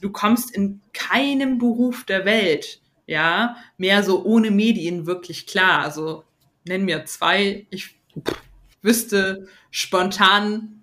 du 0.03 0.11
kommst 0.11 0.55
in 0.55 0.83
keinem 0.92 1.57
Beruf 1.57 2.05
der 2.05 2.27
Welt, 2.27 2.83
ja, 3.07 3.57
mehr 3.79 4.03
so 4.03 4.22
ohne 4.22 4.51
Medien 4.51 5.07
wirklich 5.07 5.46
klar. 5.46 5.85
Also 5.85 6.22
nenn 6.66 6.85
mir 6.85 7.07
zwei, 7.07 7.66
ich 7.70 7.96
wüsste 8.83 9.49
spontan 9.70 10.76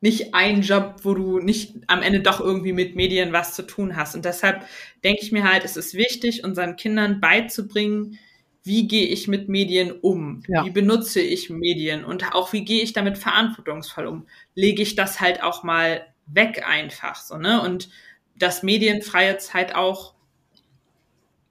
nicht 0.00 0.34
ein 0.34 0.62
Job, 0.62 0.96
wo 1.02 1.14
du 1.14 1.38
nicht 1.38 1.74
am 1.86 2.02
Ende 2.02 2.20
doch 2.20 2.40
irgendwie 2.40 2.72
mit 2.72 2.96
Medien 2.96 3.32
was 3.32 3.54
zu 3.54 3.62
tun 3.62 3.96
hast. 3.96 4.14
Und 4.14 4.24
deshalb 4.24 4.64
denke 5.04 5.22
ich 5.22 5.32
mir 5.32 5.44
halt, 5.50 5.64
es 5.64 5.76
ist 5.76 5.94
wichtig, 5.94 6.44
unseren 6.44 6.76
Kindern 6.76 7.20
beizubringen, 7.20 8.18
wie 8.62 8.88
gehe 8.88 9.06
ich 9.06 9.28
mit 9.28 9.48
Medien 9.48 9.92
um? 9.92 10.42
Ja. 10.48 10.64
Wie 10.64 10.70
benutze 10.70 11.20
ich 11.20 11.50
Medien? 11.50 12.04
Und 12.04 12.34
auch 12.34 12.52
wie 12.52 12.64
gehe 12.64 12.82
ich 12.82 12.92
damit 12.92 13.16
verantwortungsvoll 13.16 14.06
um? 14.06 14.26
Lege 14.56 14.82
ich 14.82 14.96
das 14.96 15.20
halt 15.20 15.40
auch 15.42 15.62
mal 15.62 16.04
weg 16.26 16.64
einfach, 16.68 17.14
so, 17.14 17.36
ne? 17.36 17.62
Und 17.62 17.88
dass 18.36 18.64
medienfreie 18.64 19.38
Zeit 19.38 19.74
auch 19.76 20.14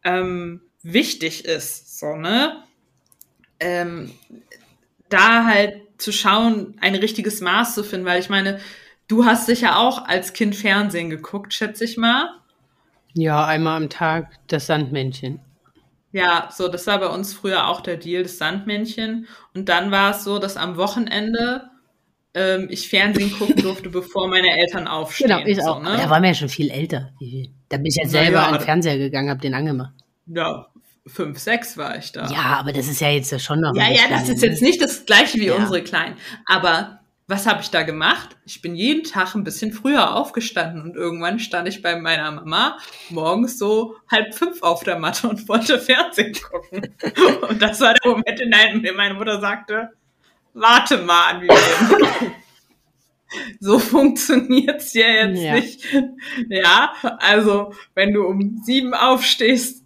ähm, 0.04 0.62
wichtig 0.84 1.46
ist, 1.46 1.98
so, 1.98 2.18
ne? 2.18 2.64
Ähm, 3.62 4.12
da 5.08 5.46
halt 5.46 5.85
zu 5.98 6.12
schauen, 6.12 6.76
ein 6.82 6.96
richtiges 6.96 7.42
Maß 7.42 7.76
zu 7.76 7.84
finden, 7.84 8.06
weil 8.06 8.20
ich 8.20 8.30
meine, 8.30 8.60
du 9.08 9.26
hast 9.26 9.46
sicher 9.46 9.80
auch 9.80 10.06
als 10.06 10.34
Kind 10.34 10.56
Fernsehen 10.56 11.10
geguckt, 11.10 11.54
schätze 11.54 11.84
ich 11.86 11.98
mal. 11.98 12.30
Ja, 13.14 13.46
einmal 13.46 13.78
am 13.78 13.90
Tag 13.90 14.32
das 14.48 14.68
Sandmännchen. 14.68 15.40
Ja, 16.12 16.50
so, 16.52 16.68
das 16.68 16.88
war 16.88 17.00
bei 17.00 17.08
uns 17.08 17.34
früher 17.34 17.68
auch 17.68 17.82
der 17.82 17.98
Deal, 17.98 18.24
das 18.24 18.38
Sandmännchen. 18.38 19.28
Und 19.54 19.70
dann 19.70 19.92
war 19.92 20.12
es 20.12 20.24
so, 20.24 20.40
dass 20.40 20.56
am 20.58 20.78
Wochenende 20.78 21.70
ähm, 22.34 22.68
ich 22.70 22.88
Fernsehen 22.90 23.32
gucken 23.38 23.62
durfte, 23.62 23.90
bevor 23.90 24.28
meine 24.28 24.58
Eltern 24.58 24.88
aufstehen. 24.88 25.30
Genau, 25.30 25.46
ich 25.46 25.62
auch. 25.64 25.82
ne? 25.82 25.98
Da 25.98 26.10
waren 26.10 26.22
wir 26.24 26.30
ja 26.30 26.36
schon 26.36 26.50
viel 26.50 26.70
älter. 26.70 27.12
Da 27.70 27.78
bin 27.78 27.88
ich 27.88 27.96
ja 27.96 28.08
selber 28.08 28.40
ja, 28.40 28.48
an 28.48 28.54
den 28.54 28.62
Fernseher 28.62 28.98
gegangen, 28.98 29.30
hab 29.30 29.42
den 29.42 29.54
angemacht. 29.54 29.94
Ja, 30.28 30.68
fünf, 31.08 31.40
sechs 31.40 31.78
war 31.78 31.98
ich 31.98 32.12
da. 32.12 32.30
Ja, 32.30 32.58
aber 32.60 32.74
das 32.74 32.88
ist 32.88 33.02
ja 33.02 33.10
jetzt 33.10 33.40
schon 33.42 33.62
noch. 33.62 33.76
Ja, 33.76 33.90
ja, 33.90 34.04
das 34.10 34.30
ist 34.30 34.42
jetzt 34.42 34.62
nicht 34.62 34.82
das 34.82 35.06
gleiche 35.06 35.40
wie 35.40 35.48
ja. 35.48 35.56
unsere 35.56 35.84
Kleinen. 35.84 36.18
Aber 36.46 37.00
was 37.28 37.48
habe 37.48 37.62
ich 37.62 37.72
da 37.72 37.82
gemacht? 37.84 38.38
Ich 38.46 38.62
bin 38.62 38.76
jeden 38.76 39.04
Tag 39.04 39.34
ein 39.34 39.44
bisschen 39.44 39.74
früher 39.74 40.16
aufgestanden 40.16 40.84
und 40.84 40.96
irgendwann 40.96 41.40
stand 41.40 41.68
ich 41.68 41.82
bei 41.82 42.00
meiner 42.00 42.32
Mama 42.32 42.78
morgens 43.10 43.58
so 43.58 43.96
halb 44.12 44.36
fünf 44.36 44.62
auf 44.62 44.84
der 44.84 45.00
Matte 45.00 45.28
und 45.28 45.48
wollte 45.48 45.80
Fernsehen 45.80 46.34
gucken. 46.34 46.96
und 47.50 47.62
das 47.62 47.82
war 47.82 47.96
der 47.96 48.12
Moment, 48.12 48.40
in 48.40 48.84
dem 48.84 48.96
meine 48.96 49.16
Mutter 49.16 49.40
sagte, 49.42 49.90
warte 50.54 51.00
mal 51.00 51.34
an, 51.34 51.42
wie 51.42 51.48
wir 51.48 52.32
so 53.60 53.80
funktioniert's 53.80 54.94
ja 54.94 55.08
jetzt 55.08 55.42
ja. 55.42 55.54
nicht. 55.56 55.86
Ja, 56.48 56.94
also 57.20 57.74
wenn 57.96 58.14
du 58.14 58.24
um 58.24 58.62
sieben 58.64 58.94
aufstehst, 58.94 59.85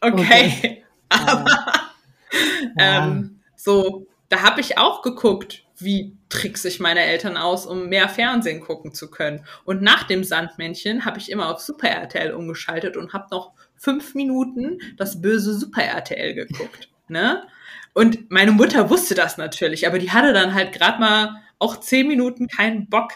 Okay. 0.00 0.52
okay. 0.56 0.84
Aber 1.08 1.50
ja. 2.78 3.06
ähm, 3.06 3.40
so, 3.56 4.06
da 4.28 4.42
habe 4.42 4.60
ich 4.60 4.78
auch 4.78 5.02
geguckt, 5.02 5.64
wie 5.78 6.16
trickse 6.28 6.68
ich 6.68 6.80
meine 6.80 7.00
Eltern 7.00 7.36
aus, 7.36 7.66
um 7.66 7.88
mehr 7.88 8.08
Fernsehen 8.08 8.60
gucken 8.60 8.92
zu 8.92 9.10
können. 9.10 9.44
Und 9.64 9.80
nach 9.82 10.04
dem 10.04 10.24
Sandmännchen 10.24 11.04
habe 11.04 11.18
ich 11.18 11.30
immer 11.30 11.48
auf 11.48 11.60
Super 11.60 11.88
RTL 11.88 12.32
umgeschaltet 12.32 12.96
und 12.96 13.12
habe 13.12 13.26
noch 13.30 13.52
fünf 13.76 14.14
Minuten 14.14 14.78
das 14.96 15.22
böse 15.22 15.54
Super 15.54 15.82
RTL 15.82 16.34
geguckt. 16.34 16.88
Ne? 17.10 17.42
Und 17.94 18.30
meine 18.30 18.52
Mutter 18.52 18.90
wusste 18.90 19.14
das 19.14 19.38
natürlich, 19.38 19.86
aber 19.86 19.98
die 19.98 20.10
hatte 20.10 20.34
dann 20.34 20.52
halt 20.52 20.74
gerade 20.74 21.00
mal 21.00 21.36
auch 21.58 21.80
zehn 21.80 22.06
Minuten 22.06 22.46
keinen 22.48 22.90
Bock, 22.90 23.12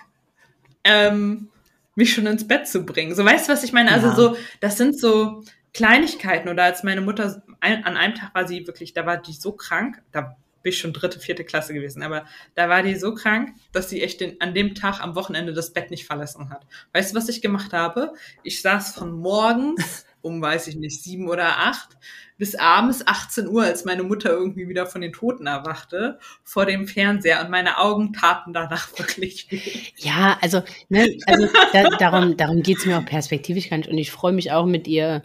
ähm, 0.82 1.50
mich 1.94 2.14
schon 2.14 2.26
ins 2.26 2.48
Bett 2.48 2.66
zu 2.66 2.86
bringen. 2.86 3.14
So 3.14 3.22
weißt 3.22 3.48
du, 3.48 3.52
was 3.52 3.64
ich 3.64 3.74
meine? 3.74 3.92
Also 3.92 4.06
Ja. 4.06 4.14
so, 4.14 4.36
das 4.60 4.78
sind 4.78 4.98
so 4.98 5.42
Kleinigkeiten. 5.74 6.48
Oder 6.48 6.64
als 6.64 6.82
meine 6.82 7.00
Mutter 7.00 7.42
ein, 7.60 7.84
an 7.84 7.96
einem 7.96 8.14
Tag 8.14 8.34
war 8.34 8.46
sie 8.46 8.66
wirklich, 8.66 8.92
da 8.92 9.06
war 9.06 9.16
die 9.16 9.32
so 9.32 9.52
krank, 9.52 10.02
da 10.12 10.36
bin 10.62 10.70
ich 10.70 10.78
schon 10.78 10.92
dritte, 10.92 11.18
vierte 11.18 11.44
Klasse 11.44 11.74
gewesen, 11.74 12.02
aber 12.02 12.24
da 12.54 12.68
war 12.68 12.82
die 12.82 12.94
so 12.94 13.14
krank, 13.14 13.54
dass 13.72 13.90
sie 13.90 14.00
echt 14.00 14.20
den, 14.20 14.40
an 14.40 14.54
dem 14.54 14.74
Tag 14.76 15.00
am 15.00 15.16
Wochenende 15.16 15.52
das 15.52 15.72
Bett 15.72 15.90
nicht 15.90 16.06
verlassen 16.06 16.50
hat. 16.50 16.66
Weißt 16.92 17.12
du, 17.12 17.18
was 17.18 17.28
ich 17.28 17.42
gemacht 17.42 17.72
habe? 17.72 18.12
Ich 18.44 18.62
saß 18.62 18.94
von 18.94 19.12
morgens 19.12 20.06
um, 20.22 20.40
weiß 20.40 20.68
ich 20.68 20.76
nicht, 20.76 21.02
sieben 21.02 21.28
oder 21.28 21.58
acht 21.58 21.96
bis 22.38 22.54
abends 22.54 23.06
18 23.06 23.46
Uhr, 23.46 23.62
als 23.62 23.84
meine 23.84 24.02
Mutter 24.02 24.30
irgendwie 24.30 24.68
wieder 24.68 24.86
von 24.86 25.00
den 25.00 25.12
Toten 25.12 25.46
erwachte, 25.46 26.18
vor 26.42 26.66
dem 26.66 26.88
Fernseher 26.88 27.40
und 27.40 27.50
meine 27.50 27.78
Augen 27.78 28.12
taten 28.12 28.52
danach 28.52 28.88
wirklich 28.98 29.50
weh. 29.50 29.60
Ja, 29.96 30.38
also, 30.40 30.62
ne, 30.88 31.18
also 31.26 31.48
da, 31.72 31.84
darum, 31.98 32.36
darum 32.36 32.62
geht's 32.62 32.86
mir 32.86 32.98
auch 32.98 33.04
perspektivisch 33.04 33.70
gar 33.70 33.76
nicht. 33.76 33.88
Und 33.88 33.98
ich 33.98 34.10
freue 34.10 34.32
mich 34.32 34.50
auch 34.50 34.66
mit 34.66 34.88
ihr, 34.88 35.22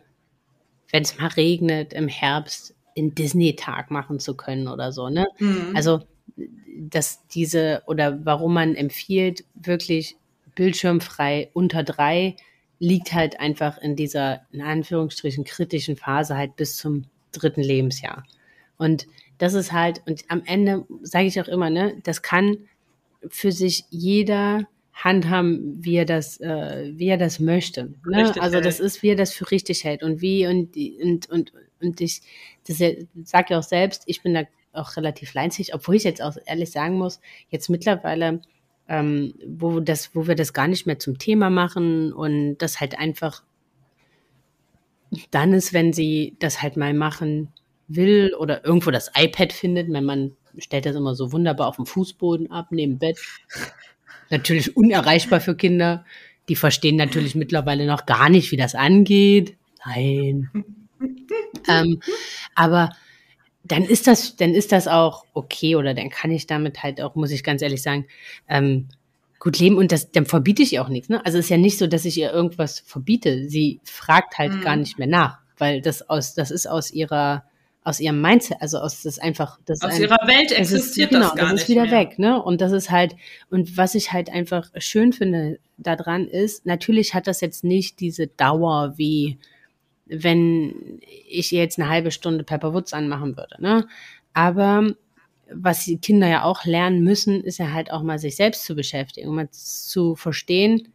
wenn 0.92 1.04
es 1.04 1.18
mal 1.18 1.28
regnet 1.28 1.94
im 1.94 2.08
Herbst, 2.08 2.74
in 2.94 3.14
Disney-Tag 3.14 3.92
machen 3.92 4.20
zu 4.20 4.36
können 4.36 4.68
oder 4.68 4.92
so, 4.92 5.10
ne? 5.10 5.28
Mhm. 5.40 5.74
Also, 5.76 6.02
dass 6.80 7.28
diese 7.28 7.84
oder 7.86 8.26
warum 8.26 8.54
man 8.54 8.76
empfiehlt, 8.76 9.44
wirklich 9.54 10.16
bildschirmfrei 10.56 11.50
unter 11.54 11.84
drei, 11.84 12.36
liegt 12.80 13.14
halt 13.14 13.40
einfach 13.40 13.78
in 13.78 13.96
dieser, 13.96 14.42
in 14.52 14.62
Anführungsstrichen, 14.62 15.44
kritischen 15.44 15.96
Phase 15.96 16.36
halt 16.36 16.56
bis 16.56 16.78
zum 16.78 17.06
dritten 17.32 17.62
Lebensjahr. 17.62 18.24
Und 18.78 19.08
das 19.38 19.54
ist 19.54 19.72
halt, 19.72 20.02
und 20.06 20.24
am 20.30 20.44
Ende 20.46 20.86
sage 21.02 21.26
ich 21.26 21.40
auch 21.42 21.48
immer, 21.48 21.70
ne, 21.70 21.98
das 22.04 22.22
kann 22.22 22.58
für 23.28 23.52
sich 23.52 23.86
jeder 23.90 24.68
handhaben, 25.04 25.78
wie 25.84 25.96
er 25.96 26.06
das, 26.06 26.40
äh, 26.42 26.92
wie 26.96 27.08
er 27.08 27.18
das 27.18 27.40
möchte. 27.40 27.94
Ne? 28.06 28.24
Richtig 28.24 28.42
Also 28.42 28.60
das 28.60 28.80
ist, 28.80 29.04
wie 29.04 29.10
er 29.10 29.16
das 29.16 29.32
für 29.32 29.50
richtig 29.52 29.84
hält 29.84 30.02
und 30.02 30.22
wie 30.22 30.48
und 30.48 30.76
und 30.76 31.30
und 31.30 31.54
und 31.80 32.02
ich, 32.02 32.22
das 32.68 32.78
sage 32.78 33.54
ja 33.54 33.60
auch 33.60 33.64
selbst, 33.64 34.04
ich 34.08 34.24
bin 34.24 34.34
da 34.34 34.44
auch 34.74 34.98
relativ 34.98 35.34
leinzig, 35.36 35.76
obwohl 35.76 35.96
ich 35.96 36.04
jetzt 36.04 36.22
auch 36.22 36.36
ehrlich 36.46 36.72
sagen 36.72 36.98
muss, 36.98 37.20
jetzt 37.50 37.70
mittlerweile, 37.70 38.42
ähm, 38.88 39.36
wo 39.46 39.80
das, 39.80 40.16
wo 40.16 40.28
wir 40.28 40.36
das 40.36 40.54
gar 40.54 40.68
nicht 40.68 40.88
mehr 40.88 40.98
zum 40.98 41.20
Thema 41.20 41.52
machen 41.52 42.12
und 42.12 42.58
das 42.58 42.80
halt 42.80 42.98
einfach 42.98 43.44
dann 45.32 45.54
ist, 45.54 45.74
wenn 45.74 45.94
sie 45.94 46.36
das 46.40 46.62
halt 46.62 46.76
mal 46.76 46.94
machen 46.94 47.54
will 47.88 48.34
oder 48.38 48.66
irgendwo 48.66 48.92
das 48.92 49.12
iPad 49.16 49.54
findet. 49.54 49.90
Mein 49.90 50.04
Mann 50.04 50.36
stellt 50.58 50.86
das 50.86 50.96
immer 50.96 51.16
so 51.16 51.32
wunderbar 51.32 51.68
auf 51.68 51.78
dem 51.78 51.86
Fußboden 51.86 52.52
ab, 52.52 52.68
neben 52.72 52.98
Bett. 52.98 53.18
Natürlich 54.30 54.76
unerreichbar 54.76 55.40
für 55.40 55.56
Kinder. 55.56 56.06
Die 56.50 56.56
verstehen 56.56 56.96
natürlich 56.96 57.36
mittlerweile 57.36 57.86
noch 57.86 58.06
gar 58.06 58.30
nicht, 58.30 58.52
wie 58.52 58.58
das 58.58 58.76
angeht. 58.76 59.56
Nein. 59.86 60.50
ähm, 61.68 62.02
aber 62.56 62.92
dann 63.64 63.84
ist 63.84 64.08
das, 64.08 64.36
dann 64.38 64.54
ist 64.54 64.72
das 64.72 64.88
auch 64.88 65.26
okay 65.34 65.76
oder 65.76 65.94
dann 65.94 66.10
kann 66.10 66.32
ich 66.32 66.48
damit 66.48 66.84
halt 66.84 67.02
auch, 67.02 67.16
muss 67.16 67.32
ich 67.32 67.44
ganz 67.44 67.62
ehrlich 67.62 67.82
sagen, 67.82 68.06
ähm, 68.48 68.88
gut 69.40 69.60
leben 69.60 69.78
und 69.78 69.92
das, 69.92 70.12
dann 70.12 70.26
verbiete 70.26 70.64
ich 70.64 70.74
ihr 70.74 70.82
auch 70.82 70.90
nichts. 70.90 71.10
Ne? 71.10 71.24
Also 71.26 71.38
es 71.38 71.46
ist 71.46 71.50
ja 71.50 71.58
nicht 71.58 71.78
so, 71.78 71.88
dass 71.88 72.06
ich 72.06 72.18
ihr 72.18 72.32
irgendwas 72.32 72.80
verbiete. 72.80 73.48
Sie 73.48 73.82
fragt 73.84 74.38
halt 74.38 74.54
Mhm. 74.54 74.62
gar 74.62 74.76
nicht 74.76 74.98
mehr 74.98 75.08
nach, 75.08 75.40
weil 75.58 75.82
das 75.82 76.10
aus, 76.10 76.34
das 76.34 76.50
ist 76.50 76.68
aus 76.68 76.92
ihrer, 76.92 77.44
aus 77.88 78.00
ihrem 78.02 78.20
Mindset, 78.22 78.58
also 78.62 78.80
aus 78.80 79.02
das 79.04 79.18
einfach, 79.18 79.60
das 79.66 79.82
Aus 79.82 79.94
ein- 79.94 80.02
ihrer 80.02 80.28
Welt 80.28 80.52
existiert 80.52 81.12
ist, 81.12 81.16
genau, 81.18 81.30
das 81.30 81.36
gar 81.36 81.46
das 81.46 81.54
nicht 81.54 81.62
ist 81.64 81.70
wieder 81.70 81.84
mehr. 81.84 81.92
weg, 81.92 82.20
ne? 82.20 82.42
Und 82.44 82.60
das 82.60 82.72
ist 82.74 82.92
halt, 82.92 83.16
und 83.50 83.78
was 83.78 83.96
ich 83.96 84.12
halt 84.12 84.30
einfach 84.30 84.70
schön 84.78 85.14
finde 85.14 85.60
daran 85.78 86.28
ist, 86.28 86.66
natürlich 86.66 87.14
hat 87.14 87.28
das 87.28 87.40
jetzt 87.42 87.64
nicht 87.64 88.00
diese 88.00 88.28
Dauer 88.28 88.94
wie 88.98 89.38
wenn 90.10 91.02
ich 91.28 91.52
jetzt 91.52 91.78
eine 91.80 91.90
halbe 91.90 92.12
Stunde 92.12 92.44
Pepper 92.46 92.74
Woods 92.74 92.94
anmachen 92.94 93.36
würde, 93.36 93.62
ne? 93.62 93.88
Aber 94.34 94.88
was 95.54 95.84
die 95.86 95.98
Kinder 95.98 96.28
ja 96.28 96.44
auch 96.44 96.64
lernen 96.66 97.04
müssen, 97.04 97.42
ist 97.44 97.58
ja 97.60 97.72
halt 97.74 97.92
auch 97.92 98.04
mal 98.04 98.18
sich 98.20 98.36
selbst 98.38 98.64
zu 98.66 98.74
beschäftigen, 98.76 99.28
um 99.30 99.36
mal 99.36 99.50
zu 99.52 100.16
verstehen, 100.16 100.90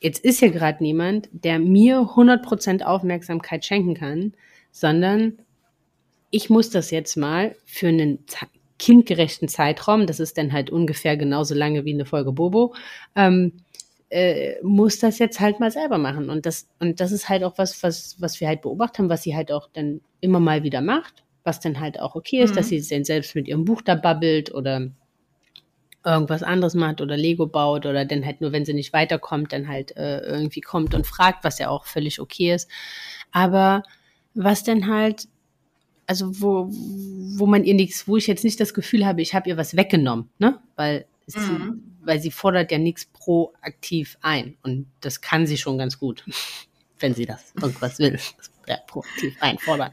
jetzt 0.00 0.24
ist 0.24 0.38
hier 0.40 0.50
gerade 0.50 0.82
niemand, 0.82 1.28
der 1.32 1.58
mir 1.58 2.00
100% 2.14 2.82
Aufmerksamkeit 2.84 3.64
schenken 3.64 3.94
kann, 3.94 4.34
sondern 4.72 5.38
ich 6.30 6.50
muss 6.50 6.70
das 6.70 6.90
jetzt 6.90 7.16
mal 7.16 7.56
für 7.64 7.88
einen 7.88 8.24
kindgerechten 8.78 9.48
Zeitraum, 9.48 10.06
das 10.06 10.20
ist 10.20 10.38
dann 10.38 10.52
halt 10.52 10.70
ungefähr 10.70 11.16
genauso 11.16 11.54
lange 11.54 11.84
wie 11.84 11.92
eine 11.92 12.06
Folge 12.06 12.32
Bobo, 12.32 12.74
ähm, 13.14 13.52
äh, 14.08 14.54
muss 14.62 14.98
das 14.98 15.18
jetzt 15.18 15.38
halt 15.38 15.60
mal 15.60 15.70
selber 15.70 15.98
machen. 15.98 16.30
Und 16.30 16.46
das, 16.46 16.66
und 16.80 17.00
das 17.00 17.12
ist 17.12 17.28
halt 17.28 17.44
auch 17.44 17.58
was, 17.58 17.82
was, 17.82 18.16
was 18.20 18.40
wir 18.40 18.48
halt 18.48 18.62
beobachtet 18.62 18.98
haben, 19.00 19.08
was 19.08 19.22
sie 19.22 19.36
halt 19.36 19.52
auch 19.52 19.68
dann 19.72 20.00
immer 20.20 20.40
mal 20.40 20.62
wieder 20.62 20.80
macht, 20.80 21.24
was 21.44 21.60
dann 21.60 21.78
halt 21.78 22.00
auch 22.00 22.14
okay 22.14 22.42
ist, 22.42 22.52
Mhm. 22.52 22.56
dass 22.56 22.68
sie 22.68 22.80
dann 22.88 23.04
selbst 23.04 23.34
mit 23.34 23.46
ihrem 23.46 23.64
Buch 23.64 23.82
da 23.82 23.94
babbelt 23.94 24.52
oder 24.52 24.90
irgendwas 26.04 26.42
anderes 26.42 26.74
macht 26.74 27.00
oder 27.02 27.16
Lego 27.16 27.46
baut 27.46 27.84
oder 27.84 28.04
dann 28.06 28.24
halt 28.24 28.40
nur, 28.40 28.52
wenn 28.52 28.64
sie 28.64 28.72
nicht 28.72 28.92
weiterkommt, 28.92 29.52
dann 29.52 29.68
halt 29.68 29.96
äh, 29.96 30.20
irgendwie 30.20 30.62
kommt 30.62 30.94
und 30.94 31.06
fragt, 31.06 31.44
was 31.44 31.58
ja 31.58 31.68
auch 31.68 31.84
völlig 31.84 32.20
okay 32.20 32.54
ist. 32.54 32.70
Aber 33.32 33.82
was 34.34 34.64
denn 34.64 34.86
halt, 34.86 35.28
also 36.10 36.40
wo, 36.40 36.66
wo 37.38 37.46
man 37.46 37.62
ihr 37.62 37.74
nichts, 37.74 38.08
wo 38.08 38.16
ich 38.16 38.26
jetzt 38.26 38.42
nicht 38.42 38.58
das 38.58 38.74
Gefühl 38.74 39.06
habe, 39.06 39.22
ich 39.22 39.32
habe 39.32 39.48
ihr 39.48 39.56
was 39.56 39.76
weggenommen, 39.76 40.28
ne? 40.40 40.58
Weil 40.74 41.06
sie, 41.28 41.38
Mhm. 41.38 41.84
weil 42.00 42.20
sie 42.20 42.32
fordert 42.32 42.72
ja 42.72 42.78
nichts 42.78 43.06
proaktiv 43.06 44.18
ein. 44.20 44.56
Und 44.64 44.86
das 45.02 45.20
kann 45.20 45.46
sie 45.46 45.56
schon 45.56 45.78
ganz 45.78 46.00
gut, 46.00 46.24
wenn 46.98 47.14
sie 47.14 47.26
das 47.26 47.54
irgendwas 47.62 48.00
will. 48.00 48.10
Das 48.10 48.50
ja, 48.66 48.78
proaktiv 48.88 49.36
einfordern. 49.40 49.92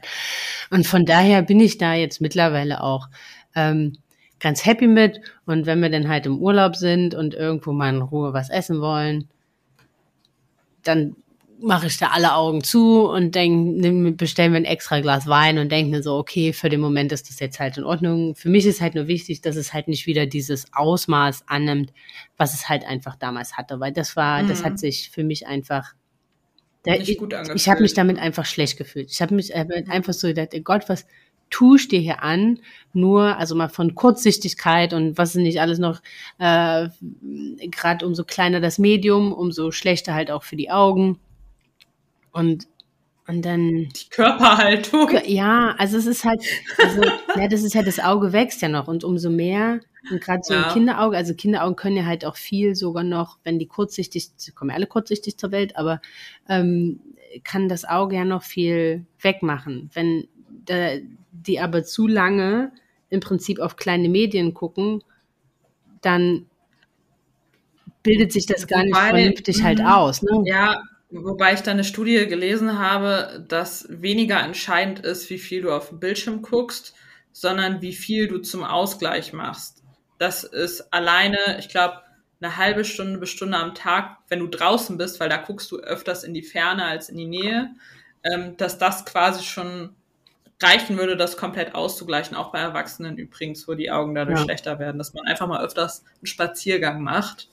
Und 0.70 0.88
von 0.88 1.06
daher 1.06 1.42
bin 1.42 1.60
ich 1.60 1.78
da 1.78 1.94
jetzt 1.94 2.20
mittlerweile 2.20 2.82
auch 2.82 3.08
ähm, 3.54 3.92
ganz 4.40 4.66
happy 4.66 4.88
mit. 4.88 5.20
Und 5.46 5.66
wenn 5.66 5.80
wir 5.80 5.88
dann 5.88 6.08
halt 6.08 6.26
im 6.26 6.40
Urlaub 6.40 6.74
sind 6.74 7.14
und 7.14 7.32
irgendwo 7.32 7.70
mal 7.70 7.94
in 7.94 8.02
Ruhe 8.02 8.32
was 8.32 8.50
essen 8.50 8.80
wollen, 8.80 9.28
dann 10.82 11.14
mache 11.60 11.88
ich 11.88 11.96
da 11.98 12.08
alle 12.08 12.34
Augen 12.34 12.62
zu 12.62 13.08
und 13.08 13.34
denk, 13.34 14.16
bestellen 14.16 14.52
wir 14.52 14.60
ein 14.60 14.64
extra 14.64 15.00
Glas 15.00 15.26
Wein 15.26 15.58
und 15.58 15.72
denke 15.72 15.90
mir 15.90 16.02
so, 16.02 16.16
okay, 16.16 16.52
für 16.52 16.68
den 16.68 16.80
Moment 16.80 17.10
ist 17.12 17.28
das 17.28 17.40
jetzt 17.40 17.58
halt 17.58 17.76
in 17.78 17.84
Ordnung. 17.84 18.34
Für 18.36 18.48
mich 18.48 18.64
ist 18.66 18.80
halt 18.80 18.94
nur 18.94 19.08
wichtig, 19.08 19.40
dass 19.40 19.56
es 19.56 19.72
halt 19.72 19.88
nicht 19.88 20.06
wieder 20.06 20.26
dieses 20.26 20.72
Ausmaß 20.72 21.44
annimmt, 21.48 21.92
was 22.36 22.54
es 22.54 22.68
halt 22.68 22.84
einfach 22.84 23.16
damals 23.16 23.56
hatte, 23.56 23.80
weil 23.80 23.92
das 23.92 24.14
war, 24.16 24.44
das 24.44 24.60
Mhm. 24.60 24.64
hat 24.64 24.78
sich 24.78 25.10
für 25.10 25.24
mich 25.24 25.46
einfach, 25.46 25.94
da, 26.84 26.94
ich, 26.94 27.20
ich 27.54 27.68
habe 27.68 27.82
mich 27.82 27.94
damit 27.94 28.18
einfach 28.18 28.46
schlecht 28.46 28.78
gefühlt. 28.78 29.10
Ich 29.10 29.20
habe 29.20 29.34
mich 29.34 29.54
äh, 29.54 29.66
einfach 29.88 30.12
so 30.12 30.28
gedacht, 30.28 30.50
Gott, 30.64 30.88
was 30.88 31.06
tust 31.50 31.92
dir 31.92 32.00
hier 32.00 32.22
an? 32.22 32.60
Nur, 32.92 33.36
also 33.36 33.54
mal 33.54 33.68
von 33.68 33.94
Kurzsichtigkeit 33.94 34.92
und 34.92 35.18
was 35.18 35.30
ist 35.30 35.42
nicht 35.42 35.60
alles 35.60 35.78
noch, 35.78 36.00
äh, 36.38 36.88
gerade 37.70 38.06
umso 38.06 38.24
kleiner 38.24 38.60
das 38.60 38.78
Medium, 38.78 39.32
umso 39.32 39.70
schlechter 39.70 40.14
halt 40.14 40.30
auch 40.30 40.42
für 40.44 40.56
die 40.56 40.70
Augen. 40.70 41.18
Und, 42.32 42.66
und 43.26 43.42
dann, 43.44 43.88
Die 43.90 44.08
Körperhaltung. 44.10 45.10
ja, 45.26 45.74
also 45.78 45.96
es 45.98 46.06
ist 46.06 46.24
halt, 46.24 46.42
also, 46.78 47.02
ja, 47.36 47.48
das 47.48 47.62
ist 47.62 47.74
ja, 47.74 47.82
das 47.82 47.98
Auge 47.98 48.32
wächst 48.32 48.62
ja 48.62 48.68
noch 48.68 48.88
und 48.88 49.04
umso 49.04 49.30
mehr, 49.30 49.80
und 50.10 50.20
gerade 50.20 50.40
so 50.42 50.54
Ja. 50.54 50.66
ein 50.66 50.72
Kinderauge, 50.72 51.16
also 51.16 51.34
Kinderaugen 51.34 51.76
können 51.76 51.96
ja 51.96 52.06
halt 52.06 52.24
auch 52.24 52.36
viel 52.36 52.74
sogar 52.74 53.04
noch, 53.04 53.38
wenn 53.44 53.58
die 53.58 53.66
kurzsichtig, 53.66 54.30
sie 54.36 54.52
kommen 54.52 54.70
ja 54.70 54.76
alle 54.76 54.86
kurzsichtig 54.86 55.36
zur 55.36 55.50
Welt, 55.52 55.76
aber 55.76 56.00
ähm, 56.48 57.00
kann 57.44 57.68
das 57.68 57.84
Auge 57.84 58.16
ja 58.16 58.24
noch 58.24 58.42
viel 58.42 59.04
wegmachen. 59.20 59.90
Wenn 59.92 60.28
da, 60.64 60.92
die 61.32 61.60
aber 61.60 61.84
zu 61.84 62.06
lange 62.06 62.72
im 63.10 63.20
Prinzip 63.20 63.58
auf 63.60 63.76
kleine 63.76 64.08
Medien 64.08 64.54
gucken, 64.54 65.02
dann 66.00 66.46
bildet 68.02 68.32
sich 68.32 68.46
das 68.46 68.66
gar 68.66 68.82
nicht 68.84 68.94
Wobei, 68.94 69.10
vernünftig 69.10 69.62
halt 69.62 69.80
mhm. 69.80 69.86
aus. 69.86 70.22
Ne? 70.22 70.42
Ja, 70.46 70.82
wobei 71.10 71.54
ich 71.54 71.60
da 71.62 71.70
eine 71.70 71.84
Studie 71.84 72.26
gelesen 72.26 72.78
habe, 72.78 73.44
dass 73.48 73.86
weniger 73.88 74.40
entscheidend 74.40 75.00
ist, 75.00 75.30
wie 75.30 75.38
viel 75.38 75.62
du 75.62 75.72
auf 75.72 75.88
dem 75.88 76.00
Bildschirm 76.00 76.42
guckst, 76.42 76.94
sondern 77.32 77.80
wie 77.82 77.92
viel 77.94 78.28
du 78.28 78.38
zum 78.38 78.64
Ausgleich 78.64 79.32
machst. 79.32 79.82
Das 80.18 80.44
ist 80.44 80.92
alleine, 80.92 81.38
ich 81.58 81.68
glaube, 81.68 82.02
eine 82.40 82.56
halbe 82.56 82.84
Stunde 82.84 83.18
bis 83.18 83.30
Stunde 83.30 83.58
am 83.58 83.74
Tag, 83.74 84.18
wenn 84.28 84.40
du 84.40 84.46
draußen 84.46 84.96
bist, 84.96 85.18
weil 85.20 85.28
da 85.28 85.38
guckst 85.38 85.70
du 85.70 85.78
öfters 85.78 86.24
in 86.24 86.34
die 86.34 86.42
Ferne 86.42 86.84
als 86.84 87.08
in 87.08 87.16
die 87.16 87.26
Nähe, 87.26 87.70
ähm, 88.24 88.56
dass 88.56 88.78
das 88.78 89.04
quasi 89.04 89.44
schon 89.44 89.90
reichen 90.60 90.98
würde, 90.98 91.16
das 91.16 91.36
komplett 91.36 91.74
auszugleichen, 91.74 92.36
auch 92.36 92.50
bei 92.52 92.58
Erwachsenen 92.58 93.16
übrigens, 93.16 93.66
wo 93.68 93.74
die 93.74 93.90
Augen 93.90 94.14
dadurch 94.14 94.38
Ja. 94.38 94.44
schlechter 94.44 94.78
werden, 94.78 94.98
dass 94.98 95.14
man 95.14 95.26
einfach 95.26 95.46
mal 95.46 95.64
öfters 95.64 96.04
einen 96.18 96.26
Spaziergang 96.26 97.02
macht 97.02 97.48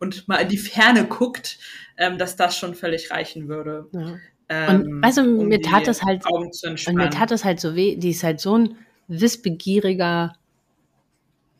und 0.00 0.28
mal 0.28 0.36
in 0.36 0.48
die 0.48 0.58
Ferne 0.58 1.04
guckt, 1.06 1.58
ähm, 1.96 2.18
dass 2.18 2.36
das 2.36 2.56
schon 2.56 2.74
völlig 2.74 3.10
reichen 3.10 3.48
würde. 3.48 3.88
Ja. 3.92 4.16
Ähm, 4.48 4.82
Und 4.82 5.02
weißt 5.02 5.18
du, 5.18 5.24
mir 5.44 5.58
die 5.58 5.68
tat 5.68 5.86
das 5.86 6.02
halt- 6.02 6.22
Und 6.30 6.94
mir 6.94 7.10
tat 7.10 7.30
es 7.32 7.44
halt 7.44 7.60
so 7.60 7.74
weh, 7.74 7.96
die 7.96 8.10
ist 8.10 8.24
halt 8.24 8.40
so 8.40 8.56
ein 8.56 8.76
wissbegieriger 9.08 10.34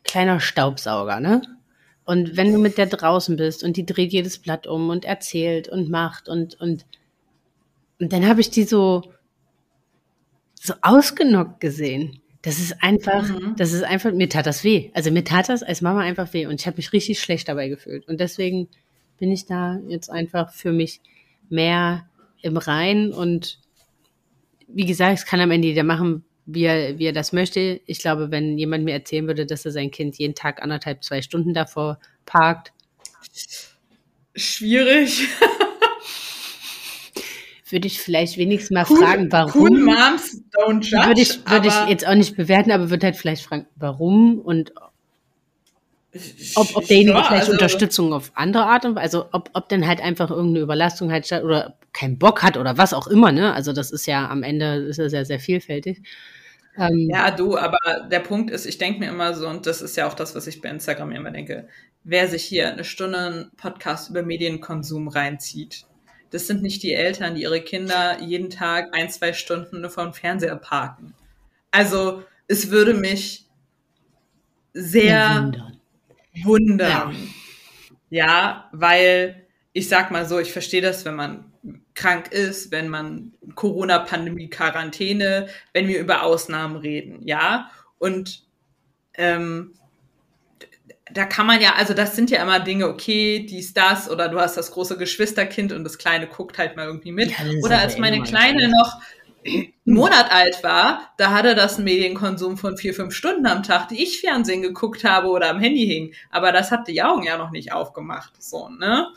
kleiner 0.03 0.39
Staubsauger, 0.39 1.19
ne? 1.19 1.41
Und 2.05 2.35
wenn 2.37 2.51
du 2.51 2.57
mit 2.59 2.79
der 2.79 2.87
draußen 2.87 3.35
bist 3.35 3.63
und 3.63 3.77
die 3.77 3.85
dreht 3.85 4.11
jedes 4.11 4.39
Blatt 4.39 4.65
um 4.65 4.89
und 4.89 5.05
erzählt 5.05 5.69
und 5.69 5.89
macht 5.91 6.27
und, 6.27 6.59
und, 6.59 6.85
und 7.99 8.11
dann 8.11 8.27
habe 8.27 8.41
ich 8.41 8.49
die 8.49 8.63
so, 8.63 9.03
so 10.55 10.73
ausgenockt 10.81 11.59
gesehen. 11.59 12.19
Das 12.41 12.59
ist 12.59 12.81
einfach, 12.81 13.27
mhm. 13.27 13.55
das 13.57 13.73
ist 13.73 13.83
einfach, 13.83 14.13
mir 14.13 14.29
tat 14.29 14.45
das 14.45 14.63
weh. 14.63 14.91
Also 14.93 15.11
mir 15.11 15.23
tat 15.23 15.49
das 15.49 15.61
als 15.61 15.81
Mama 15.81 16.01
einfach 16.01 16.33
weh 16.33 16.45
und 16.45 16.59
ich 16.59 16.67
habe 16.67 16.77
mich 16.77 16.93
richtig 16.93 17.19
schlecht 17.19 17.49
dabei 17.49 17.67
gefühlt. 17.67 18.07
Und 18.07 18.19
deswegen 18.19 18.69
bin 19.17 19.31
ich 19.31 19.45
da 19.45 19.79
jetzt 19.87 20.09
einfach 20.09 20.53
für 20.53 20.71
mich 20.71 21.01
mehr 21.49 22.07
im 22.41 22.55
Rein 22.55 23.11
und 23.11 23.59
wie 24.67 24.85
gesagt, 24.85 25.19
es 25.19 25.25
kann 25.25 25.41
am 25.41 25.51
Ende 25.51 25.67
jeder 25.67 25.83
machen, 25.83 26.23
wie 26.45 26.63
er, 26.63 26.97
wie 26.97 27.05
er 27.05 27.13
das 27.13 27.33
möchte. 27.33 27.81
Ich 27.85 27.99
glaube, 27.99 28.31
wenn 28.31 28.57
jemand 28.57 28.85
mir 28.85 28.93
erzählen 28.93 29.27
würde, 29.27 29.45
dass 29.45 29.65
er 29.65 29.71
sein 29.71 29.91
Kind 29.91 30.17
jeden 30.17 30.35
Tag 30.35 30.61
anderthalb, 30.61 31.03
zwei 31.03 31.21
Stunden 31.21 31.53
davor 31.53 31.99
parkt. 32.25 32.71
Schwierig. 34.35 35.27
würde 37.71 37.87
ich 37.87 38.01
vielleicht 38.01 38.37
wenigstens 38.37 38.71
mal 38.71 38.85
cool, 38.89 38.97
fragen, 38.97 39.31
warum. 39.31 39.61
Cool 39.61 39.83
Moms 39.83 40.43
don't 40.51 40.83
judge. 40.83 41.07
Würde 41.07 41.21
ich, 41.21 41.49
würde 41.49 41.67
ich 41.67 41.89
jetzt 41.89 42.07
auch 42.07 42.15
nicht 42.15 42.35
bewerten, 42.35 42.71
aber 42.71 42.89
würde 42.89 43.07
halt 43.07 43.15
vielleicht 43.15 43.43
fragen, 43.43 43.67
warum 43.75 44.39
und 44.39 44.73
ob, 46.55 46.75
ob 46.75 46.87
derjenige 46.87 47.17
ja, 47.17 47.23
vielleicht 47.23 47.41
also, 47.41 47.51
Unterstützung 47.51 48.13
auf 48.13 48.31
andere 48.33 48.65
Art 48.65 48.83
und 48.85 48.97
also 48.97 49.27
ob, 49.31 49.51
ob 49.53 49.69
denn 49.69 49.85
halt 49.85 50.01
einfach 50.01 50.31
irgendeine 50.31 50.61
Überlastung 50.61 51.11
halt 51.11 51.27
statt 51.27 51.43
oder 51.43 51.77
keinen 51.93 52.17
Bock 52.17 52.41
hat 52.41 52.57
oder 52.57 52.77
was 52.79 52.93
auch 52.93 53.07
immer, 53.07 53.31
ne? 53.31 53.53
Also 53.53 53.73
das 53.73 53.91
ist 53.91 54.07
ja 54.07 54.27
am 54.27 54.41
Ende 54.41 54.87
ist 54.87 54.97
ja 54.97 55.07
sehr, 55.07 55.25
sehr 55.25 55.39
vielfältig. 55.39 56.01
Ähm, 56.77 57.09
ja, 57.11 57.29
du, 57.29 57.57
aber 57.57 57.77
der 58.09 58.21
Punkt 58.21 58.49
ist, 58.49 58.65
ich 58.65 58.77
denke 58.79 58.99
mir 58.99 59.09
immer 59.09 59.35
so, 59.35 59.47
und 59.47 59.67
das 59.67 59.81
ist 59.81 59.97
ja 59.97 60.07
auch 60.07 60.13
das, 60.13 60.33
was 60.33 60.47
ich 60.47 60.61
bei 60.61 60.69
Instagram 60.69 61.11
immer 61.11 61.29
denke, 61.29 61.67
wer 62.03 62.27
sich 62.27 62.43
hier 62.43 62.71
eine 62.71 62.83
Stunde 62.83 63.19
einen 63.19 63.51
Podcast 63.55 64.09
über 64.09 64.23
Medienkonsum 64.23 65.09
reinzieht, 65.09 65.85
das 66.31 66.47
sind 66.47 66.61
nicht 66.61 66.83
die 66.83 66.93
Eltern, 66.93 67.35
die 67.35 67.43
ihre 67.43 67.61
Kinder 67.61 68.21
jeden 68.21 68.49
Tag 68.49 68.93
ein, 68.93 69.09
zwei 69.09 69.33
Stunden 69.33 69.81
nur 69.81 69.89
vor 69.89 70.03
dem 70.03 70.13
Fernseher 70.13 70.55
parken. 70.55 71.13
Also 71.71 72.23
es 72.47 72.71
würde 72.71 72.93
mich 72.93 73.45
sehr 74.73 75.43
wundern. 75.43 75.79
wundern. 76.43 77.17
Ja. 78.09 78.25
ja, 78.25 78.69
weil 78.71 79.47
ich 79.73 79.87
sag 79.87 80.11
mal 80.11 80.25
so, 80.25 80.39
ich 80.39 80.51
verstehe 80.51 80.81
das, 80.81 81.05
wenn 81.05 81.15
man 81.15 81.45
krank 81.93 82.31
ist, 82.31 82.71
wenn 82.71 82.89
man 82.89 83.33
Corona-Pandemie, 83.55 84.49
Quarantäne, 84.49 85.47
wenn 85.73 85.87
wir 85.87 85.99
über 85.99 86.23
Ausnahmen 86.23 86.77
reden, 86.77 87.27
ja. 87.27 87.69
Und 87.97 88.45
ähm, 89.15 89.73
da 91.13 91.25
kann 91.25 91.45
man 91.45 91.61
ja, 91.61 91.75
also 91.75 91.93
das 91.93 92.15
sind 92.15 92.29
ja 92.29 92.41
immer 92.41 92.59
Dinge, 92.59 92.87
okay, 92.87 93.45
dies, 93.49 93.73
das, 93.73 94.09
oder 94.09 94.29
du 94.29 94.39
hast 94.39 94.57
das 94.57 94.71
große 94.71 94.97
Geschwisterkind 94.97 95.71
und 95.71 95.83
das 95.83 95.97
Kleine 95.97 96.27
guckt 96.27 96.57
halt 96.57 96.75
mal 96.75 96.85
irgendwie 96.85 97.11
mit. 97.11 97.31
Ja, 97.31 97.37
oder 97.63 97.79
als 97.79 97.97
meine 97.97 98.21
Kleine 98.21 98.69
noch 98.69 99.01
einen 99.45 99.73
Monat 99.85 100.31
alt 100.31 100.63
war, 100.63 101.13
da 101.17 101.31
hatte 101.31 101.55
das 101.55 101.75
einen 101.75 101.85
Medienkonsum 101.85 102.57
von 102.57 102.77
vier, 102.77 102.93
fünf 102.93 103.13
Stunden 103.13 103.45
am 103.45 103.63
Tag, 103.63 103.87
die 103.87 104.03
ich 104.03 104.21
Fernsehen 104.21 104.61
geguckt 104.61 105.03
habe 105.03 105.29
oder 105.29 105.49
am 105.49 105.59
Handy 105.59 105.85
hing. 105.85 106.13
Aber 106.29 106.51
das 106.51 106.71
hat 106.71 106.87
die 106.87 107.01
Augen 107.01 107.23
ja 107.23 107.37
noch 107.37 107.51
nicht 107.51 107.71
aufgemacht, 107.71 108.41
so, 108.41 108.69
ne? 108.69 109.07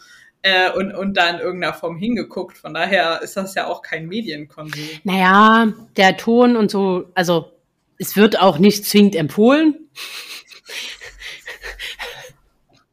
Äh, 0.45 0.73
und, 0.73 0.93
und 0.93 1.17
da 1.17 1.31
in 1.31 1.39
irgendeiner 1.39 1.73
Form 1.73 1.97
hingeguckt. 1.97 2.59
Von 2.59 2.75
daher 2.75 3.23
ist 3.23 3.37
das 3.37 3.55
ja 3.55 3.67
auch 3.67 3.81
kein 3.81 4.09
Medienkonsum. 4.09 4.89
Naja, 5.05 5.73
der 5.97 6.17
Ton 6.17 6.57
und 6.57 6.69
so, 6.69 7.05
also 7.15 7.53
es 7.99 8.17
wird 8.17 8.41
auch 8.41 8.59
nicht 8.59 8.85
zwingend 8.85 9.15
empfohlen. 9.15 9.89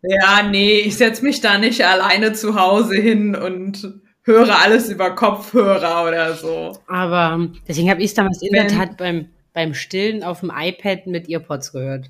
Ja, 0.02 0.44
nee, 0.44 0.80
ich 0.80 0.98
setze 0.98 1.24
mich 1.24 1.42
da 1.42 1.58
nicht 1.58 1.86
alleine 1.86 2.34
zu 2.34 2.56
Hause 2.56 2.96
hin 2.96 3.36
und 3.36 4.00
höre 4.24 4.62
alles 4.62 4.90
über 4.90 5.16
Kopfhörer 5.16 6.08
oder 6.08 6.34
so. 6.36 6.78
Aber 6.88 7.50
deswegen 7.68 7.90
habe 7.90 8.02
ich 8.02 8.08
es 8.08 8.14
damals 8.14 8.42
in 8.42 8.54
der 8.54 8.68
Tat 8.68 8.98
beim, 8.98 9.30
beim 9.54 9.74
Stillen 9.74 10.24
auf 10.24 10.40
dem 10.42 10.52
iPad 10.56 11.08
mit 11.08 11.30
Earpods 11.30 11.72
gehört. 11.72 12.10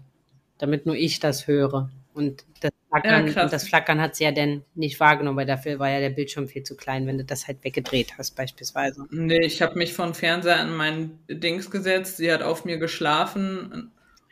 Damit 0.57 0.85
nur 0.85 0.95
ich 0.95 1.19
das 1.19 1.47
höre. 1.47 1.89
Und 2.13 2.43
das 2.59 2.71
Flackern, 2.89 3.27
ja, 3.27 3.43
und 3.43 3.53
das 3.53 3.67
Flackern 3.67 4.01
hat 4.01 4.15
sie 4.15 4.25
ja 4.25 4.31
dann 4.31 4.63
nicht 4.75 4.99
wahrgenommen, 4.99 5.37
weil 5.37 5.45
dafür 5.45 5.79
war 5.79 5.89
ja 5.89 5.99
der 5.99 6.09
Bildschirm 6.09 6.47
viel 6.47 6.63
zu 6.63 6.75
klein, 6.75 7.07
wenn 7.07 7.17
du 7.17 7.23
das 7.23 7.47
halt 7.47 7.63
weggedreht 7.63 8.17
hast, 8.17 8.35
beispielsweise. 8.35 9.05
Nee, 9.09 9.45
ich 9.45 9.61
habe 9.61 9.77
mich 9.77 9.93
von 9.93 10.13
Fernseher 10.13 10.59
an 10.59 10.75
mein 10.75 11.19
Dings 11.29 11.71
gesetzt, 11.71 12.17
sie 12.17 12.31
hat 12.31 12.41
auf 12.41 12.65
mir 12.65 12.77
geschlafen. 12.77 13.91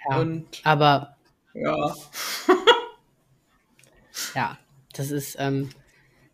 Ja, 0.09 0.17
und 0.17 0.45
aber 0.63 1.15
ja. 1.53 1.95
Ja, 4.35 4.57
das 4.93 5.11
ist, 5.11 5.35
ähm, 5.39 5.69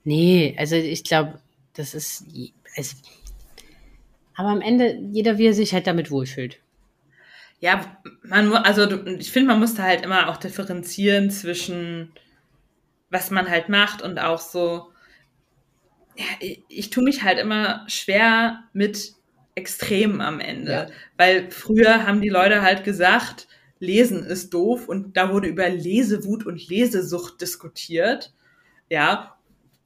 nee, 0.04 0.56
also 0.58 0.76
ich 0.76 1.04
glaube, 1.04 1.40
das 1.74 1.94
ist, 1.94 2.26
es, 2.76 2.96
aber 4.36 4.50
am 4.50 4.62
Ende 4.62 4.98
jeder, 5.12 5.38
wie 5.38 5.48
er 5.48 5.54
sich 5.54 5.74
halt 5.74 5.88
damit 5.88 6.12
wohlfühlt. 6.12 6.60
Ja, 7.60 7.98
man, 8.24 8.52
also 8.54 8.92
ich 9.06 9.32
finde, 9.32 9.48
man 9.48 9.60
muss 9.60 9.76
da 9.76 9.84
halt 9.84 10.04
immer 10.04 10.30
auch 10.30 10.38
differenzieren 10.38 11.32
zwischen, 11.32 12.12
was 13.10 13.32
man 13.32 13.50
halt 13.50 13.70
macht 13.70 14.02
und 14.02 14.20
auch 14.20 14.40
so, 14.40 14.92
ja, 16.18 16.26
ich, 16.40 16.62
ich 16.68 16.90
tue 16.90 17.04
mich 17.04 17.24
halt 17.24 17.40
immer 17.40 17.86
schwer 17.88 18.64
mit 18.74 19.14
Extremen 19.56 20.20
am 20.20 20.40
Ende, 20.40 20.72
ja. 20.72 20.88
weil 21.18 21.52
früher 21.52 22.06
haben 22.06 22.22
die 22.22 22.30
Leute 22.30 22.62
halt 22.62 22.84
gesagt, 22.84 23.48
Lesen 23.84 24.24
ist 24.24 24.54
doof 24.54 24.88
und 24.88 25.18
da 25.18 25.32
wurde 25.32 25.48
über 25.48 25.70
Lesewut 25.70 26.46
und 26.46 26.68
Lesesucht 26.68 27.42
diskutiert. 27.42 28.34
Ja, 28.90 29.36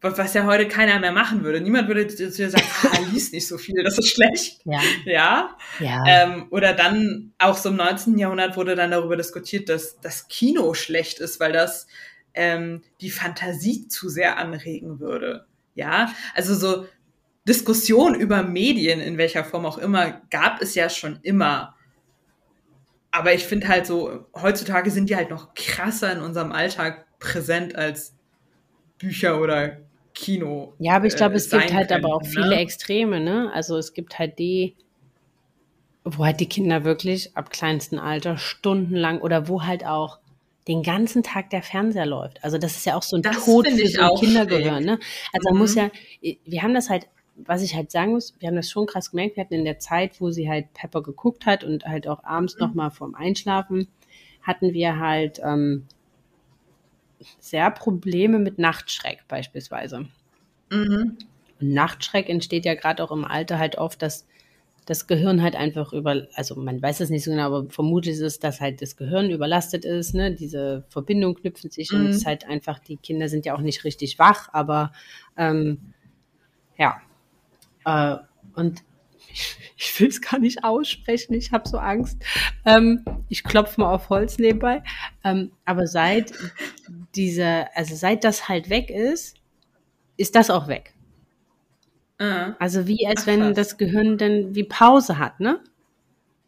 was 0.01 0.33
ja 0.35 0.45
heute 0.45 0.67
keiner 0.67 0.99
mehr 0.99 1.11
machen 1.11 1.43
würde. 1.43 1.59
Niemand 1.59 1.87
würde 1.87 2.05
dir 2.05 2.31
sagen, 2.31 2.63
ah, 2.91 2.99
liest 3.11 3.33
nicht 3.33 3.47
so 3.47 3.57
viel, 3.57 3.83
das 3.83 3.97
ist 3.97 4.09
schlecht. 4.09 4.61
Ja. 4.65 4.79
Ja. 5.05 5.57
ja. 5.79 6.03
Ähm, 6.07 6.47
oder 6.51 6.73
dann 6.73 7.33
auch 7.39 7.57
so 7.57 7.69
im 7.69 7.75
19. 7.77 8.17
Jahrhundert 8.17 8.55
wurde 8.55 8.75
dann 8.75 8.91
darüber 8.91 9.17
diskutiert, 9.17 9.69
dass 9.69 9.99
das 9.99 10.27
Kino 10.27 10.73
schlecht 10.73 11.19
ist, 11.19 11.39
weil 11.39 11.51
das 11.51 11.87
ähm, 12.35 12.83
die 13.01 13.09
Fantasie 13.09 13.87
zu 13.87 14.09
sehr 14.09 14.37
anregen 14.37 14.99
würde. 14.99 15.47
Ja, 15.73 16.13
also 16.35 16.53
so 16.53 16.85
Diskussion 17.47 18.13
über 18.13 18.43
Medien, 18.43 18.99
in 18.99 19.17
welcher 19.17 19.43
Form 19.43 19.65
auch 19.65 19.77
immer, 19.77 20.21
gab 20.29 20.61
es 20.61 20.75
ja 20.75 20.89
schon 20.89 21.19
immer 21.23 21.76
aber 23.17 23.33
ich 23.33 23.45
finde 23.45 23.67
halt 23.67 23.85
so, 23.85 24.25
heutzutage 24.35 24.91
sind 24.91 25.09
die 25.09 25.15
halt 25.15 25.29
noch 25.29 25.53
krasser 25.55 26.11
in 26.11 26.19
unserem 26.19 26.51
Alltag 26.51 27.05
präsent 27.19 27.75
als 27.75 28.15
Bücher 28.97 29.41
oder 29.41 29.77
Kino. 30.13 30.73
Ja, 30.79 30.95
aber 30.95 31.05
ich 31.05 31.15
glaube, 31.15 31.35
äh, 31.35 31.37
es 31.37 31.49
gibt 31.49 31.73
halt 31.73 31.89
können, 31.89 32.05
aber 32.05 32.15
auch 32.15 32.21
ne? 32.21 32.29
viele 32.29 32.55
Extreme, 32.55 33.19
ne? 33.19 33.51
Also 33.53 33.77
es 33.77 33.93
gibt 33.93 34.17
halt 34.17 34.39
die, 34.39 34.75
wo 36.03 36.25
halt 36.25 36.39
die 36.39 36.49
Kinder 36.49 36.83
wirklich 36.83 37.35
ab 37.37 37.51
kleinstem 37.51 37.99
Alter 37.99 38.37
stundenlang 38.37 39.21
oder 39.21 39.47
wo 39.47 39.63
halt 39.63 39.85
auch 39.85 40.19
den 40.67 40.83
ganzen 40.83 41.23
Tag 41.23 41.49
der 41.51 41.61
Fernseher 41.61 42.05
läuft. 42.05 42.43
Also 42.43 42.57
das 42.57 42.75
ist 42.75 42.85
ja 42.85 42.95
auch 42.95 43.03
so 43.03 43.15
ein 43.15 43.21
das 43.21 43.45
Tod 43.45 43.67
für 43.67 43.87
so 43.87 44.01
ein 44.01 44.15
Kindergehör, 44.19 44.79
ne? 44.79 44.99
Also 45.31 45.49
mhm. 45.49 45.53
man 45.53 45.57
muss 45.57 45.75
ja, 45.75 45.89
wir 46.21 46.63
haben 46.63 46.73
das 46.73 46.89
halt 46.89 47.07
was 47.37 47.61
ich 47.61 47.75
halt 47.75 47.91
sagen 47.91 48.11
muss, 48.11 48.33
wir 48.39 48.47
haben 48.47 48.55
das 48.55 48.69
schon 48.69 48.87
krass 48.87 49.11
gemerkt, 49.11 49.35
wir 49.35 49.43
hatten 49.43 49.53
in 49.53 49.65
der 49.65 49.79
Zeit, 49.79 50.19
wo 50.19 50.31
sie 50.31 50.49
halt 50.49 50.73
Pepper 50.73 51.03
geguckt 51.03 51.45
hat 51.45 51.63
und 51.63 51.85
halt 51.85 52.07
auch 52.07 52.23
abends 52.23 52.55
mhm. 52.55 52.67
nochmal 52.67 52.91
vorm 52.91 53.15
Einschlafen, 53.15 53.87
hatten 54.41 54.73
wir 54.73 54.99
halt 54.99 55.39
ähm, 55.43 55.85
sehr 57.39 57.69
Probleme 57.71 58.39
mit 58.39 58.57
Nachtschreck 58.57 59.27
beispielsweise. 59.27 60.07
Mhm. 60.71 61.17
Und 61.59 61.73
Nachtschreck 61.73 62.29
entsteht 62.29 62.65
ja 62.65 62.75
gerade 62.75 63.03
auch 63.03 63.11
im 63.11 63.25
Alter 63.25 63.59
halt 63.59 63.77
oft, 63.77 64.01
dass 64.01 64.27
das 64.85 65.05
Gehirn 65.05 65.41
halt 65.41 65.55
einfach 65.55 65.91
über, 65.91 66.27
also 66.35 66.55
man 66.55 66.81
weiß 66.81 67.01
es 67.01 67.09
nicht 67.09 67.25
so 67.25 67.31
genau, 67.31 67.43
aber 67.47 67.69
vermutlich 67.69 68.15
ist 68.15 68.21
es, 68.21 68.39
dass 68.39 68.61
halt 68.61 68.81
das 68.81 68.95
Gehirn 68.95 69.29
überlastet 69.29 69.83
ist, 69.83 70.13
ne? 70.15 70.33
Diese 70.33 70.85
Verbindung 70.87 71.35
knüpfen 71.35 71.69
sich 71.69 71.91
mhm. 71.91 71.99
und 71.99 72.07
es 72.07 72.17
ist 72.17 72.25
halt 72.25 72.47
einfach, 72.47 72.79
die 72.79 72.95
Kinder 72.95 73.27
sind 73.27 73.45
ja 73.45 73.53
auch 73.53 73.61
nicht 73.61 73.83
richtig 73.83 74.17
wach, 74.17 74.47
aber 74.53 74.93
ähm, 75.35 75.93
ja, 76.77 77.01
äh, 77.87 78.17
und 78.53 78.83
ich, 79.31 79.57
ich 79.77 79.99
will 79.99 80.09
es 80.09 80.21
gar 80.21 80.39
nicht 80.39 80.63
aussprechen, 80.63 81.33
ich 81.33 81.51
habe 81.51 81.67
so 81.67 81.77
Angst. 81.77 82.21
Ähm, 82.65 83.03
ich 83.29 83.43
klopfe 83.43 83.81
mal 83.81 83.93
auf 83.93 84.09
Holz 84.09 84.37
nebenbei. 84.37 84.83
Ähm, 85.23 85.51
aber 85.65 85.87
seit 85.87 86.33
dieser, 87.15 87.75
also 87.75 87.95
seit 87.95 88.23
das 88.23 88.49
halt 88.49 88.69
weg 88.69 88.89
ist, 88.89 89.37
ist 90.17 90.35
das 90.35 90.49
auch 90.49 90.67
weg. 90.67 90.93
Uh, 92.19 92.53
also 92.57 92.87
wie 92.87 93.05
als 93.05 93.21
Ach, 93.21 93.27
wenn 93.27 93.53
das 93.53 93.77
Gehirn 93.77 94.17
dann 94.17 94.55
wie 94.55 94.63
Pause 94.63 95.19
hat, 95.19 95.39
ne? 95.39 95.63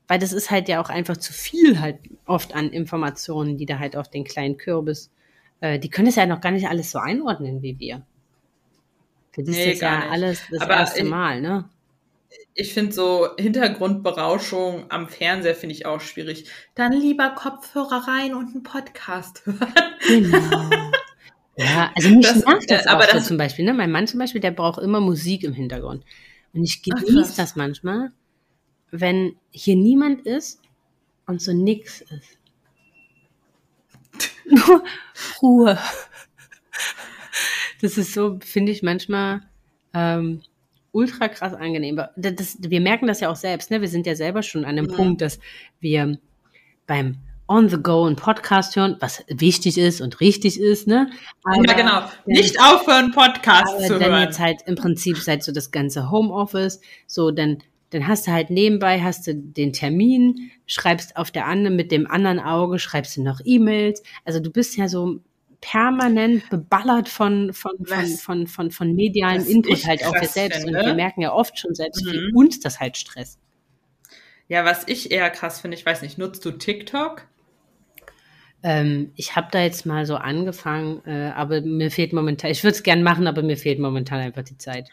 Weil 0.07 0.17
das 0.17 0.33
ist 0.33 0.49
halt 0.49 0.67
ja 0.67 0.81
auch 0.81 0.89
einfach 0.89 1.17
zu 1.17 1.31
viel 1.31 1.79
halt 1.79 1.99
oft 2.25 2.55
an 2.55 2.71
Informationen, 2.71 3.55
die 3.57 3.67
da 3.67 3.77
halt 3.77 3.95
auf 3.95 4.09
den 4.09 4.23
kleinen 4.23 4.57
Kürbis, 4.57 5.11
äh, 5.61 5.77
die 5.77 5.91
können 5.91 6.07
es 6.07 6.15
ja 6.15 6.25
noch 6.25 6.41
gar 6.41 6.49
nicht 6.49 6.67
alles 6.67 6.89
so 6.89 6.97
einordnen 6.97 7.61
wie 7.61 7.77
wir. 7.77 8.03
Für 9.31 9.43
die 9.43 9.51
nee, 9.51 9.73
ist 9.73 9.81
ja 9.81 9.99
nicht. 9.99 10.11
alles 10.11 10.41
das 10.51 10.61
Aber 10.61 10.73
erste 10.73 11.03
Mal, 11.03 11.41
ne? 11.41 11.69
ich 12.59 12.73
finde 12.73 12.91
so 12.91 13.29
Hintergrundberauschung 13.37 14.85
am 14.89 15.07
Fernseher 15.07 15.55
finde 15.55 15.75
ich 15.75 15.85
auch 15.85 16.01
schwierig. 16.01 16.49
Dann 16.75 16.91
lieber 16.91 17.29
Kopfhörer 17.29 18.07
rein 18.07 18.33
und 18.33 18.53
einen 18.53 18.63
Podcast 18.63 19.41
hören. 19.45 19.73
Genau. 20.07 20.69
Ja, 21.55 21.91
also 21.95 22.09
mich 22.09 22.25
das, 22.25 22.45
nervt 22.45 22.69
das 22.71 22.85
äh, 22.85 22.89
aber 22.89 23.03
auch 23.05 23.11
das, 23.11 23.23
so 23.23 23.27
zum 23.29 23.37
Beispiel. 23.37 23.65
Ne? 23.65 23.73
Mein 23.73 23.91
Mann 23.91 24.07
zum 24.07 24.19
Beispiel, 24.19 24.41
der 24.41 24.51
braucht 24.51 24.81
immer 24.81 24.99
Musik 24.99 25.43
im 25.43 25.53
Hintergrund. 25.53 26.03
Und 26.53 26.63
ich 26.63 26.81
genieße 26.83 27.35
das 27.37 27.55
manchmal, 27.55 28.11
wenn 28.91 29.35
hier 29.51 29.75
niemand 29.75 30.25
ist 30.25 30.61
und 31.27 31.41
so 31.41 31.53
nix 31.53 32.01
ist. 32.01 32.37
Nur 34.45 34.83
Ruhe. 35.41 35.77
Das 37.81 37.97
ist 37.97 38.13
so, 38.13 38.39
finde 38.41 38.71
ich 38.71 38.83
manchmal 38.83 39.41
ähm, 39.93 40.41
ultra 40.91 41.27
krass 41.27 41.53
angenehm. 41.53 42.01
Das, 42.15 42.35
das, 42.35 42.57
wir 42.61 42.81
merken 42.81 43.07
das 43.07 43.19
ja 43.19 43.29
auch 43.29 43.35
selbst. 43.35 43.71
Ne? 43.71 43.81
Wir 43.81 43.87
sind 43.87 44.05
ja 44.05 44.15
selber 44.15 44.43
schon 44.43 44.65
an 44.65 44.75
dem 44.75 44.89
ja. 44.89 44.95
Punkt, 44.95 45.21
dass 45.21 45.39
wir 45.79 46.17
beim 46.87 47.17
on 47.47 47.67
the 47.67 47.77
go 47.77 48.05
einen 48.05 48.15
Podcast 48.15 48.75
hören, 48.75 48.97
was 48.99 49.23
wichtig 49.27 49.77
ist 49.77 50.01
und 50.01 50.19
richtig 50.19 50.59
ist, 50.59 50.87
ne? 50.87 51.09
Aber 51.43 51.67
ja, 51.67 51.73
genau. 51.73 52.01
Nicht 52.27 52.61
aufhören, 52.61 53.11
Podcast 53.11 53.79
zu 53.87 53.89
hören. 53.89 53.99
Dann 53.99 54.21
jetzt 54.21 54.39
halt 54.39 54.61
im 54.67 54.75
Prinzip 54.75 55.17
seit 55.17 55.43
so 55.43 55.51
das 55.51 55.71
ganze 55.71 56.11
Homeoffice, 56.11 56.79
so 57.07 57.31
dann 57.31 57.57
dann 57.91 58.07
hast 58.07 58.27
du 58.27 58.31
halt 58.31 58.51
nebenbei 58.51 59.01
hast 59.01 59.25
du 59.25 59.33
den 59.33 59.73
Termin, 59.73 60.51
schreibst 60.67 61.17
auf 61.17 61.31
der 61.31 61.47
anderen 61.47 61.75
mit 61.75 61.91
dem 61.91 62.05
anderen 62.05 62.39
Auge 62.39 62.77
schreibst 62.77 63.17
du 63.17 63.23
noch 63.23 63.41
E-Mails. 63.43 64.03
Also 64.25 64.39
du 64.39 64.51
bist 64.51 64.77
ja 64.77 64.87
so 64.87 65.19
permanent 65.61 66.49
beballert 66.49 67.09
von 67.09 67.53
von 67.53 67.73
von 67.85 68.07
von 68.07 68.47
von, 68.47 68.71
von 68.71 68.95
medialen 68.95 69.45
Input 69.45 69.85
halt 69.85 70.05
auch 70.05 70.13
wir 70.13 70.27
selbst 70.27 70.63
finde. 70.63 70.79
und 70.79 70.85
wir 70.85 70.93
merken 70.93 71.21
ja 71.21 71.33
oft 71.33 71.59
schon 71.59 71.75
selbst, 71.75 72.05
mhm. 72.05 72.11
wie 72.11 72.33
uns 72.33 72.59
das 72.59 72.79
halt 72.79 72.97
stresst. 72.97 73.39
Ja, 74.47 74.65
was 74.65 74.87
ich 74.87 75.11
eher 75.11 75.29
krass 75.29 75.61
finde, 75.61 75.77
ich 75.77 75.85
weiß 75.85 76.01
nicht, 76.01 76.17
nutzt 76.17 76.43
du 76.45 76.51
TikTok? 76.51 77.27
Ähm, 78.61 79.11
ich 79.15 79.35
habe 79.35 79.47
da 79.51 79.61
jetzt 79.61 79.85
mal 79.85 80.05
so 80.05 80.15
angefangen, 80.15 81.01
äh, 81.05 81.31
aber 81.35 81.61
mir 81.61 81.91
fehlt 81.91 82.13
momentan, 82.13 82.51
ich 82.51 82.63
würde 82.63 82.75
es 82.75 82.83
gern 82.83 83.03
machen, 83.03 83.27
aber 83.27 83.41
mir 83.41 83.57
fehlt 83.57 83.79
momentan 83.79 84.19
einfach 84.19 84.43
die 84.43 84.57
Zeit. 84.57 84.89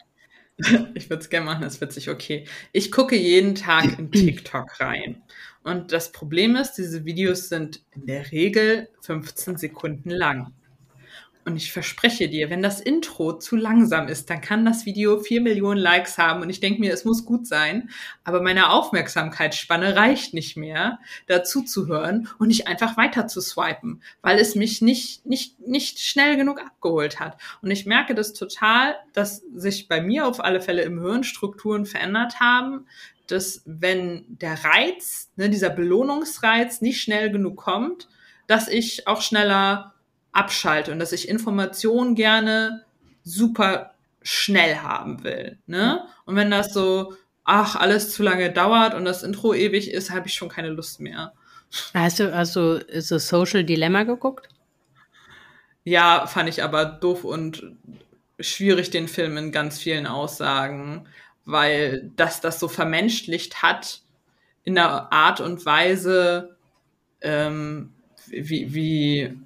ich 0.95 1.09
würde 1.09 1.21
es 1.21 1.29
gern 1.29 1.45
machen, 1.45 1.61
das 1.61 1.81
wird 1.81 1.91
sich 1.91 2.09
okay. 2.09 2.45
Ich 2.71 2.91
gucke 2.91 3.15
jeden 3.15 3.55
Tag 3.55 3.99
in 3.99 4.11
TikTok 4.11 4.79
rein. 4.79 5.21
Und 5.63 5.91
das 5.91 6.11
Problem 6.11 6.55
ist, 6.55 6.73
diese 6.73 7.03
Videos 7.03 7.49
sind 7.49 7.81
in 7.93 8.05
der 8.05 8.31
Regel 8.31 8.89
15 9.01 9.57
Sekunden 9.57 10.09
lang. 10.09 10.53
Und 11.47 11.55
ich 11.55 11.71
verspreche 11.71 12.27
dir, 12.27 12.49
wenn 12.49 12.61
das 12.61 12.81
Intro 12.81 13.31
zu 13.31 13.55
langsam 13.55 14.09
ist, 14.09 14.29
dann 14.29 14.41
kann 14.41 14.65
das 14.65 14.85
Video 14.85 15.17
vier 15.21 15.39
Millionen 15.39 15.79
Likes 15.79 16.17
haben 16.17 16.41
und 16.41 16.49
ich 16.49 16.59
denke 16.59 16.81
mir, 16.81 16.93
es 16.93 17.05
muss 17.05 17.23
gut 17.23 17.47
sein. 17.47 17.89
Aber 18.25 18.41
meine 18.41 18.69
Aufmerksamkeitsspanne 18.69 19.95
reicht 19.95 20.33
nicht 20.33 20.57
mehr, 20.57 20.99
dazu 21.25 21.61
zu 21.61 21.87
hören 21.87 22.27
und 22.37 22.49
nicht 22.49 22.67
einfach 22.67 22.97
weiter 22.97 23.27
zu 23.27 23.39
swipen, 23.39 24.01
weil 24.21 24.39
es 24.39 24.55
mich 24.55 24.81
nicht, 24.81 25.25
nicht, 25.25 25.65
nicht 25.65 25.99
schnell 25.99 26.35
genug 26.35 26.59
abgeholt 26.59 27.21
hat. 27.21 27.37
Und 27.61 27.71
ich 27.71 27.85
merke 27.85 28.13
das 28.13 28.33
total, 28.33 28.95
dass 29.13 29.37
sich 29.55 29.87
bei 29.87 30.01
mir 30.01 30.27
auf 30.27 30.43
alle 30.43 30.59
Fälle 30.59 30.81
im 30.81 30.99
Hirn 30.99 31.23
Strukturen 31.23 31.85
verändert 31.85 32.41
haben, 32.41 32.87
dass 33.27 33.61
wenn 33.65 34.25
der 34.27 34.65
Reiz, 34.65 35.31
ne, 35.37 35.49
dieser 35.49 35.69
Belohnungsreiz 35.69 36.81
nicht 36.81 37.01
schnell 37.01 37.31
genug 37.31 37.55
kommt, 37.55 38.09
dass 38.47 38.67
ich 38.67 39.07
auch 39.07 39.21
schneller 39.21 39.93
abschalte 40.31 40.91
und 40.91 40.99
dass 40.99 41.11
ich 41.11 41.27
Informationen 41.27 42.15
gerne 42.15 42.83
super 43.23 43.93
schnell 44.21 44.77
haben 44.77 45.23
will. 45.23 45.57
Ne? 45.67 46.03
Und 46.25 46.35
wenn 46.35 46.51
das 46.51 46.73
so, 46.73 47.13
ach, 47.43 47.75
alles 47.75 48.11
zu 48.11 48.23
lange 48.23 48.51
dauert 48.51 48.93
und 48.93 49.05
das 49.05 49.23
Intro 49.23 49.53
ewig 49.53 49.91
ist, 49.91 50.11
habe 50.11 50.27
ich 50.27 50.33
schon 50.33 50.49
keine 50.49 50.69
Lust 50.69 50.99
mehr. 50.99 51.33
Hast 51.93 52.19
du 52.19 52.33
also 52.33 52.79
so 52.99 53.17
Social 53.17 53.63
Dilemma 53.63 54.03
geguckt? 54.03 54.49
Ja, 55.83 56.27
fand 56.27 56.49
ich 56.49 56.63
aber 56.63 56.85
doof 56.85 57.23
und 57.23 57.63
schwierig, 58.39 58.89
den 58.89 59.07
Film 59.07 59.37
in 59.37 59.51
ganz 59.51 59.79
vielen 59.79 60.07
Aussagen, 60.07 61.07
weil 61.45 62.11
das 62.15 62.41
das 62.41 62.59
so 62.59 62.67
vermenschlicht 62.67 63.61
hat 63.61 64.01
in 64.63 64.77
einer 64.77 65.11
Art 65.13 65.39
und 65.39 65.65
Weise, 65.65 66.57
ähm, 67.21 67.93
wie, 68.27 68.73
wie 68.73 69.39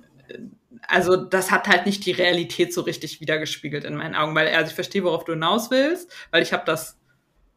also 0.87 1.15
das 1.15 1.51
hat 1.51 1.67
halt 1.67 1.85
nicht 1.85 2.05
die 2.05 2.11
Realität 2.11 2.73
so 2.73 2.81
richtig 2.81 3.21
wiedergespiegelt 3.21 3.83
in 3.83 3.95
meinen 3.95 4.15
Augen, 4.15 4.35
weil 4.35 4.47
also 4.49 4.69
ich 4.69 4.75
verstehe, 4.75 5.03
worauf 5.03 5.25
du 5.25 5.33
hinaus 5.33 5.71
willst, 5.71 6.11
weil 6.31 6.43
ich 6.43 6.53
habe 6.53 6.63
das 6.65 6.97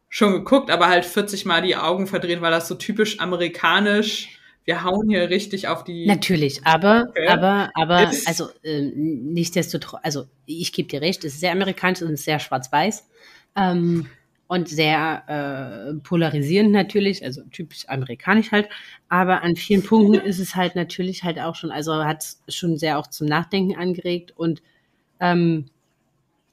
schon 0.09 0.31
geguckt, 0.31 0.71
aber 0.71 0.87
halt 0.87 1.05
40 1.05 1.45
Mal 1.45 1.61
die 1.61 1.75
Augen 1.75 2.07
verdrehen, 2.07 2.41
weil 2.41 2.51
das 2.51 2.67
so 2.67 2.75
typisch 2.75 3.19
amerikanisch. 3.19 4.39
Wir 4.63 4.83
hauen 4.83 5.09
hier 5.09 5.29
richtig 5.29 5.67
auf 5.67 5.83
die. 5.83 6.07
Natürlich, 6.07 6.65
aber, 6.65 7.07
okay. 7.09 7.27
aber, 7.27 7.69
aber, 7.75 8.11
also 8.25 8.49
äh, 8.63 8.81
nichtsdestotrotz, 8.95 9.99
also 10.03 10.25
ich 10.45 10.73
gebe 10.73 10.87
dir 10.87 11.01
recht, 11.01 11.23
es 11.23 11.33
ist 11.33 11.39
sehr 11.41 11.51
amerikanisch 11.51 12.01
und 12.01 12.17
sehr 12.17 12.39
schwarz-weiß. 12.39 13.05
Ähm, 13.55 14.07
und 14.47 14.69
sehr 14.69 15.23
äh, 15.27 15.93
polarisierend 16.01 16.71
natürlich, 16.71 17.23
also 17.23 17.41
typisch 17.51 17.87
amerikanisch 17.89 18.51
halt. 18.51 18.69
Aber 19.09 19.41
an 19.41 19.55
vielen 19.55 19.83
Punkten 19.83 20.15
ist 20.15 20.39
es 20.39 20.55
halt 20.55 20.75
natürlich 20.75 21.23
halt 21.23 21.39
auch 21.39 21.55
schon, 21.55 21.71
also 21.71 21.93
hat 22.05 22.23
es 22.23 22.55
schon 22.55 22.77
sehr 22.77 22.99
auch 22.99 23.07
zum 23.07 23.27
Nachdenken 23.27 23.75
angeregt 23.75 24.33
und 24.35 24.61
ähm, 25.19 25.65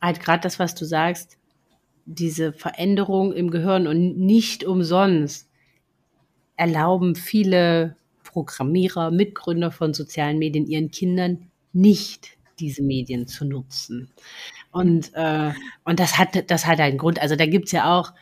halt 0.01 0.21
gerade 0.21 0.43
das, 0.43 0.59
was 0.59 0.75
du 0.75 0.85
sagst, 0.85 1.39
diese 2.05 2.53
Veränderung 2.53 3.33
im 3.33 3.51
Gehirn 3.51 3.87
und 3.87 4.19
nicht 4.19 4.65
umsonst 4.65 5.49
erlauben 6.57 7.15
viele 7.15 7.97
Programmierer, 8.25 9.11
Mitgründer 9.11 9.71
von 9.71 9.95
sozialen 9.95 10.39
Medien 10.39 10.67
ihren 10.67 10.91
Kindern 10.91 11.51
nicht 11.73 12.39
diese 12.59 12.83
Medien 12.83 13.27
zu 13.27 13.45
nutzen. 13.45 14.11
Und, 14.73 15.13
äh, 15.15 15.53
und 15.85 16.01
das 16.01 16.19
hat, 16.19 16.51
das 16.51 16.67
hat 16.67 16.81
einen 16.81 16.99
Grund. 16.99 17.21
Also 17.21 17.37
da 17.37 17.47
gibt 17.47 17.67
es 17.67 17.73
ja 17.73 17.97
auch 17.97 18.13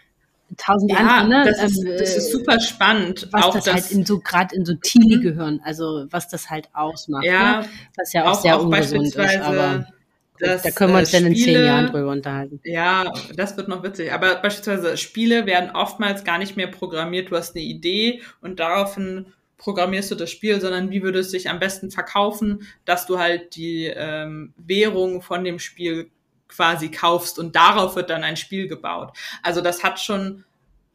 tausend 0.57 0.91
ja, 0.91 0.99
andere. 0.99 1.29
Ne? 1.29 1.45
Das, 1.47 1.63
ist, 1.63 1.85
ähm, 1.85 1.97
das 1.99 2.17
ist 2.17 2.33
super 2.33 2.61
spannend. 2.61 3.29
Was 3.31 3.45
auch 3.45 3.55
das, 3.55 3.65
das 3.65 3.75
halt 3.75 3.91
in 3.93 4.05
so, 4.05 4.19
gerade 4.19 4.55
in 4.55 4.65
so 4.65 4.75
Teenie 4.75 5.17
mhm. 5.17 5.23
gehören, 5.23 5.61
also 5.65 6.07
was 6.11 6.29
das 6.29 6.51
halt 6.51 6.69
ausmacht. 6.73 7.25
Ja, 7.25 7.61
ne? 7.61 7.69
Was 7.97 8.13
ja 8.13 8.25
auch, 8.25 8.37
auch 8.37 8.41
sehr 8.43 8.57
auch 8.57 8.65
ungesund 8.65 9.15
ist. 9.15 9.37
Aber 9.41 9.87
das, 10.41 10.63
da 10.63 10.71
können 10.71 10.93
wir 10.93 11.01
uns 11.01 11.13
äh, 11.13 11.19
dann 11.19 11.27
in 11.33 11.37
zehn 11.37 11.65
Jahren 11.65 11.87
drüber 11.87 12.11
unterhalten. 12.11 12.61
Ja, 12.65 13.13
das 13.37 13.57
wird 13.57 13.69
noch 13.69 13.83
witzig. 13.83 14.13
Aber 14.13 14.37
beispielsweise 14.37 14.97
Spiele 14.97 15.47
werden 15.47 15.71
oftmals 15.71 16.25
gar 16.25 16.39
nicht 16.39 16.57
mehr 16.57 16.69
programmiert. 16.69 17.31
Du 17.31 17.37
hast 17.37 17.55
eine 17.55 17.65
Idee 17.65 18.23
und 18.41 18.59
daraufhin 18.59 19.27
programmierst 19.59 20.11
du 20.11 20.15
das 20.15 20.31
Spiel, 20.31 20.61
sondern 20.61 20.91
wie 20.91 21.03
würde 21.03 21.19
es 21.19 21.31
sich 21.31 21.51
am 21.51 21.59
besten 21.59 21.91
verkaufen, 21.91 22.67
dass 22.87 23.07
du 23.07 23.19
halt 23.19 23.55
die 23.55 23.93
ähm, 23.95 24.55
Währung 24.57 25.21
von 25.21 25.45
dem 25.45 25.59
Spiel 25.59 26.11
quasi 26.51 26.91
kaufst 26.91 27.39
und 27.39 27.57
darauf 27.57 27.97
wird 27.97 28.11
dann 28.11 28.25
ein 28.25 28.37
Spiel 28.37 28.69
gebaut. 28.69 29.17
Also 29.43 29.61
das 29.61 29.83
hat 29.83 30.01
schon 30.01 30.45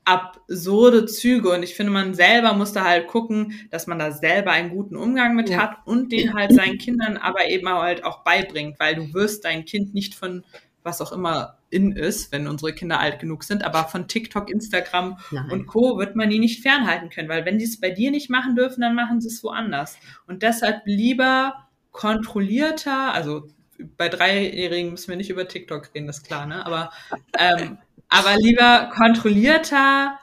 absurde 0.06 1.08
Züge 1.08 1.49
und 1.49 1.64
ich 1.64 1.74
finde, 1.74 1.91
man 1.91 2.14
selber 2.14 2.53
muss 2.53 2.74
da 2.74 2.84
halt 2.84 3.08
gucken, 3.08 3.68
dass 3.72 3.88
man 3.88 3.97
da 3.97 4.12
selber 4.12 4.51
einen 4.51 4.70
guten 4.70 4.95
Umgang 4.95 5.36
mit 5.36 5.49
ja. 5.49 5.58
hat 5.58 5.78
und 5.86 6.12
den 6.12 6.36
halt 6.36 6.53
seinen 6.53 6.78
Kindern 6.78 7.18
aber 7.18 7.49
eben 7.49 7.68
halt 7.68 8.03
auch 8.03 8.24
beibringt, 8.24 8.80
weil 8.80 8.95
du 8.95 9.14
wirst 9.14 9.45
dein 9.45 9.66
Kind 9.66 9.95
nicht 9.95 10.14
von 10.14 10.43
was 10.84 11.01
auch 11.01 11.12
immer 11.12 11.58
in 11.72 11.93
ist, 11.93 12.32
wenn 12.32 12.47
unsere 12.47 12.72
Kinder 12.72 12.99
alt 12.99 13.20
genug 13.20 13.43
sind, 13.43 13.66
aber 13.66 13.86
von 13.86 14.08
TikTok, 14.08 14.51
Instagram 14.51 15.18
Nein. 15.32 15.49
und 15.49 15.66
Co. 15.66 15.97
wird 15.97 16.16
man 16.16 16.30
die 16.30 16.38
nicht 16.38 16.62
fernhalten 16.62 17.10
können, 17.10 17.28
weil 17.28 17.43
wenn 17.43 17.58
die 17.58 17.66
es 17.66 17.82
bei 17.82 17.89
dir 17.89 18.12
nicht 18.12 18.30
machen 18.30 18.56
dürfen, 18.56 18.82
dann 18.82 18.93
machen 18.93 19.20
sie 19.20 19.28
es 19.30 19.43
woanders. 19.43 19.97
Und 20.28 20.43
deshalb 20.43 20.84
lieber 20.86 21.66
kontrollierter, 21.91 23.14
also 23.14 23.47
bei 23.98 24.10
Dreijährigen 24.10 24.92
müssen 24.92 25.10
wir 25.10 25.18
nicht 25.18 25.30
über 25.30 25.48
TikTok 25.48 25.94
reden, 25.94 26.08
das 26.08 26.18
ist 26.18 26.28
klar, 26.28 26.46
ne? 26.46 26.66
Aber, 26.66 26.92
ähm, 27.38 27.78
aber 28.10 28.36
lieber 28.38 28.92
kontrollierter 28.94 30.20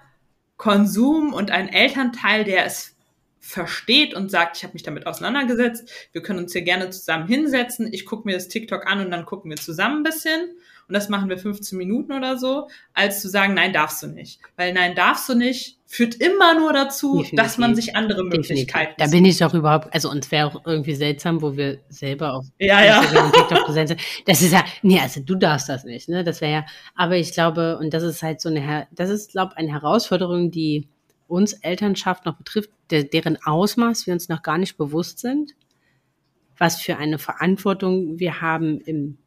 Konsum 0.57 1.33
und 1.33 1.51
ein 1.51 1.69
Elternteil, 1.69 2.45
der 2.45 2.67
es 2.67 2.97
versteht 3.41 4.15
und 4.15 4.31
sagt, 4.31 4.57
ich 4.57 4.63
habe 4.63 4.75
mich 4.75 4.85
damit 4.85 5.07
auseinandergesetzt, 5.07 5.91
wir 6.13 6.23
können 6.23 6.39
uns 6.39 6.53
hier 6.53 6.63
gerne 6.63 6.91
zusammen 6.91 7.27
hinsetzen, 7.27 7.93
ich 7.93 8.07
gucke 8.07 8.27
mir 8.27 8.35
das 8.35 8.47
TikTok 8.49 8.87
an 8.87 9.01
und 9.01 9.11
dann 9.11 9.27
gucken 9.27 9.51
wir 9.51 9.57
zusammen 9.57 9.99
ein 9.99 10.03
bisschen 10.05 10.53
und 10.87 10.95
das 10.95 11.09
machen 11.09 11.29
wir 11.29 11.39
15 11.39 11.77
Minuten 11.77 12.13
oder 12.13 12.39
so, 12.39 12.69
als 12.95 13.21
zu 13.21 13.29
sagen, 13.29 13.55
nein, 13.55 13.73
darfst 13.73 14.03
du 14.03 14.07
nicht. 14.07 14.41
Weil 14.57 14.73
nein, 14.73 14.95
darfst 14.95 15.29
du 15.29 15.35
nicht, 15.35 15.81
führt 15.93 16.15
immer 16.15 16.59
nur 16.59 16.73
dazu, 16.73 17.19
Definitiv. 17.19 17.37
dass 17.37 17.59
man 17.59 17.75
sich 17.75 17.95
andere 17.95 18.25
Möglichkeiten 18.25 18.95
Da 18.97 19.09
bin 19.09 19.27
ich 19.27 19.37
doch 19.37 19.53
überhaupt, 19.53 19.93
also 19.93 20.11
uns 20.11 20.31
wäre 20.31 20.47
auch 20.47 20.63
irgendwie 20.65 20.95
seltsam, 20.95 21.43
wo 21.43 21.55
wir 21.55 21.81
selber 21.91 22.33
auf 22.33 22.47
ja, 22.59 22.83
ja. 22.83 23.03
TikTok 23.03 23.67
präsent 23.67 23.91
sind. 23.91 24.01
Das 24.25 24.41
ist 24.41 24.55
ja, 24.55 24.65
nee, 24.81 24.99
also 24.99 25.21
du 25.21 25.35
darfst 25.35 25.69
das 25.69 25.85
nicht, 25.85 26.09
ne? 26.09 26.25
Das 26.25 26.41
wäre 26.41 26.51
ja, 26.51 26.67
aber 26.95 27.17
ich 27.17 27.35
glaube, 27.35 27.77
und 27.77 27.93
das 27.93 28.05
ist 28.05 28.23
halt 28.23 28.41
so 28.41 28.49
eine, 28.49 28.87
das 28.93 29.11
ist, 29.11 29.33
glaube 29.33 29.53
ich, 29.53 29.59
eine 29.59 29.71
Herausforderung, 29.71 30.51
die 30.51 30.89
uns 31.29 31.53
Elternschaft 31.53 32.25
noch 32.25 32.37
betrifft, 32.37 32.71
der, 32.91 33.05
deren 33.05 33.37
Ausmaß 33.45 34.07
wir 34.07 34.15
uns 34.15 34.31
noch 34.31 34.43
gar 34.43 34.57
nicht 34.57 34.79
bewusst 34.79 35.19
sind, 35.19 35.53
was 36.57 36.81
für 36.81 36.97
eine 36.97 37.19
Verantwortung 37.19 38.19
wir 38.19 38.41
haben 38.41 38.81
im 38.81 39.19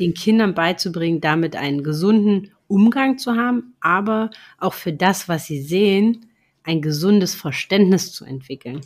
den 0.00 0.14
Kindern 0.14 0.54
beizubringen, 0.54 1.20
damit 1.20 1.56
einen 1.56 1.82
gesunden 1.82 2.52
Umgang 2.66 3.18
zu 3.18 3.36
haben, 3.36 3.74
aber 3.80 4.30
auch 4.58 4.74
für 4.74 4.92
das, 4.92 5.28
was 5.28 5.46
sie 5.46 5.62
sehen, 5.62 6.30
ein 6.64 6.80
gesundes 6.80 7.34
Verständnis 7.34 8.12
zu 8.12 8.24
entwickeln. 8.24 8.80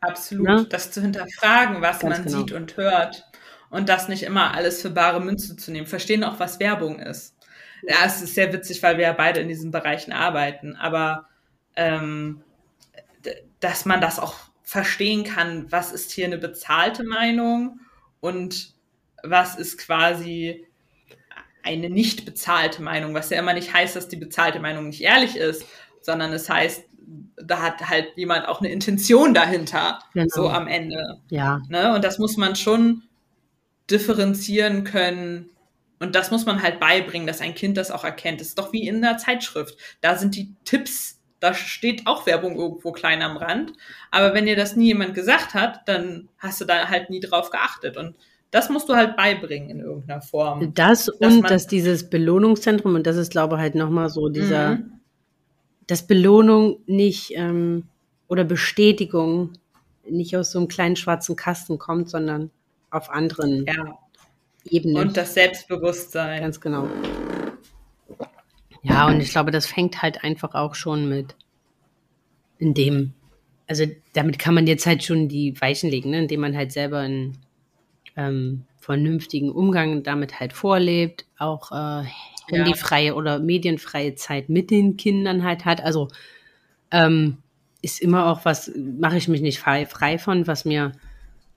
Absolut. 0.00 0.46
Ja? 0.46 0.64
Das 0.64 0.90
zu 0.90 1.00
hinterfragen, 1.00 1.80
was 1.80 2.00
Ganz 2.00 2.18
man 2.18 2.26
genau. 2.26 2.38
sieht 2.38 2.52
und 2.52 2.76
hört. 2.76 3.24
Und 3.70 3.88
das 3.88 4.08
nicht 4.08 4.22
immer 4.22 4.54
alles 4.54 4.82
für 4.82 4.90
bare 4.90 5.20
Münze 5.20 5.56
zu 5.56 5.72
nehmen. 5.72 5.86
Verstehen 5.86 6.22
auch, 6.22 6.38
was 6.38 6.60
Werbung 6.60 7.00
ist. 7.00 7.34
Ja, 7.82 7.96
es 8.04 8.22
ist 8.22 8.34
sehr 8.34 8.52
witzig, 8.52 8.82
weil 8.82 8.98
wir 8.98 9.04
ja 9.04 9.12
beide 9.12 9.40
in 9.40 9.48
diesen 9.48 9.70
Bereichen 9.70 10.12
arbeiten. 10.12 10.76
Aber 10.76 11.26
ähm, 11.74 12.42
dass 13.60 13.84
man 13.84 14.00
das 14.00 14.18
auch 14.18 14.36
verstehen 14.62 15.24
kann, 15.24 15.70
was 15.72 15.92
ist 15.92 16.12
hier 16.12 16.26
eine 16.26 16.38
bezahlte 16.38 17.04
Meinung 17.04 17.80
und 18.20 18.73
was 19.24 19.56
ist 19.56 19.78
quasi 19.78 20.66
eine 21.62 21.88
nicht 21.88 22.24
bezahlte 22.24 22.82
Meinung, 22.82 23.14
was 23.14 23.30
ja 23.30 23.38
immer 23.38 23.54
nicht 23.54 23.72
heißt, 23.72 23.96
dass 23.96 24.08
die 24.08 24.16
bezahlte 24.16 24.60
Meinung 24.60 24.88
nicht 24.88 25.00
ehrlich 25.00 25.36
ist, 25.36 25.64
sondern 26.02 26.32
es 26.32 26.48
heißt, 26.48 26.84
da 27.36 27.62
hat 27.62 27.88
halt 27.88 28.16
jemand 28.16 28.46
auch 28.48 28.60
eine 28.60 28.70
Intention 28.70 29.34
dahinter, 29.34 29.98
genau. 30.12 30.26
so 30.28 30.48
am 30.48 30.68
Ende. 30.68 31.20
Ja. 31.30 31.62
Ne? 31.68 31.94
Und 31.94 32.04
das 32.04 32.18
muss 32.18 32.36
man 32.36 32.54
schon 32.56 33.02
differenzieren 33.90 34.84
können. 34.84 35.50
Und 36.00 36.14
das 36.14 36.30
muss 36.30 36.44
man 36.44 36.62
halt 36.62 36.80
beibringen, 36.80 37.26
dass 37.26 37.40
ein 37.40 37.54
Kind 37.54 37.76
das 37.76 37.90
auch 37.90 38.04
erkennt. 38.04 38.40
Das 38.40 38.48
ist 38.48 38.58
doch 38.58 38.72
wie 38.72 38.86
in 38.86 39.04
einer 39.04 39.18
Zeitschrift. 39.18 39.76
Da 40.00 40.16
sind 40.16 40.34
die 40.36 40.54
Tipps, 40.64 41.20
da 41.40 41.54
steht 41.54 42.06
auch 42.06 42.26
Werbung 42.26 42.56
irgendwo 42.56 42.92
klein 42.92 43.22
am 43.22 43.36
Rand. 43.36 43.72
Aber 44.10 44.34
wenn 44.34 44.46
dir 44.46 44.56
das 44.56 44.76
nie 44.76 44.88
jemand 44.88 45.14
gesagt 45.14 45.54
hat, 45.54 45.86
dann 45.86 46.28
hast 46.38 46.60
du 46.60 46.64
da 46.64 46.88
halt 46.88 47.10
nie 47.10 47.20
drauf 47.20 47.50
geachtet. 47.50 47.96
Und 47.96 48.16
das 48.54 48.70
musst 48.70 48.88
du 48.88 48.94
halt 48.94 49.16
beibringen 49.16 49.68
in 49.68 49.80
irgendeiner 49.80 50.22
Form. 50.22 50.72
Das 50.74 51.08
und 51.08 51.50
dass 51.50 51.66
dieses 51.66 52.08
Belohnungszentrum, 52.08 52.94
und 52.94 53.04
das 53.04 53.16
ist, 53.16 53.32
glaube 53.32 53.56
ich, 53.56 53.60
halt 53.60 53.74
nochmal 53.74 54.10
so 54.10 54.28
dieser, 54.28 54.76
mhm. 54.76 54.92
dass 55.88 56.06
Belohnung 56.06 56.78
nicht 56.86 57.32
ähm, 57.34 57.88
oder 58.28 58.44
Bestätigung 58.44 59.54
nicht 60.08 60.36
aus 60.36 60.52
so 60.52 60.60
einem 60.60 60.68
kleinen 60.68 60.94
schwarzen 60.94 61.34
Kasten 61.34 61.80
kommt, 61.80 62.08
sondern 62.08 62.52
auf 62.90 63.10
anderen 63.10 63.66
ja. 63.66 63.98
Ebenen. 64.70 64.98
Und 64.98 65.16
das 65.16 65.34
Selbstbewusstsein. 65.34 66.40
Ganz 66.40 66.60
genau. 66.60 66.86
Ja, 68.82 69.08
und 69.08 69.20
ich 69.20 69.30
glaube, 69.30 69.50
das 69.50 69.66
fängt 69.66 70.00
halt 70.00 70.22
einfach 70.22 70.54
auch 70.54 70.76
schon 70.76 71.08
mit 71.08 71.34
in 72.58 72.72
dem, 72.72 73.14
also 73.66 73.84
damit 74.12 74.38
kann 74.38 74.54
man 74.54 74.68
jetzt 74.68 74.86
halt 74.86 75.02
schon 75.02 75.26
die 75.26 75.60
Weichen 75.60 75.90
legen, 75.90 76.10
ne? 76.10 76.20
indem 76.20 76.42
man 76.42 76.56
halt 76.56 76.70
selber 76.70 76.98
ein 77.00 77.36
ähm, 78.16 78.64
vernünftigen 78.78 79.50
Umgang 79.50 80.02
damit 80.02 80.40
halt 80.40 80.52
vorlebt, 80.52 81.24
auch 81.38 81.72
äh, 81.72 82.04
handyfreie 82.50 83.06
ja. 83.06 83.14
oder 83.14 83.38
medienfreie 83.38 84.14
Zeit 84.14 84.48
mit 84.48 84.70
den 84.70 84.96
Kindern 84.96 85.42
halt 85.42 85.64
hat. 85.64 85.82
Also 85.82 86.08
ähm, 86.90 87.38
ist 87.82 88.00
immer 88.00 88.26
auch 88.26 88.44
was, 88.44 88.70
mache 88.76 89.16
ich 89.16 89.28
mich 89.28 89.40
nicht 89.40 89.58
frei, 89.58 89.86
frei 89.86 90.18
von, 90.18 90.46
was 90.46 90.64
mir 90.64 90.92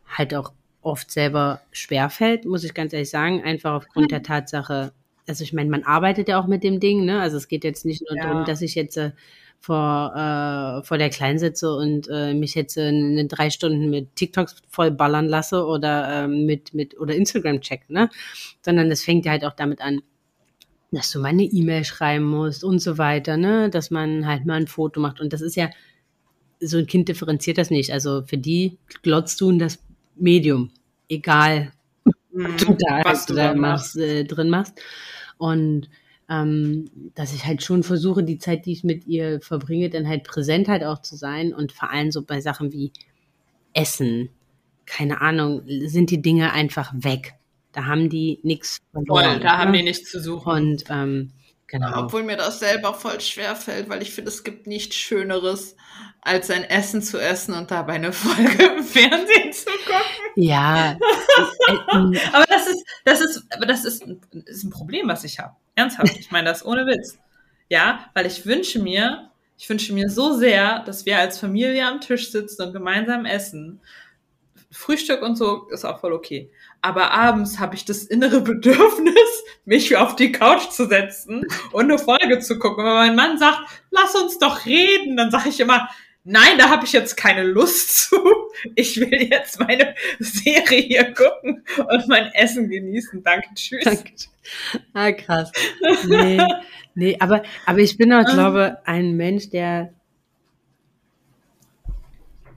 halt 0.08 0.34
auch 0.34 0.52
oft 0.82 1.12
selber 1.12 1.62
schwerfällt, 1.72 2.46
muss 2.46 2.64
ich 2.64 2.74
ganz 2.74 2.94
ehrlich 2.94 3.10
sagen, 3.10 3.44
einfach 3.44 3.74
aufgrund 3.74 4.12
der 4.12 4.24
Tatsache, 4.24 4.94
also 5.28 5.44
ich 5.44 5.54
meine, 5.54 5.70
man 5.70 5.84
arbeitet 5.84 6.30
ja 6.30 6.40
auch 6.40 6.48
mit 6.48 6.64
dem 6.64 6.80
Ding, 6.80 7.04
ne? 7.04 7.20
Also 7.20 7.36
es 7.36 7.50
geht 7.50 7.66
jetzt 7.66 7.86
nicht 7.86 8.02
nur 8.08 8.18
ja. 8.18 8.28
darum, 8.28 8.46
dass 8.46 8.62
ich 8.62 8.76
jetzt 8.76 8.96
äh, 8.98 9.12
vor, 9.60 10.14
äh, 10.16 10.86
vor 10.86 10.98
der 10.98 11.10
Kleinen 11.10 11.40
sitze 11.40 11.76
und 11.76 12.08
äh, 12.10 12.34
mich 12.34 12.56
jetzt 12.56 12.78
äh, 12.78 13.26
drei 13.26 13.50
Stunden 13.50 13.90
mit 13.90 14.16
TikToks 14.16 14.58
voll 14.70 14.92
ballern 14.92 15.28
lasse 15.28 15.66
oder 15.66 16.24
äh, 16.24 16.28
mit, 16.28 16.74
mit 16.74 17.00
oder 17.00 17.16
Instagram 17.16 17.62
check, 17.62 17.90
ne? 17.90 18.10
Sondern 18.62 18.90
es 18.92 19.04
fängt 19.04 19.26
ja 19.26 19.32
halt 19.32 19.46
auch 19.46 19.54
damit 19.54 19.82
an, 19.82 20.02
dass 20.92 21.12
du 21.12 21.20
mal 21.20 21.30
eine 21.30 21.44
E-Mail 21.44 21.84
schreiben 21.84 22.26
musst 22.26 22.64
und 22.64 22.80
so 22.80 22.98
weiter, 22.98 23.36
ne? 23.36 23.70
Dass 23.70 23.92
man 23.92 24.26
halt 24.26 24.46
mal 24.46 24.56
ein 24.56 24.68
Foto 24.68 25.00
macht. 25.00 25.20
Und 25.20 25.34
das 25.34 25.42
ist 25.42 25.56
ja, 25.56 25.70
so 26.60 26.78
ein 26.78 26.88
Kind 26.88 27.10
differenziert 27.10 27.58
das 27.58 27.70
nicht. 27.70 27.92
Also 27.92 28.24
für 28.24 28.38
die 28.38 28.78
glotzt 29.04 29.40
du 29.42 29.50
in 29.50 29.60
das 29.60 29.80
Medium, 30.16 30.72
egal 31.10 31.72
mhm, 32.32 32.58
du 32.58 32.78
da, 32.80 33.02
was 33.04 33.26
du 33.26 33.34
da 33.34 33.54
machst, 33.54 33.98
äh, 33.98 34.24
drin 34.24 34.50
machst. 34.50 34.80
Und 35.38 35.90
ähm, 36.30 36.90
dass 37.16 37.34
ich 37.34 37.46
halt 37.46 37.64
schon 37.64 37.84
versuche, 37.84 38.24
die 38.24 38.38
Zeit, 38.38 38.66
die 38.66 38.74
ich 38.74 38.84
mit 38.84 39.08
ihr 39.08 39.40
verbringe, 39.40 39.90
dann 39.90 40.08
halt 40.08 40.24
präsent 40.24 40.68
halt 40.68 40.84
auch 40.84 41.02
zu 41.02 41.16
sein 41.16 41.54
und 41.54 41.72
vor 41.72 41.92
allem 41.92 42.12
so 42.12 42.22
bei 42.22 42.42
Sachen 42.42 42.74
wie 42.74 42.92
Essen, 43.74 44.30
keine 44.86 45.22
Ahnung, 45.22 45.64
sind 45.86 46.10
die 46.10 46.22
Dinge 46.22 46.52
einfach 46.52 46.92
weg. 46.96 47.36
Da 47.72 47.86
haben 47.86 48.10
die 48.10 48.40
nichts 48.44 48.80
verloren. 48.92 49.34
Voll, 49.34 49.40
da 49.40 49.58
haben 49.58 49.74
die 49.74 49.84
nichts 49.84 50.10
zu 50.10 50.20
suchen. 50.20 50.52
Und 50.52 50.84
ähm, 50.90 51.32
genau. 51.68 52.06
Obwohl 52.06 52.24
mir 52.24 52.38
das 52.38 52.60
selber 52.60 52.94
voll 52.94 53.22
schwer 53.22 53.56
fällt, 53.56 53.88
weil 53.88 54.02
ich 54.02 54.12
finde, 54.12 54.30
es 54.30 54.44
gibt 54.44 54.68
nichts 54.68 54.96
Schöneres, 54.96 55.76
als 56.22 56.50
ein 56.50 56.64
Essen 56.64 57.02
zu 57.02 57.20
essen 57.20 57.54
und 57.54 57.72
dabei 57.72 57.94
eine 57.94 58.12
Folge 58.12 58.66
im 58.78 58.84
Fernsehen 58.84 59.54
zu 59.54 59.66
gucken. 59.86 60.34
Ja. 60.36 60.98
aber 62.34 62.46
das 62.50 62.68
ist, 62.68 62.84
das 63.06 63.22
ist, 63.22 63.46
aber 63.52 63.66
das 63.66 63.86
ist, 63.86 64.04
ist 64.46 64.64
ein 64.64 64.72
Problem, 64.72 65.08
was 65.08 65.24
ich 65.24 65.40
habe. 65.40 65.56
Ernsthaft. 65.78 66.18
Ich 66.20 66.32
meine 66.32 66.50
das 66.50 66.66
ohne 66.66 66.88
Witz. 66.88 67.20
Ja, 67.70 68.10
weil 68.14 68.26
ich 68.26 68.46
wünsche 68.46 68.80
mir, 68.80 69.30
ich 69.58 69.70
wünsche 69.70 69.94
mir 69.94 70.10
so 70.10 70.34
sehr, 70.34 70.80
dass 70.80 71.06
wir 71.06 71.20
als 71.20 71.40
Familie 71.40 71.86
am 71.86 72.02
Tisch 72.02 72.32
sitzen 72.32 72.64
und 72.64 72.74
gemeinsam 72.74 73.26
essen. 73.26 73.80
Frühstück 74.72 75.22
und 75.22 75.36
so 75.36 75.68
ist 75.70 75.86
auch 75.86 76.00
voll 76.00 76.14
okay. 76.14 76.52
Aber 76.82 77.12
abends 77.12 77.60
habe 77.60 77.76
ich 77.76 77.86
das 77.86 78.04
innere 78.04 78.42
Bedürfnis, 78.42 79.44
mich 79.66 79.96
auf 79.96 80.16
die 80.16 80.32
Couch 80.32 80.70
zu 80.72 80.88
setzen 80.88 81.46
und 81.72 81.84
eine 81.84 82.00
Folge 82.00 82.40
zu 82.40 82.58
gucken. 82.58 82.84
Wenn 82.84 82.94
mein 82.94 83.16
Mann 83.16 83.38
sagt, 83.38 83.60
lass 83.92 84.16
uns 84.16 84.40
doch 84.40 84.66
reden, 84.66 85.16
dann 85.16 85.30
sage 85.30 85.50
ich 85.50 85.60
immer, 85.60 85.90
nein, 86.28 86.58
da 86.58 86.70
habe 86.70 86.86
ich 86.86 86.92
jetzt 86.92 87.18
keine 87.18 87.44
Lust 87.44 87.96
zu. 88.10 88.18
Ich 88.76 89.00
will 89.00 89.30
jetzt 89.30 89.60
meine 89.60 89.96
Serie 90.20 90.82
hier 90.82 91.14
gucken 91.14 91.64
und 91.78 92.08
mein 92.08 92.32
Essen 92.34 92.70
genießen. 92.70 93.24
Danke, 93.24 93.50
tschüss. 93.56 93.84
Danke. 93.84 94.12
Ah, 94.94 95.12
krass. 95.12 95.52
Nee, 96.06 96.42
nee, 96.96 97.18
aber, 97.20 97.44
aber 97.66 97.80
ich 97.80 97.98
bin 97.98 98.14
auch, 98.14 98.24
glaube 98.26 98.78
ein 98.86 99.18
Mensch, 99.18 99.50
der 99.50 99.94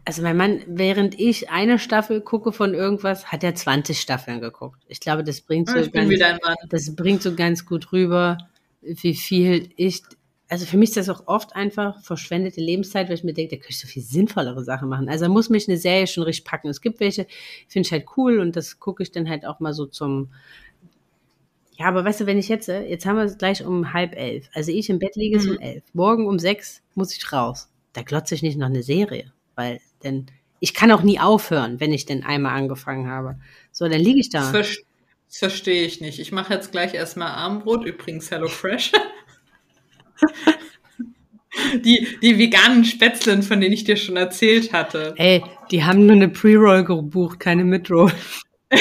also 0.05 0.23
mein 0.23 0.37
Mann, 0.37 0.63
während 0.67 1.21
ich 1.21 1.51
eine 1.51 1.79
Staffel 1.79 2.21
gucke 2.21 2.53
von 2.53 2.75
irgendwas, 2.75 3.27
hat 3.31 3.45
er 3.45 3.55
20 3.55 4.01
Staffeln 4.01 4.41
geguckt. 4.41 4.81
Ich 4.89 4.99
glaube, 4.99 5.23
das 5.23 5.41
bringt 5.41 5.69
so, 5.69 5.89
ganz, 5.89 6.13
das 6.69 6.97
bringt 6.97 7.23
so 7.23 7.37
ganz 7.37 7.65
gut 7.65 7.93
rüber, 7.93 8.39
wie 8.81 9.15
viel 9.15 9.71
ich 9.77 10.03
also 10.51 10.67
für 10.67 10.77
mich 10.77 10.91
ist 10.91 10.97
das 10.97 11.09
auch 11.09 11.29
oft 11.29 11.55
einfach 11.55 12.03
verschwendete 12.03 12.61
Lebenszeit, 12.61 13.09
weil 13.09 13.15
ich 13.15 13.23
mir 13.23 13.33
denke, 13.33 13.55
da 13.55 13.61
könnte 13.61 13.71
ich 13.71 13.79
so 13.79 13.87
viel 13.87 14.03
sinnvollere 14.03 14.65
Sachen 14.65 14.89
machen. 14.89 15.09
Also 15.09 15.27
da 15.27 15.31
muss 15.31 15.49
mich 15.49 15.69
eine 15.69 15.79
Serie 15.79 16.09
schon 16.09 16.25
richtig 16.25 16.45
packen. 16.45 16.69
Es 16.69 16.81
gibt 16.81 16.99
welche, 16.99 17.29
finde 17.69 17.87
ich 17.87 17.93
halt 17.93 18.07
cool 18.17 18.41
und 18.41 18.57
das 18.57 18.81
gucke 18.81 19.05
ich 19.05 19.13
dann 19.13 19.29
halt 19.29 19.47
auch 19.47 19.61
mal 19.61 19.73
so 19.73 19.87
zum, 19.87 20.31
ja, 21.79 21.87
aber 21.87 22.05
weißt 22.05 22.23
du, 22.23 22.27
wenn 22.27 22.37
ich 22.37 22.49
jetzt, 22.49 22.67
jetzt 22.67 23.07
haben 23.07 23.17
wir 23.17 23.25
es 23.25 23.39
gleich 23.39 23.65
um 23.65 23.93
halb 23.93 24.17
elf. 24.17 24.51
Also 24.53 24.73
ich 24.73 24.91
im 24.91 24.99
Bett 24.99 25.15
liege 25.15 25.39
es 25.39 25.45
mhm. 25.45 25.53
um 25.53 25.59
elf. 25.61 25.85
Morgen 25.93 26.27
um 26.27 26.41
sechs 26.41 26.83
muss 26.97 27.17
ich 27.17 27.33
raus. 27.33 27.69
Da 27.93 28.03
glotze 28.03 28.35
ich 28.35 28.43
nicht 28.43 28.59
noch 28.59 28.67
eine 28.67 28.83
Serie, 28.83 29.33
weil 29.55 29.81
denn 30.03 30.27
ich 30.59 30.75
kann 30.75 30.91
auch 30.91 31.03
nie 31.03 31.21
aufhören, 31.21 31.79
wenn 31.79 31.93
ich 31.93 32.07
denn 32.07 32.25
einmal 32.25 32.59
angefangen 32.59 33.09
habe. 33.09 33.39
So, 33.71 33.89
dann 33.89 34.01
liege 34.01 34.19
ich 34.19 34.31
da. 34.31 34.51
Das 34.51 35.39
verstehe 35.39 35.85
ich 35.85 36.01
nicht. 36.01 36.19
Ich 36.19 36.33
mache 36.33 36.53
jetzt 36.53 36.73
gleich 36.73 36.93
erstmal 36.93 37.29
Armbrot, 37.29 37.85
übrigens 37.85 38.33
Hello 38.33 38.49
Fresh. 38.49 38.91
Die, 41.75 42.17
die 42.23 42.39
veganen 42.39 42.85
Spätzlen, 42.85 43.43
von 43.43 43.61
denen 43.61 43.73
ich 43.73 43.83
dir 43.83 43.97
schon 43.97 44.17
erzählt 44.17 44.73
hatte. 44.73 45.15
Ey, 45.17 45.43
die 45.71 45.83
haben 45.85 46.07
nur 46.07 46.15
eine 46.15 46.29
Pre-Roll 46.29 46.85
gebucht, 46.85 47.41
keine 47.41 47.65
Mid-Roll. 47.65 48.13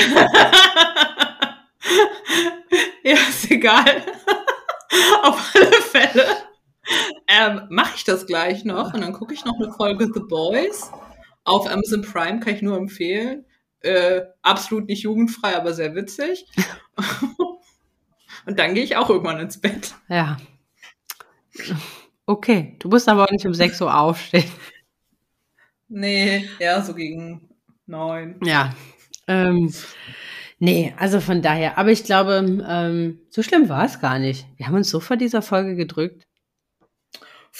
ja, 3.03 3.15
ist 3.27 3.49
egal. 3.49 3.83
Auf 5.23 5.51
alle 5.55 5.81
Fälle 5.81 6.25
ähm, 7.27 7.61
mache 7.69 7.95
ich 7.95 8.03
das 8.03 8.25
gleich 8.25 8.65
noch 8.65 8.93
und 8.93 9.01
dann 9.01 9.13
gucke 9.13 9.33
ich 9.33 9.45
noch 9.45 9.59
eine 9.59 9.71
Folge 9.71 10.09
The 10.13 10.21
Boys. 10.21 10.91
Auf 11.43 11.69
Amazon 11.69 12.01
Prime 12.01 12.39
kann 12.39 12.55
ich 12.55 12.61
nur 12.61 12.77
empfehlen. 12.77 13.45
Äh, 13.81 14.21
absolut 14.41 14.87
nicht 14.87 15.03
jugendfrei, 15.03 15.55
aber 15.55 15.73
sehr 15.73 15.95
witzig. 15.95 16.45
und 18.45 18.59
dann 18.59 18.73
gehe 18.73 18.83
ich 18.83 18.97
auch 18.97 19.09
irgendwann 19.09 19.39
ins 19.39 19.59
Bett. 19.59 19.95
Ja, 20.09 20.37
Okay, 22.25 22.75
du 22.79 22.89
musst 22.89 23.09
aber 23.09 23.23
auch 23.23 23.31
nicht 23.31 23.45
um 23.45 23.53
6 23.53 23.81
Uhr 23.81 23.97
aufstehen. 23.97 24.49
Nee, 25.87 26.47
ja, 26.59 26.81
so 26.83 26.93
gegen 26.93 27.49
9. 27.87 28.39
Ja. 28.43 28.75
Ähm, 29.27 29.73
nee, 30.59 30.93
also 30.97 31.19
von 31.19 31.41
daher. 31.41 31.79
Aber 31.79 31.91
ich 31.91 32.03
glaube, 32.03 32.63
ähm, 32.67 33.19
so 33.31 33.41
schlimm 33.41 33.69
war 33.69 33.85
es 33.85 33.99
gar 33.99 34.19
nicht. 34.19 34.45
Wir 34.57 34.67
haben 34.67 34.75
uns 34.75 34.89
so 34.91 34.99
vor 34.99 35.17
dieser 35.17 35.41
Folge 35.41 35.75
gedrückt. 35.75 36.27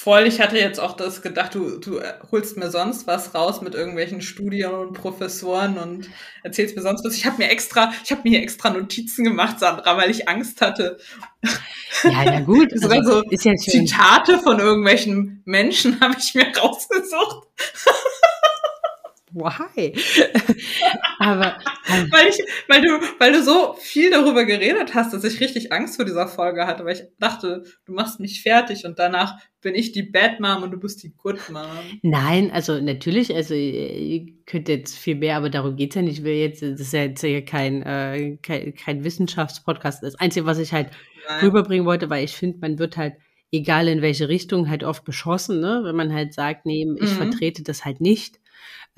Voll, 0.01 0.27
ich 0.27 0.39
hatte 0.39 0.57
jetzt 0.57 0.79
auch 0.79 0.95
das 0.95 1.21
gedacht, 1.21 1.55
du, 1.55 1.77
du 1.77 1.99
holst 2.31 2.55
mir 2.55 2.71
sonst 2.71 3.05
was 3.05 3.35
raus 3.35 3.59
mit 3.59 3.75
irgendwelchen 3.75 4.21
Studien 4.21 4.71
und 4.71 4.93
Professoren 4.93 5.77
und 5.77 6.09
erzählst 6.41 6.77
mir 6.77 6.81
sonst 6.81 7.03
was. 7.03 7.17
Ich 7.17 7.25
habe 7.25 7.35
mir 7.37 7.49
extra, 7.49 7.91
ich 8.01 8.09
habe 8.09 8.21
mir 8.23 8.29
hier 8.29 8.41
extra 8.41 8.69
Notizen 8.69 9.25
gemacht, 9.25 9.59
Sandra, 9.59 9.97
weil 9.97 10.09
ich 10.09 10.29
Angst 10.29 10.61
hatte. 10.61 10.99
Ja, 12.03 12.23
ja 12.23 12.39
gut. 12.39 12.71
Also, 12.71 13.11
so 13.11 13.23
ist 13.29 13.43
ja 13.43 13.53
Zitate 13.55 14.39
von 14.39 14.59
irgendwelchen 14.59 15.41
Menschen 15.43 15.99
habe 16.01 16.15
ich 16.17 16.33
mir 16.33 16.47
rausgesucht. 16.57 17.47
Why? 19.31 19.93
aber, 21.19 21.57
aber 21.87 22.11
weil, 22.11 22.27
ich, 22.27 22.37
weil, 22.67 22.81
du, 22.81 22.99
weil 23.19 23.33
du 23.33 23.43
so 23.43 23.75
viel 23.79 24.09
darüber 24.09 24.45
geredet 24.45 24.95
hast, 24.95 25.13
dass 25.13 25.23
ich 25.23 25.39
richtig 25.39 25.71
Angst 25.71 25.95
vor 25.95 26.05
dieser 26.05 26.27
Folge 26.27 26.65
hatte, 26.65 26.85
weil 26.85 26.95
ich 26.95 27.03
dachte, 27.19 27.63
du 27.85 27.93
machst 27.93 28.19
mich 28.19 28.41
fertig 28.41 28.85
und 28.85 28.99
danach 28.99 29.37
bin 29.61 29.75
ich 29.75 29.91
die 29.91 30.03
Bad 30.03 30.39
Mom 30.39 30.63
und 30.63 30.71
du 30.71 30.79
bist 30.79 31.03
die 31.03 31.13
Good 31.15 31.49
Mom. 31.49 31.99
Nein, 32.01 32.51
also 32.51 32.79
natürlich, 32.79 33.35
also 33.35 33.53
ihr 33.53 34.25
könnt 34.45 34.69
jetzt 34.69 34.97
viel 34.97 35.15
mehr, 35.15 35.37
aber 35.37 35.49
darum 35.49 35.75
geht's 35.75 35.95
ja 35.95 36.01
nicht. 36.01 36.19
Ich 36.19 36.23
will 36.23 36.35
jetzt, 36.35 36.61
das 36.61 36.79
ist 36.79 36.93
ja 36.93 37.03
jetzt 37.03 37.21
hier 37.21 37.43
kein, 37.43 37.83
äh, 37.83 38.37
kein, 38.41 38.73
kein 38.73 39.03
Wissenschaftspodcast. 39.03 40.03
Das 40.03 40.15
Einzige, 40.15 40.45
was 40.45 40.59
ich 40.59 40.73
halt 40.73 40.89
Nein. 41.27 41.39
rüberbringen 41.41 41.85
wollte, 41.85 42.09
weil 42.09 42.23
ich 42.23 42.35
finde, 42.35 42.59
man 42.59 42.79
wird 42.79 42.97
halt 42.97 43.15
egal 43.51 43.87
in 43.87 44.01
welche 44.01 44.29
Richtung, 44.29 44.69
halt 44.69 44.83
oft 44.83 45.03
beschossen, 45.03 45.59
ne? 45.59 45.81
Wenn 45.83 45.95
man 45.95 46.13
halt 46.13 46.33
sagt, 46.33 46.65
nee, 46.65 46.85
ich 46.97 47.11
mhm. 47.11 47.15
vertrete 47.15 47.63
das 47.63 47.83
halt 47.83 47.99
nicht 47.99 48.39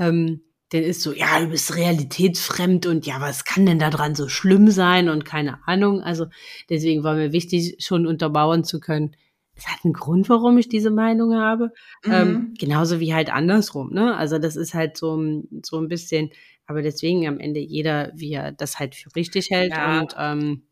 ähm, 0.01 0.41
dann 0.69 0.83
ist 0.83 1.01
so, 1.01 1.13
ja, 1.13 1.39
du 1.39 1.47
bist 1.47 1.75
realitätsfremd 1.75 2.85
und 2.85 3.05
ja, 3.05 3.19
was 3.19 3.45
kann 3.45 3.65
denn 3.65 3.79
da 3.79 3.89
dran 3.89 4.15
so 4.15 4.29
schlimm 4.29 4.69
sein 4.69 5.09
und 5.09 5.25
keine 5.25 5.65
Ahnung. 5.67 6.01
Also 6.01 6.27
deswegen 6.69 7.03
war 7.03 7.15
mir 7.15 7.33
wichtig, 7.33 7.75
schon 7.79 8.07
unterbauen 8.07 8.63
zu 8.63 8.79
können. 8.79 9.15
Es 9.53 9.67
hat 9.67 9.83
einen 9.83 9.93
Grund, 9.93 10.29
warum 10.29 10.57
ich 10.57 10.69
diese 10.69 10.89
Meinung 10.89 11.35
habe. 11.35 11.73
Mhm. 12.05 12.11
Ähm, 12.11 12.53
genauso 12.57 13.01
wie 13.01 13.13
halt 13.13 13.31
andersrum, 13.31 13.93
ne? 13.93 14.15
Also 14.15 14.39
das 14.39 14.55
ist 14.55 14.73
halt 14.73 14.95
so, 14.95 15.21
so 15.61 15.77
ein 15.77 15.89
bisschen, 15.89 16.31
aber 16.65 16.81
deswegen 16.81 17.27
am 17.27 17.39
Ende 17.39 17.59
jeder, 17.59 18.11
wie 18.15 18.31
er 18.31 18.53
das 18.53 18.79
halt 18.79 18.95
für 18.95 19.13
richtig 19.15 19.49
hält 19.49 19.71
ja. 19.71 19.99
und 19.99 20.15
ähm, 20.17 20.63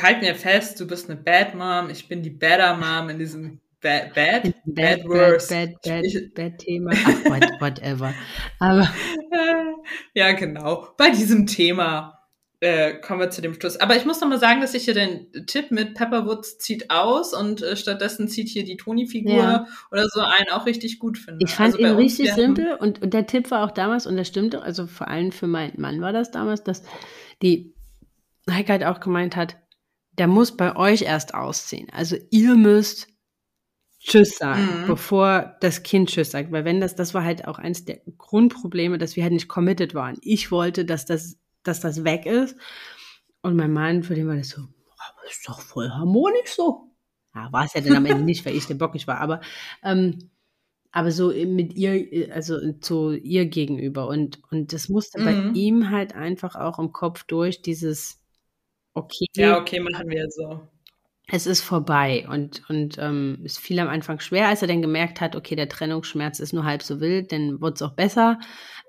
halt 0.00 0.20
mir 0.20 0.34
fest, 0.34 0.78
du 0.80 0.86
bist 0.86 1.10
eine 1.10 1.18
Bad 1.18 1.54
Mom, 1.54 1.88
ich 1.90 2.08
bin 2.08 2.22
die 2.22 2.30
Better 2.30 2.76
Mom 2.76 3.08
in 3.08 3.18
diesem 3.18 3.60
Bad, 3.80 4.12
bad, 4.14 4.54
bad, 4.66 5.04
worse. 5.04 5.48
Bad, 5.48 5.74
bad, 5.84 6.02
bad, 6.02 6.34
bad 6.34 6.58
Thema. 6.58 6.90
Ach, 6.94 7.24
what, 7.26 7.60
whatever. 7.60 8.12
Aber. 8.58 8.88
ja, 10.14 10.32
genau. 10.32 10.88
Bei 10.96 11.10
diesem 11.10 11.46
Thema 11.46 12.18
äh, 12.60 12.94
kommen 12.94 13.20
wir 13.20 13.30
zu 13.30 13.40
dem 13.40 13.54
Schluss. 13.54 13.76
Aber 13.76 13.94
ich 13.96 14.04
muss 14.04 14.20
noch 14.20 14.28
mal 14.28 14.40
sagen, 14.40 14.60
dass 14.60 14.74
ich 14.74 14.84
hier 14.84 14.94
den 14.94 15.30
Tipp 15.46 15.70
mit 15.70 15.94
Pepperwoods 15.94 16.58
zieht 16.58 16.90
aus 16.90 17.32
und 17.32 17.62
äh, 17.62 17.76
stattdessen 17.76 18.26
zieht 18.26 18.48
hier 18.48 18.64
die 18.64 18.76
Toni-Figur 18.76 19.32
ja. 19.32 19.66
oder 19.92 20.08
so 20.08 20.20
ein 20.20 20.50
auch 20.50 20.66
richtig 20.66 20.98
gut 20.98 21.16
finde. 21.16 21.44
Ich 21.44 21.54
fand 21.54 21.74
also 21.74 21.86
ihn 21.86 21.94
richtig 21.94 22.32
simpel 22.32 22.74
und, 22.80 23.00
und 23.00 23.14
der 23.14 23.26
Tipp 23.26 23.52
war 23.52 23.64
auch 23.64 23.70
damals, 23.70 24.08
und 24.08 24.16
das 24.16 24.26
stimmte, 24.26 24.60
also 24.60 24.88
vor 24.88 25.06
allem 25.06 25.30
für 25.30 25.46
meinen 25.46 25.80
Mann 25.80 26.00
war 26.00 26.12
das 26.12 26.32
damals, 26.32 26.64
dass 26.64 26.82
die 27.42 27.74
Heike 28.50 28.72
halt 28.72 28.84
auch 28.84 28.98
gemeint 28.98 29.36
hat, 29.36 29.56
der 30.18 30.26
muss 30.26 30.56
bei 30.56 30.74
euch 30.74 31.02
erst 31.02 31.34
ausziehen. 31.34 31.86
Also 31.92 32.16
ihr 32.30 32.56
müsst 32.56 33.06
Tschüss 34.08 34.36
sagen, 34.36 34.82
mhm. 34.82 34.86
bevor 34.86 35.56
das 35.60 35.82
Kind 35.82 36.10
Tschüss 36.10 36.30
sagt. 36.30 36.50
Weil 36.50 36.64
wenn 36.64 36.80
das, 36.80 36.96
das 36.96 37.14
war 37.14 37.24
halt 37.24 37.46
auch 37.46 37.58
eines 37.58 37.84
der 37.84 38.00
Grundprobleme, 38.16 38.98
dass 38.98 39.16
wir 39.16 39.22
halt 39.22 39.32
nicht 39.32 39.48
committed 39.48 39.94
waren. 39.94 40.16
Ich 40.22 40.50
wollte, 40.50 40.84
dass 40.84 41.06
das, 41.06 41.38
dass 41.62 41.80
das 41.80 42.04
weg 42.04 42.26
ist. 42.26 42.56
Und 43.42 43.56
mein 43.56 43.72
Mann, 43.72 44.02
für 44.02 44.14
den 44.14 44.26
war 44.26 44.36
das 44.36 44.48
so, 44.48 44.62
aber 44.62 45.30
ist 45.30 45.48
doch 45.48 45.60
voll 45.60 45.90
harmonisch 45.90 46.50
so. 46.50 46.90
Ja, 47.34 47.52
war 47.52 47.64
es 47.64 47.74
ja 47.74 47.80
dann 47.80 47.96
am 47.96 48.06
Ende 48.06 48.24
nicht, 48.24 48.44
weil 48.44 48.56
ich 48.56 48.66
der 48.66 48.74
bockig 48.74 49.06
war. 49.06 49.20
Aber, 49.20 49.40
ähm, 49.84 50.30
aber 50.90 51.12
so 51.12 51.28
mit 51.28 51.74
ihr, 51.74 52.34
also 52.34 52.72
zu 52.80 53.12
ihr 53.12 53.46
gegenüber. 53.46 54.08
Und, 54.08 54.40
und 54.50 54.72
das 54.72 54.88
musste 54.88 55.20
mhm. 55.20 55.24
bei 55.24 55.58
ihm 55.58 55.90
halt 55.90 56.14
einfach 56.14 56.56
auch 56.56 56.78
im 56.78 56.92
Kopf 56.92 57.24
durch, 57.24 57.62
dieses, 57.62 58.20
okay. 58.94 59.26
Ja, 59.36 59.60
okay, 59.60 59.80
machen 59.80 60.08
wir 60.08 60.28
so 60.30 60.66
es 61.30 61.46
ist 61.46 61.60
vorbei 61.60 62.26
und, 62.28 62.62
und 62.70 62.96
ähm, 62.98 63.42
es 63.44 63.58
fiel 63.58 63.78
am 63.80 63.88
Anfang 63.88 64.18
schwer, 64.18 64.48
als 64.48 64.62
er 64.62 64.68
dann 64.68 64.80
gemerkt 64.80 65.20
hat, 65.20 65.36
okay, 65.36 65.56
der 65.56 65.68
Trennungsschmerz 65.68 66.40
ist 66.40 66.54
nur 66.54 66.64
halb 66.64 66.82
so 66.82 67.00
wild, 67.00 67.32
dann 67.32 67.60
wird 67.60 67.76
es 67.76 67.82
auch 67.82 67.92
besser. 67.92 68.38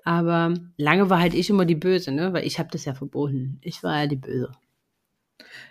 Aber 0.04 0.54
lange 0.78 1.10
war 1.10 1.20
halt 1.20 1.34
ich 1.34 1.50
immer 1.50 1.66
die 1.66 1.74
Böse, 1.74 2.12
ne? 2.12 2.32
Weil 2.32 2.46
ich 2.46 2.58
habe 2.58 2.70
das 2.72 2.86
ja 2.86 2.94
verboten. 2.94 3.58
Ich 3.62 3.82
war 3.82 4.00
ja 4.00 4.06
die 4.06 4.16
Böse. 4.16 4.50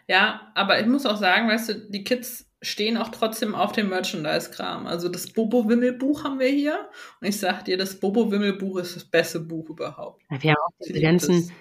Ja, 0.07 0.51
aber 0.53 0.79
ich 0.79 0.85
muss 0.85 1.07
auch 1.07 1.17
sagen, 1.17 1.47
weißt 1.49 1.69
du, 1.69 1.89
die 1.89 2.03
Kids 2.03 2.45
stehen 2.61 2.97
auch 2.97 3.09
trotzdem 3.09 3.55
auf 3.55 3.71
dem 3.71 3.89
Merchandise-Kram. 3.89 4.85
Also 4.85 5.09
das 5.09 5.31
Bobo-Wimmel-Buch 5.31 6.23
haben 6.23 6.39
wir 6.39 6.49
hier. 6.49 6.89
Und 7.19 7.27
ich 7.27 7.39
sag 7.39 7.65
dir, 7.65 7.77
das 7.77 7.99
Bobo-Wimmel-Buch 7.99 8.77
ist 8.79 8.95
das 8.95 9.05
beste 9.05 9.39
Buch 9.39 9.69
überhaupt. 9.69 10.21
Ja, 10.29 10.43
wir 10.43 10.51
haben 10.51 10.61
auch 10.67 10.85
diese 10.85 11.01
ganzen 11.01 11.51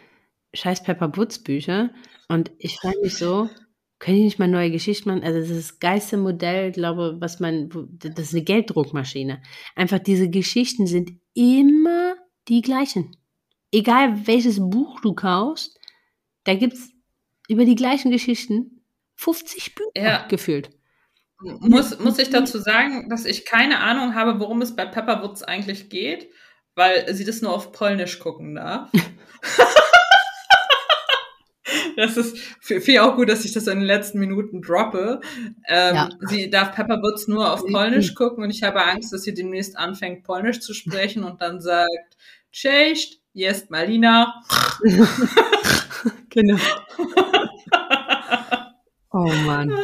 scheiß 0.53 0.83
Pepper 0.83 1.17
Woods-Bücher. 1.17 1.91
Und 2.29 2.51
ich 2.59 2.77
frage 2.77 3.01
mich 3.01 3.17
so, 3.17 3.49
können 3.99 4.19
die 4.19 4.25
nicht 4.25 4.39
mal 4.39 4.49
neue 4.49 4.71
Geschichten 4.71 5.09
machen? 5.09 5.25
Also 5.25 5.41
das 5.41 5.51
ist 5.51 5.71
das 5.71 5.79
geilste 5.81 6.17
Modell, 6.17 6.73
glaube 6.73 7.17
was 7.19 7.41
man, 7.41 7.69
das 7.99 8.27
ist 8.27 8.35
eine 8.35 8.45
Gelddruckmaschine. 8.45 9.43
Einfach 9.75 9.99
diese 9.99 10.31
Geschichten 10.31 10.87
sind 10.87 11.13
immer 11.35 12.17
die 12.49 12.63
gleichen. 12.63 13.17
Egal 13.73 14.27
welches 14.27 14.61
Buch 14.61 15.01
du 15.01 15.15
kaufst, 15.15 15.79
da 16.45 16.55
gibt 16.55 16.75
es 16.75 16.91
über 17.49 17.65
die 17.65 17.75
gleichen 17.75 18.11
Geschichten 18.11 18.83
50 19.17 19.75
Bücher 19.75 19.91
ja. 19.95 20.27
gefühlt. 20.29 20.71
Muss, 21.41 21.99
muss 22.01 22.19
ich 22.19 22.31
dazu 22.31 22.59
sagen, 22.59 23.09
dass 23.09 23.25
ich 23.25 23.45
keine 23.45 23.79
Ahnung 23.81 24.15
habe, 24.15 24.41
worum 24.41 24.61
es 24.63 24.75
bei 24.75 24.87
Pepperwoods 24.87 25.43
eigentlich 25.43 25.89
geht, 25.89 26.29
weil 26.75 27.13
sie 27.15 27.25
das 27.25 27.43
nur 27.43 27.53
auf 27.53 27.73
Polnisch 27.73 28.19
gucken 28.19 28.55
darf. 28.55 28.91
Das 31.99 32.17
ist 32.17 32.39
viel 32.61 33.01
auch 33.01 33.17
gut, 33.17 33.29
dass 33.29 33.45
ich 33.45 33.53
das 33.53 33.67
in 33.67 33.81
den 33.81 33.87
letzten 33.87 34.21
Minuten 34.21 34.63
droppe. 34.63 35.21
Ähm, 35.67 35.95
ja. 35.97 36.09
Sie 36.21 36.49
darf 36.49 36.73
Pepperwoods 36.73 37.27
nur 37.27 37.53
auf 37.53 37.67
Polnisch 37.67 38.15
gucken 38.15 38.45
und 38.45 38.51
ich 38.51 38.63
habe 38.63 38.85
Angst, 38.85 39.13
dass 39.13 39.23
sie 39.23 39.35
demnächst 39.35 39.77
anfängt, 39.77 40.23
Polnisch 40.23 40.61
zu 40.61 40.75
sprechen 40.75 41.25
und 41.25 41.43
dann 41.43 41.61
sagt, 41.61 42.17
Cześć, 42.53 43.21
jest 43.35 43.71
Malina. 43.71 44.33
genau. 46.31 46.57
oh 49.11 49.33
Mann. 49.45 49.75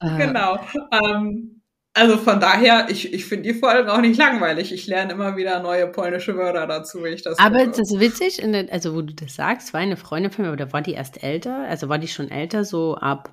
Genau. 0.00 0.58
Ähm, 0.92 1.53
also 1.96 2.18
von 2.18 2.40
daher, 2.40 2.88
ich, 2.90 3.12
ich 3.12 3.24
finde 3.24 3.52
die 3.52 3.58
Folgen 3.58 3.88
auch 3.88 4.00
nicht 4.00 4.18
langweilig. 4.18 4.72
Ich 4.72 4.88
lerne 4.88 5.12
immer 5.12 5.36
wieder 5.36 5.62
neue 5.62 5.86
polnische 5.86 6.36
Wörter 6.36 6.66
dazu, 6.66 7.04
wenn 7.04 7.12
ich 7.12 7.22
das 7.22 7.38
Aber 7.38 7.58
höre. 7.58 7.68
das 7.68 7.78
ist 7.78 8.00
witzig, 8.00 8.38
der, 8.38 8.72
also 8.72 8.96
wo 8.96 9.02
du 9.02 9.14
das 9.14 9.36
sagst, 9.36 9.72
war 9.72 9.80
eine 9.80 9.96
Freundin 9.96 10.32
von 10.32 10.44
mir, 10.44 10.52
oder 10.52 10.72
war 10.72 10.82
die 10.82 10.92
erst 10.92 11.22
älter? 11.22 11.68
Also 11.68 11.88
war 11.88 11.98
die 11.98 12.08
schon 12.08 12.32
älter, 12.32 12.64
so 12.64 12.96
ab. 12.96 13.32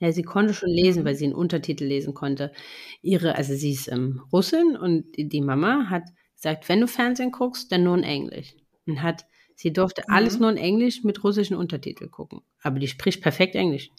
Ja, 0.00 0.10
sie 0.10 0.24
konnte 0.24 0.54
schon 0.54 0.70
lesen, 0.70 1.04
weil 1.04 1.14
sie 1.14 1.26
einen 1.26 1.34
Untertitel 1.34 1.84
lesen 1.84 2.14
konnte. 2.14 2.52
Ihre, 3.00 3.36
also 3.36 3.54
sie 3.54 3.72
ist 3.72 3.86
ähm, 3.86 4.22
Russin 4.32 4.76
und 4.76 5.06
die 5.16 5.40
Mama 5.40 5.88
hat 5.88 6.02
gesagt, 6.34 6.68
wenn 6.68 6.80
du 6.80 6.88
Fernsehen 6.88 7.30
guckst, 7.30 7.70
dann 7.70 7.84
nur 7.84 7.96
in 7.96 8.04
Englisch. 8.04 8.54
Und 8.86 9.02
hat, 9.02 9.24
sie 9.54 9.72
durfte 9.72 10.02
mhm. 10.08 10.14
alles 10.14 10.40
nur 10.40 10.50
in 10.50 10.56
Englisch 10.56 11.04
mit 11.04 11.22
russischen 11.22 11.56
Untertiteln 11.56 12.10
gucken. 12.10 12.40
Aber 12.60 12.80
die 12.80 12.88
spricht 12.88 13.22
perfekt 13.22 13.54
Englisch. 13.54 13.90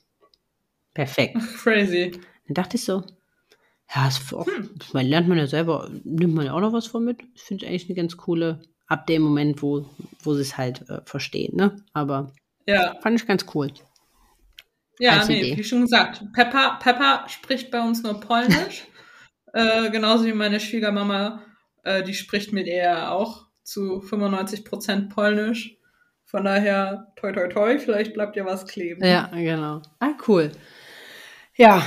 Perfekt. 0.93 1.38
Crazy. 1.63 2.11
Dann 2.47 2.53
dachte 2.55 2.75
ich 2.75 2.84
so, 2.84 3.03
ja, 3.94 4.06
das 4.06 4.34
auch, 4.34 4.46
hm. 4.46 4.70
man 4.94 5.06
lernt 5.06 5.28
man 5.28 5.38
ja 5.38 5.48
selber, 5.48 5.90
nimmt 6.04 6.36
man 6.36 6.46
ja 6.46 6.54
auch 6.54 6.60
noch 6.60 6.74
was 6.74 6.88
von 6.88 7.04
mit. 7.04 7.24
Ich 7.34 7.42
finde 7.42 7.68
eigentlich 7.68 7.86
eine 7.86 7.96
ganz 7.96 8.18
coole, 8.18 8.62
ab 8.88 9.08
dem 9.08 9.22
Moment, 9.22 9.62
wo, 9.62 9.86
wo 10.24 10.34
sie 10.34 10.42
es 10.42 10.58
halt 10.58 10.88
äh, 10.90 11.02
verstehen, 11.06 11.56
ne? 11.56 11.84
Aber 11.94 12.32
ja. 12.68 12.96
fand 13.02 13.20
ich 13.20 13.28
ganz 13.28 13.46
cool. 13.54 13.72
Ja, 15.00 15.26
nee, 15.26 15.40
Idee. 15.40 15.58
wie 15.58 15.64
schon 15.64 15.82
gesagt, 15.82 16.22
Peppa, 16.34 16.78
Peppa 16.82 17.28
spricht 17.30 17.72
bei 17.72 17.82
uns 17.82 18.04
nur 18.04 18.20
Polnisch. 18.20 18.86
äh, 19.54 19.90
genauso 19.90 20.26
wie 20.26 20.34
meine 20.34 20.60
Schwiegermama, 20.60 21.42
äh, 21.84 22.04
die 22.04 22.14
spricht 22.14 22.52
mit 22.52 22.68
ihr 22.68 23.12
auch 23.12 23.48
zu 23.64 24.02
95% 24.02 25.10
Polnisch. 25.10 25.78
Von 26.26 26.44
daher, 26.44 27.12
toi 27.16 27.32
toi 27.32 27.48
toi, 27.48 27.80
vielleicht 27.80 28.14
bleibt 28.14 28.36
ja 28.36 28.46
was 28.46 28.68
kleben. 28.68 29.04
Ja, 29.04 29.32
genau. 29.34 29.82
Ah, 30.00 30.14
cool. 30.28 30.52
Ja, 31.56 31.84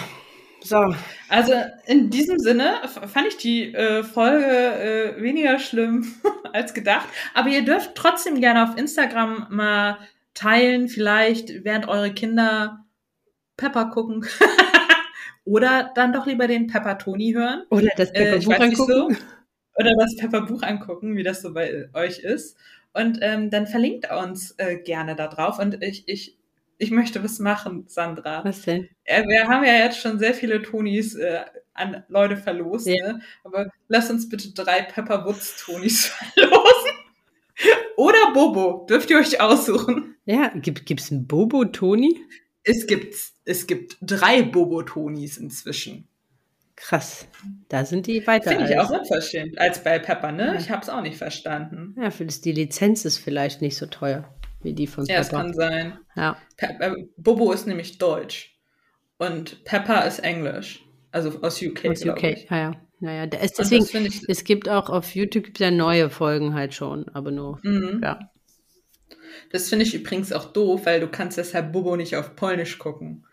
so. 0.65 0.95
Also 1.29 1.53
in 1.87 2.11
diesem 2.11 2.39
Sinne 2.39 2.81
fand 3.07 3.29
ich 3.29 3.37
die 3.37 3.75
äh, 3.75 4.03
Folge 4.03 4.47
äh, 4.47 5.23
weniger 5.23 5.59
schlimm 5.59 6.15
als 6.53 6.75
gedacht. 6.75 7.09
Aber 7.35 7.49
ihr 7.49 7.65
dürft 7.65 7.95
trotzdem 7.95 8.41
gerne 8.41 8.65
auf 8.65 8.77
Instagram 8.77 9.47
mal 9.51 9.99
teilen, 10.35 10.89
vielleicht 10.89 11.65
während 11.65 11.89
eure 11.89 12.13
Kinder 12.13 12.85
Pepper 13.57 13.87
gucken. 13.87 14.25
Oder 15.45 15.91
dann 15.95 16.13
doch 16.13 16.27
lieber 16.27 16.47
den 16.47 16.69
Pepper 16.69 16.99
Toni 16.99 17.33
hören. 17.33 17.65
Oder 17.71 17.89
das 17.97 18.13
Pepper 18.13 18.39
Buch 18.39 18.53
äh, 18.53 18.63
angucken. 18.63 18.93
So. 18.93 19.17
Oder 19.77 19.95
das 19.99 20.17
Pepper 20.17 20.43
Buch 20.43 20.63
angucken, 20.63 21.17
wie 21.17 21.23
das 21.23 21.43
so 21.43 21.53
bei 21.53 21.89
euch 21.95 22.21
ist. 22.21 22.57
Und 22.93 23.19
ähm, 23.23 23.51
dann 23.51 23.67
verlinkt 23.67 24.11
uns 24.11 24.53
äh, 24.59 24.77
gerne 24.77 25.17
da 25.17 25.29
drauf. 25.29 25.59
Und 25.59 25.83
ich, 25.83 26.05
ich 26.07 26.39
ich 26.83 26.91
möchte 26.91 27.22
was 27.22 27.39
machen, 27.39 27.85
Sandra. 27.89 28.45
Was 28.45 28.62
denn? 28.62 28.89
Wir 29.07 29.47
haben 29.49 29.64
ja 29.64 29.74
jetzt 29.85 29.99
schon 30.01 30.18
sehr 30.18 30.35
viele 30.35 30.61
Tonis 30.62 31.14
äh, 31.14 31.41
an 31.74 32.03
Leute 32.09 32.37
verlost, 32.37 32.87
Ja. 32.87 33.12
ne? 33.14 33.20
Aber 33.45 33.70
lass 33.89 34.11
uns 34.11 34.28
bitte 34.28 34.53
drei 34.53 34.83
Pepper 34.83 35.24
Woods 35.24 35.62
Tonis 35.64 36.07
verlosen. 36.35 36.93
Oder 37.97 38.33
Bobo, 38.35 38.87
dürft 38.89 39.11
ihr 39.11 39.18
euch 39.18 39.41
aussuchen. 39.41 40.16
Ja, 40.24 40.49
gibt 40.55 41.01
es 41.01 41.11
einen 41.12 41.26
Bobo 41.26 41.64
Toni? 41.66 42.20
Es 42.64 42.87
gibt, 42.87 43.14
es 43.45 43.66
gibt 43.66 43.97
drei 44.01 44.43
Bobo 44.43 44.83
Tonis 44.83 45.37
inzwischen. 45.37 46.09
Krass. 46.76 47.28
Da 47.68 47.85
sind 47.85 48.07
die 48.09 48.26
weiter. 48.26 48.51
Finde 48.51 48.64
ich 48.70 48.78
als- 48.78 48.91
auch 48.91 48.99
unverschämt 48.99 49.59
als 49.59 49.85
bei 49.85 49.99
Pepper, 49.99 50.33
ne? 50.33 50.47
Ja. 50.47 50.55
Ich 50.55 50.70
habe 50.70 50.83
es 50.83 50.89
auch 50.89 51.03
nicht 51.03 51.16
verstanden. 51.16 51.95
Ja, 52.01 52.11
für 52.11 52.24
das, 52.24 52.41
die 52.41 52.53
Lizenz 52.53 53.05
ist 53.05 53.18
vielleicht 53.18 53.61
nicht 53.61 53.76
so 53.76 53.87
teuer 53.87 54.24
wie 54.65 54.73
die 54.75 54.87
von 54.87 55.05
Ja, 55.07 55.19
es 55.21 55.29
Pepper. 55.29 55.43
kann 55.43 55.55
sein. 55.55 55.99
Ja, 56.17 56.37
Pe 56.57 56.67
äh, 56.81 57.07
Bobo 57.17 57.53
ist 57.53 57.67
nämlich 57.67 57.99
Deutsch 57.99 58.57
und 59.19 59.65
Pepper 59.65 60.07
ist 60.07 60.21
Englisch. 60.21 60.85
Also 61.11 61.41
aus 61.43 61.61
UK. 61.63 61.87
aus 61.91 62.05
UK. 62.05 62.23
Ich. 62.25 62.51
Ja, 62.51 62.57
ja. 62.59 62.73
Naja, 63.01 63.27
da 63.27 63.39
ist 63.39 63.59
deswegen, 63.59 63.85
das 63.85 63.95
ich. 64.15 64.23
es 64.29 64.45
gibt 64.45 64.69
auch 64.69 64.89
auf 64.89 65.15
YouTube 65.15 65.45
gibt's 65.45 65.61
ja 65.61 65.71
neue 65.73 66.09
Folgen 66.09 66.55
halt 66.55 66.73
schon, 66.73 67.09
aber 67.09 67.31
nur, 67.33 67.59
Mhm. 67.63 68.01
ja. 68.03 68.19
Das 69.51 69.69
finde 69.69 69.85
ich 69.85 69.95
übrigens 69.95 70.33
auch 70.33 70.53
doof, 70.53 70.87
weil 70.87 71.01
du 71.01 71.09
kannst 71.09 71.37
deshalb 71.37 71.73
Bobo 71.73 71.97
nicht 71.97 72.17
auf 72.17 72.37
Polnisch 72.37 72.79
gucken. 72.79 73.27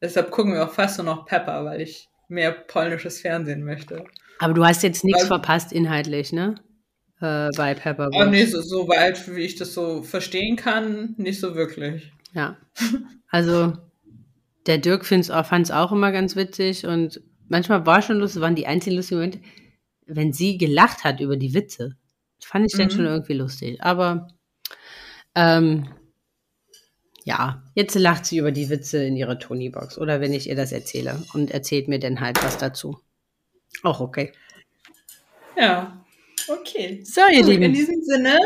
Deshalb 0.00 0.30
gucken 0.30 0.52
wir 0.54 0.64
auch 0.64 0.72
fast 0.72 0.98
nur 0.98 1.06
noch 1.06 1.24
Pepper, 1.26 1.64
weil 1.64 1.80
ich 1.80 2.08
mehr 2.28 2.50
polnisches 2.52 3.20
Fernsehen 3.20 3.64
möchte. 3.64 4.04
Aber 4.40 4.54
du 4.54 4.64
hast 4.64 4.82
jetzt 4.82 5.04
nichts 5.04 5.22
Weil- 5.22 5.28
verpasst 5.28 5.72
inhaltlich, 5.72 6.32
ne? 6.32 6.56
Äh, 7.22 7.50
bei 7.56 7.74
Pepper 7.74 8.06
Aber 8.06 8.26
nee, 8.26 8.44
so, 8.46 8.60
so 8.60 8.88
weit, 8.88 9.32
wie 9.32 9.42
ich 9.42 9.54
das 9.54 9.74
so 9.74 10.02
verstehen 10.02 10.56
kann, 10.56 11.14
nicht 11.18 11.38
so 11.38 11.54
wirklich. 11.54 12.12
Ja. 12.32 12.56
Also, 13.30 13.74
der 14.66 14.78
Dirk 14.78 15.06
fand 15.06 15.28
es 15.28 15.70
auch 15.70 15.92
immer 15.92 16.10
ganz 16.10 16.34
witzig 16.34 16.84
und 16.84 17.20
manchmal 17.48 17.86
war 17.86 18.02
schon 18.02 18.18
lustig, 18.18 18.42
waren 18.42 18.56
die 18.56 18.66
einzigen 18.66 18.96
lustigen 18.96 19.20
Momente, 19.20 19.40
wenn 20.06 20.32
sie 20.32 20.58
gelacht 20.58 21.04
hat 21.04 21.20
über 21.20 21.36
die 21.36 21.54
Witze. 21.54 21.96
Das 22.40 22.48
fand 22.48 22.66
ich 22.66 22.72
dann 22.76 22.88
Mhm. 22.88 22.90
schon 22.90 23.04
irgendwie 23.06 23.34
lustig. 23.34 23.80
Aber, 23.80 24.26
ähm, 25.36 25.88
ja, 27.24 27.62
jetzt 27.76 27.94
lacht 27.94 28.26
sie 28.26 28.38
über 28.38 28.50
die 28.50 28.68
Witze 28.68 29.04
in 29.04 29.16
ihrer 29.16 29.38
Tony-Box 29.38 29.96
oder 29.96 30.20
wenn 30.20 30.32
ich 30.32 30.48
ihr 30.48 30.56
das 30.56 30.72
erzähle 30.72 31.22
und 31.34 31.52
erzählt 31.52 31.86
mir 31.86 32.00
dann 32.00 32.20
halt 32.20 32.42
was 32.42 32.58
dazu. 32.58 32.98
Auch 33.84 34.00
okay. 34.00 34.32
Ja, 35.56 36.01
okay. 36.48 37.02
So, 37.04 37.20
ihr 37.30 37.42
Gut, 37.42 37.50
in 37.54 37.60
Lieben. 37.62 37.74
diesem 37.74 38.02
Sinne, 38.02 38.38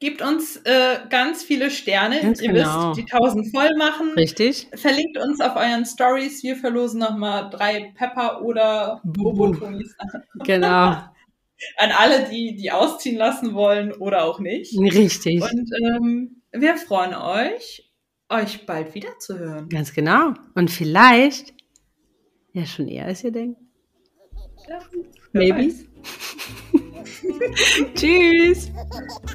gebt 0.00 0.22
uns 0.22 0.56
äh, 0.64 0.98
ganz 1.08 1.42
viele 1.42 1.70
Sterne. 1.70 2.20
Ganz 2.20 2.40
Ihr 2.40 2.52
genau. 2.52 2.90
wisst, 2.96 3.06
die 3.08 3.12
1000 3.12 3.50
voll 3.54 3.70
machen. 3.76 4.12
Richtig? 4.16 4.68
Verlinkt 4.74 5.18
uns 5.18 5.40
auf 5.40 5.56
euren 5.56 5.84
Stories. 5.84 6.42
Wir 6.42 6.56
verlosen 6.56 7.00
nochmal 7.00 7.50
drei 7.50 7.92
Pepper 7.96 8.42
oder 8.42 9.00
Bobo. 9.04 9.46
Bobo-Tonis 9.52 9.94
Genau. 10.44 10.96
an 11.76 11.90
alle, 11.96 12.28
die 12.30 12.56
die 12.56 12.72
ausziehen 12.72 13.16
lassen 13.18 13.54
wollen 13.54 13.92
oder 13.92 14.24
auch 14.24 14.40
nicht. 14.40 14.76
Richtig. 14.78 15.42
Und 15.42 15.70
ähm, 15.84 16.42
wir 16.52 16.76
freuen 16.76 17.14
euch, 17.14 17.92
euch 18.30 18.64
bald 18.64 18.94
wieder 18.94 19.18
zu 19.18 19.38
hören. 19.38 19.68
Ganz 19.68 19.92
genau. 19.92 20.32
Und 20.54 20.70
vielleicht, 20.70 21.52
ja, 22.54 22.64
schon 22.64 22.88
eher 22.88 23.04
als 23.04 23.22
ihr 23.22 23.32
denkt. 23.32 23.60
Ja, 24.68 24.78
Maybe. 25.32 25.66
weiß. 25.66 25.84
Tschüss. 27.94 28.70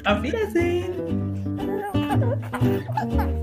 Auf 0.04 0.22
Wiedersehen. 0.22 1.42